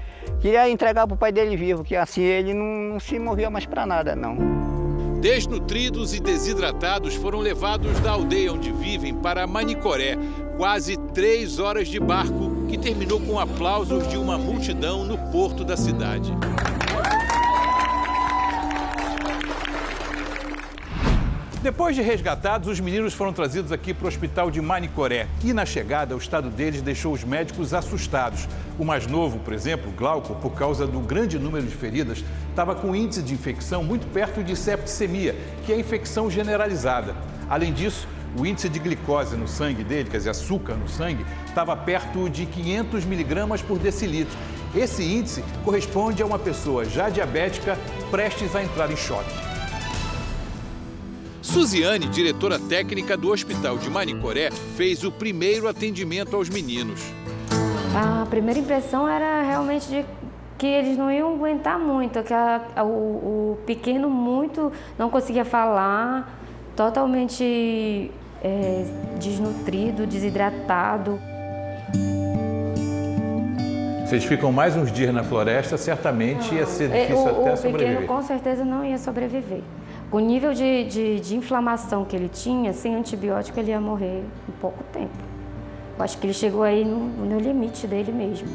queria 0.41 0.71
entregar 0.71 1.09
para 1.09 1.15
o 1.15 1.19
pai 1.19 1.33
dele 1.33 1.57
vivo, 1.57 1.83
que 1.83 1.97
assim 1.97 2.23
ele 2.23 2.55
não, 2.55 2.93
não 2.93 3.01
se 3.01 3.19
movia 3.19 3.51
mais 3.51 3.67
para 3.67 3.85
nada 3.85 4.15
não. 4.15 4.74
Desnutridos 5.25 6.13
e 6.13 6.21
desidratados 6.21 7.15
foram 7.15 7.39
levados 7.39 7.99
da 8.01 8.11
aldeia 8.11 8.53
onde 8.53 8.71
vivem 8.71 9.15
para 9.15 9.47
Manicoré, 9.47 10.19
quase 10.59 10.99
três 11.15 11.59
horas 11.59 11.89
de 11.89 11.99
barco, 11.99 12.67
que 12.69 12.77
terminou 12.77 13.19
com 13.19 13.41
aplausos 13.41 14.07
de 14.07 14.19
uma 14.19 14.37
multidão 14.37 15.03
no 15.03 15.17
porto 15.33 15.65
da 15.65 15.79
cidade. 15.79 16.31
Depois 21.65 21.97
de 21.97 22.03
resgatados, 22.03 22.69
os 22.69 22.79
meninos 22.79 23.15
foram 23.15 23.33
trazidos 23.33 23.73
aqui 23.73 23.95
para 23.95 24.05
o 24.05 24.09
hospital 24.09 24.51
de 24.51 24.61
Manicoré. 24.61 25.27
E 25.43 25.51
na 25.55 25.65
chegada, 25.65 26.15
o 26.15 26.19
estado 26.19 26.51
deles 26.51 26.83
deixou 26.83 27.11
os 27.11 27.25
médicos 27.25 27.73
assustados. 27.73 28.47
O 28.79 28.85
mais 28.85 29.07
novo, 29.07 29.39
por 29.39 29.55
exemplo, 29.55 29.91
Glauco, 29.93 30.35
por 30.35 30.51
causa 30.51 30.87
do 30.87 31.01
grande 31.01 31.39
número 31.39 31.65
de 31.65 31.75
feridas, 31.75 32.23
estava 32.51 32.75
com 32.75 32.95
índice 32.95 33.23
de 33.23 33.33
infecção 33.33 33.83
muito 33.83 34.07
perto 34.09 34.45
de 34.45 34.55
septicemia, 34.55 35.35
que 35.65 35.73
é 35.73 35.81
infecção 35.81 36.31
generalizada. 36.31 37.17
Além 37.49 37.73
disso, 37.73 38.07
o 38.39 38.45
índice 38.45 38.69
de 38.69 38.79
glicose 38.79 39.35
no 39.35 39.49
sangue 39.49 39.83
dele, 39.83 40.11
quer 40.11 40.19
dizer, 40.19 40.31
açúcar 40.31 40.75
no 40.75 40.87
sangue, 40.87 41.25
estava 41.47 41.75
perto 41.75 42.29
de 42.29 42.45
500 42.45 43.07
miligramas 43.07 43.63
por 43.63 43.79
decilitro. 43.79 44.37
Esse 44.77 45.03
índice 45.03 45.43
corresponde 45.65 46.23
a 46.23 46.27
uma 46.27 46.39
pessoa 46.39 46.85
já 46.85 47.09
diabética 47.09 47.79
prestes 48.11 48.55
a 48.55 48.63
entrar 48.63 48.91
em 48.91 48.97
choque. 48.97 49.54
Suziane, 51.45 52.09
diretora 52.09 52.59
técnica 52.59 53.19
do 53.19 53.31
Hospital 53.31 53.77
de 53.77 53.91
Manicoré, 53.91 54.51
fez 54.51 55.05
o 55.05 55.13
primeiro 55.13 55.69
atendimento 55.69 56.35
aos 56.35 56.49
meninos. 56.49 57.13
A 57.95 58.25
primeira 58.27 58.59
impressão 58.59 59.07
era 59.07 59.43
realmente 59.43 59.87
de 59.87 60.07
que 60.57 60.67
eles 60.67 60.97
não 60.97 61.11
iam 61.11 61.35
aguentar 61.35 61.79
muito, 61.79 62.23
que 62.23 62.33
a, 62.33 62.63
a, 62.75 62.83
o, 62.83 62.89
o, 62.89 63.59
pequeno 63.67 64.09
muito 64.09 64.73
não 64.99 65.11
conseguia 65.11 65.45
falar, 65.45 66.35
totalmente 66.75 68.11
é, 68.43 68.87
desnutrido, 69.21 70.07
desidratado. 70.07 71.21
Vocês 74.07 74.25
ficam 74.25 74.51
mais 74.51 74.77
uns 74.77 74.91
dias 74.91 75.13
na 75.13 75.23
floresta, 75.23 75.77
certamente 75.77 76.49
não, 76.49 76.59
ia 76.59 76.67
ser 76.67 76.91
é, 76.91 77.03
difícil 77.03 77.27
o, 77.27 77.41
até 77.43 77.53
o 77.53 77.57
sobreviver. 77.57 77.97
O 77.99 78.01
pequeno 78.01 78.07
com 78.07 78.23
certeza 78.23 78.65
não 78.65 78.83
ia 78.83 78.97
sobreviver. 78.97 79.61
O 80.15 80.21
nível 80.21 80.55
de, 80.55 80.85
de, 80.85 81.19
de, 81.19 81.35
inflamação 81.35 82.05
que 82.05 82.15
ele 82.15 82.29
tinha, 82.29 82.73
sem 82.73 82.95
antibiótico, 82.95 83.59
ele 83.59 83.73
ia 83.73 83.81
morrer 83.81 84.23
em 84.49 84.53
pouco 84.61 84.85
tempo. 84.93 85.19
Eu 85.99 86.05
acho 86.05 86.17
que 86.19 86.27
ele 86.27 86.33
chegou 86.33 86.63
aí 86.63 86.85
no, 86.85 87.09
no 87.09 87.41
limite 87.41 87.85
dele 87.85 88.13
mesmo. 88.13 88.47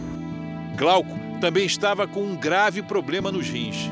Glauco 0.78 1.10
também 1.42 1.66
estava 1.66 2.08
com 2.08 2.22
um 2.22 2.38
grave 2.38 2.82
problema 2.82 3.30
nos 3.30 3.50
rins. 3.50 3.90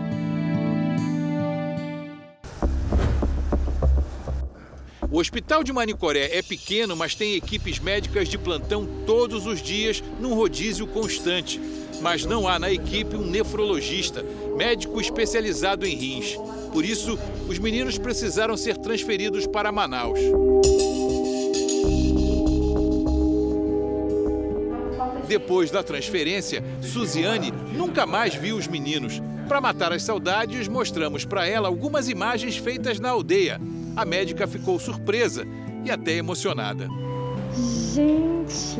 O 5.12 5.20
hospital 5.20 5.62
de 5.62 5.74
Manicoré 5.74 6.38
é 6.38 6.42
pequeno, 6.42 6.96
mas 6.96 7.16
tem 7.16 7.36
equipes 7.36 7.80
médicas 7.80 8.30
de 8.30 8.38
plantão 8.38 8.88
todos 9.06 9.46
os 9.46 9.62
dias 9.62 10.02
num 10.22 10.34
rodízio 10.36 10.88
constante. 10.88 11.60
Mas 12.02 12.24
não 12.24 12.48
há 12.48 12.58
na 12.58 12.72
equipe 12.72 13.18
um 13.18 13.26
nefrologista, 13.26 14.24
médico 14.56 15.02
especializado 15.02 15.86
em 15.86 15.96
rins. 15.96 16.38
Por 16.78 16.86
isso, 16.86 17.18
os 17.50 17.58
meninos 17.58 17.98
precisaram 17.98 18.56
ser 18.56 18.78
transferidos 18.78 19.48
para 19.48 19.72
Manaus. 19.72 20.20
Depois 25.28 25.72
da 25.72 25.82
transferência, 25.82 26.64
Suziane 26.80 27.52
nunca 27.76 28.06
mais 28.06 28.36
viu 28.36 28.58
os 28.58 28.68
meninos. 28.68 29.20
Para 29.48 29.60
matar 29.60 29.92
as 29.92 30.04
saudades, 30.04 30.68
mostramos 30.68 31.26
para 31.26 31.48
ela 31.48 31.68
algumas 31.68 32.10
imagens 32.10 32.58
feitas 32.58 33.00
na 33.00 33.10
aldeia. 33.10 33.60
A 33.96 34.06
médica 34.06 34.46
ficou 34.46 34.78
surpresa 34.78 35.48
e 35.84 35.90
até 35.90 36.12
emocionada. 36.12 36.88
Gente, 37.96 38.80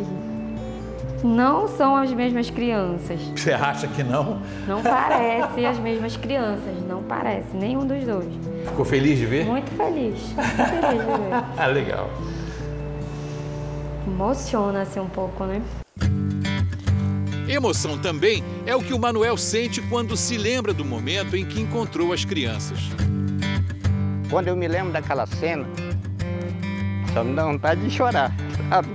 não 1.28 1.68
são 1.68 1.96
as 1.96 2.12
mesmas 2.12 2.50
crianças. 2.50 3.20
Você 3.36 3.52
acha 3.52 3.88
que 3.88 4.04
não? 4.04 4.42
Não 4.68 4.82
parecem 4.82 5.66
as 5.66 5.78
mesmas 5.78 6.16
crianças, 6.16 6.74
não 6.88 7.04
parece, 7.04 7.56
nenhum 7.56 7.86
dos 7.86 8.04
dois. 8.04 8.34
Ficou 8.66 8.86
feliz 8.86 9.20
de 9.20 9.26
ver? 9.26 9.46
Muito 9.46 9.70
feliz, 9.72 10.20
muito 10.34 10.82
feliz 10.82 11.02
de 11.02 11.06
ver. 11.06 11.44
ah, 11.58 11.68
legal. 11.68 12.10
emociona 14.06 14.82
assim 14.82 15.00
um 15.00 15.10
pouco, 15.10 15.44
né? 15.44 15.62
Emoção 17.48 17.98
também 17.98 18.44
é 18.66 18.76
o 18.76 18.82
que 18.82 18.94
o 18.94 19.00
Manuel 19.00 19.38
sente 19.38 19.82
quando 19.82 20.18
se 20.18 20.38
lembra 20.38 20.74
do 20.74 20.84
momento 20.84 21.36
em 21.36 21.46
que 21.46 21.62
encontrou 21.62 22.12
as 22.12 22.26
crianças. 22.26 22.80
Quando 24.30 24.50
eu 24.50 24.56
me 24.56 24.68
lembro 24.68 24.92
daquela 24.92 25.26
cena, 25.26 25.66
só 27.14 27.24
me 27.24 27.34
dá 27.34 27.46
vontade 27.46 27.82
de 27.82 27.90
chorar, 27.90 28.36
sabe? 28.70 28.90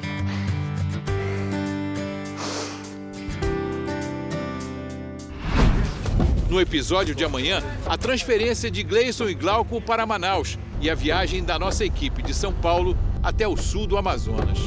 No 6.53 6.61
episódio 6.61 7.15
de 7.15 7.25
amanhã, 7.25 7.63
a 7.87 7.97
transferência 7.97 8.71
de 8.71 8.83
Gleison 8.83 9.27
e 9.27 9.33
Glauco 9.33 9.81
para 9.81 10.05
Manaus 10.05 10.59
e 10.83 10.91
a 10.91 10.95
viagem 10.95 11.43
da 11.43 11.59
nossa 11.59 11.83
equipe 11.83 12.23
de 12.23 12.35
São 12.35 12.53
Paulo 12.53 12.95
até 13.23 13.49
o 13.49 13.57
sul 13.57 13.87
do 13.87 13.97
Amazonas. 13.97 14.59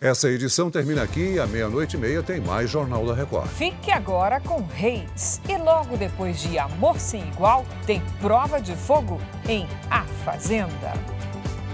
Essa 0.00 0.30
edição 0.30 0.70
termina 0.70 1.02
aqui 1.02 1.32
e 1.32 1.40
à 1.40 1.48
meia-noite 1.48 1.96
e 1.96 1.98
meia 1.98 2.22
tem 2.22 2.40
mais 2.40 2.70
Jornal 2.70 3.04
da 3.04 3.12
Record. 3.12 3.48
Fique 3.48 3.90
agora 3.90 4.38
com 4.38 4.64
Reis. 4.64 5.40
E 5.48 5.56
logo 5.56 5.96
depois 5.96 6.40
de 6.40 6.60
Amor 6.60 7.00
Sem 7.00 7.26
Igual, 7.30 7.66
tem 7.86 8.00
Prova 8.20 8.60
de 8.60 8.76
Fogo 8.76 9.20
em 9.48 9.66
A 9.90 10.04
Fazenda. 10.24 10.92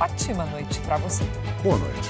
Ótima 0.01 0.47
noite 0.47 0.81
para 0.81 0.97
você. 0.97 1.25
Boa 1.63 1.77
noite. 1.77 2.09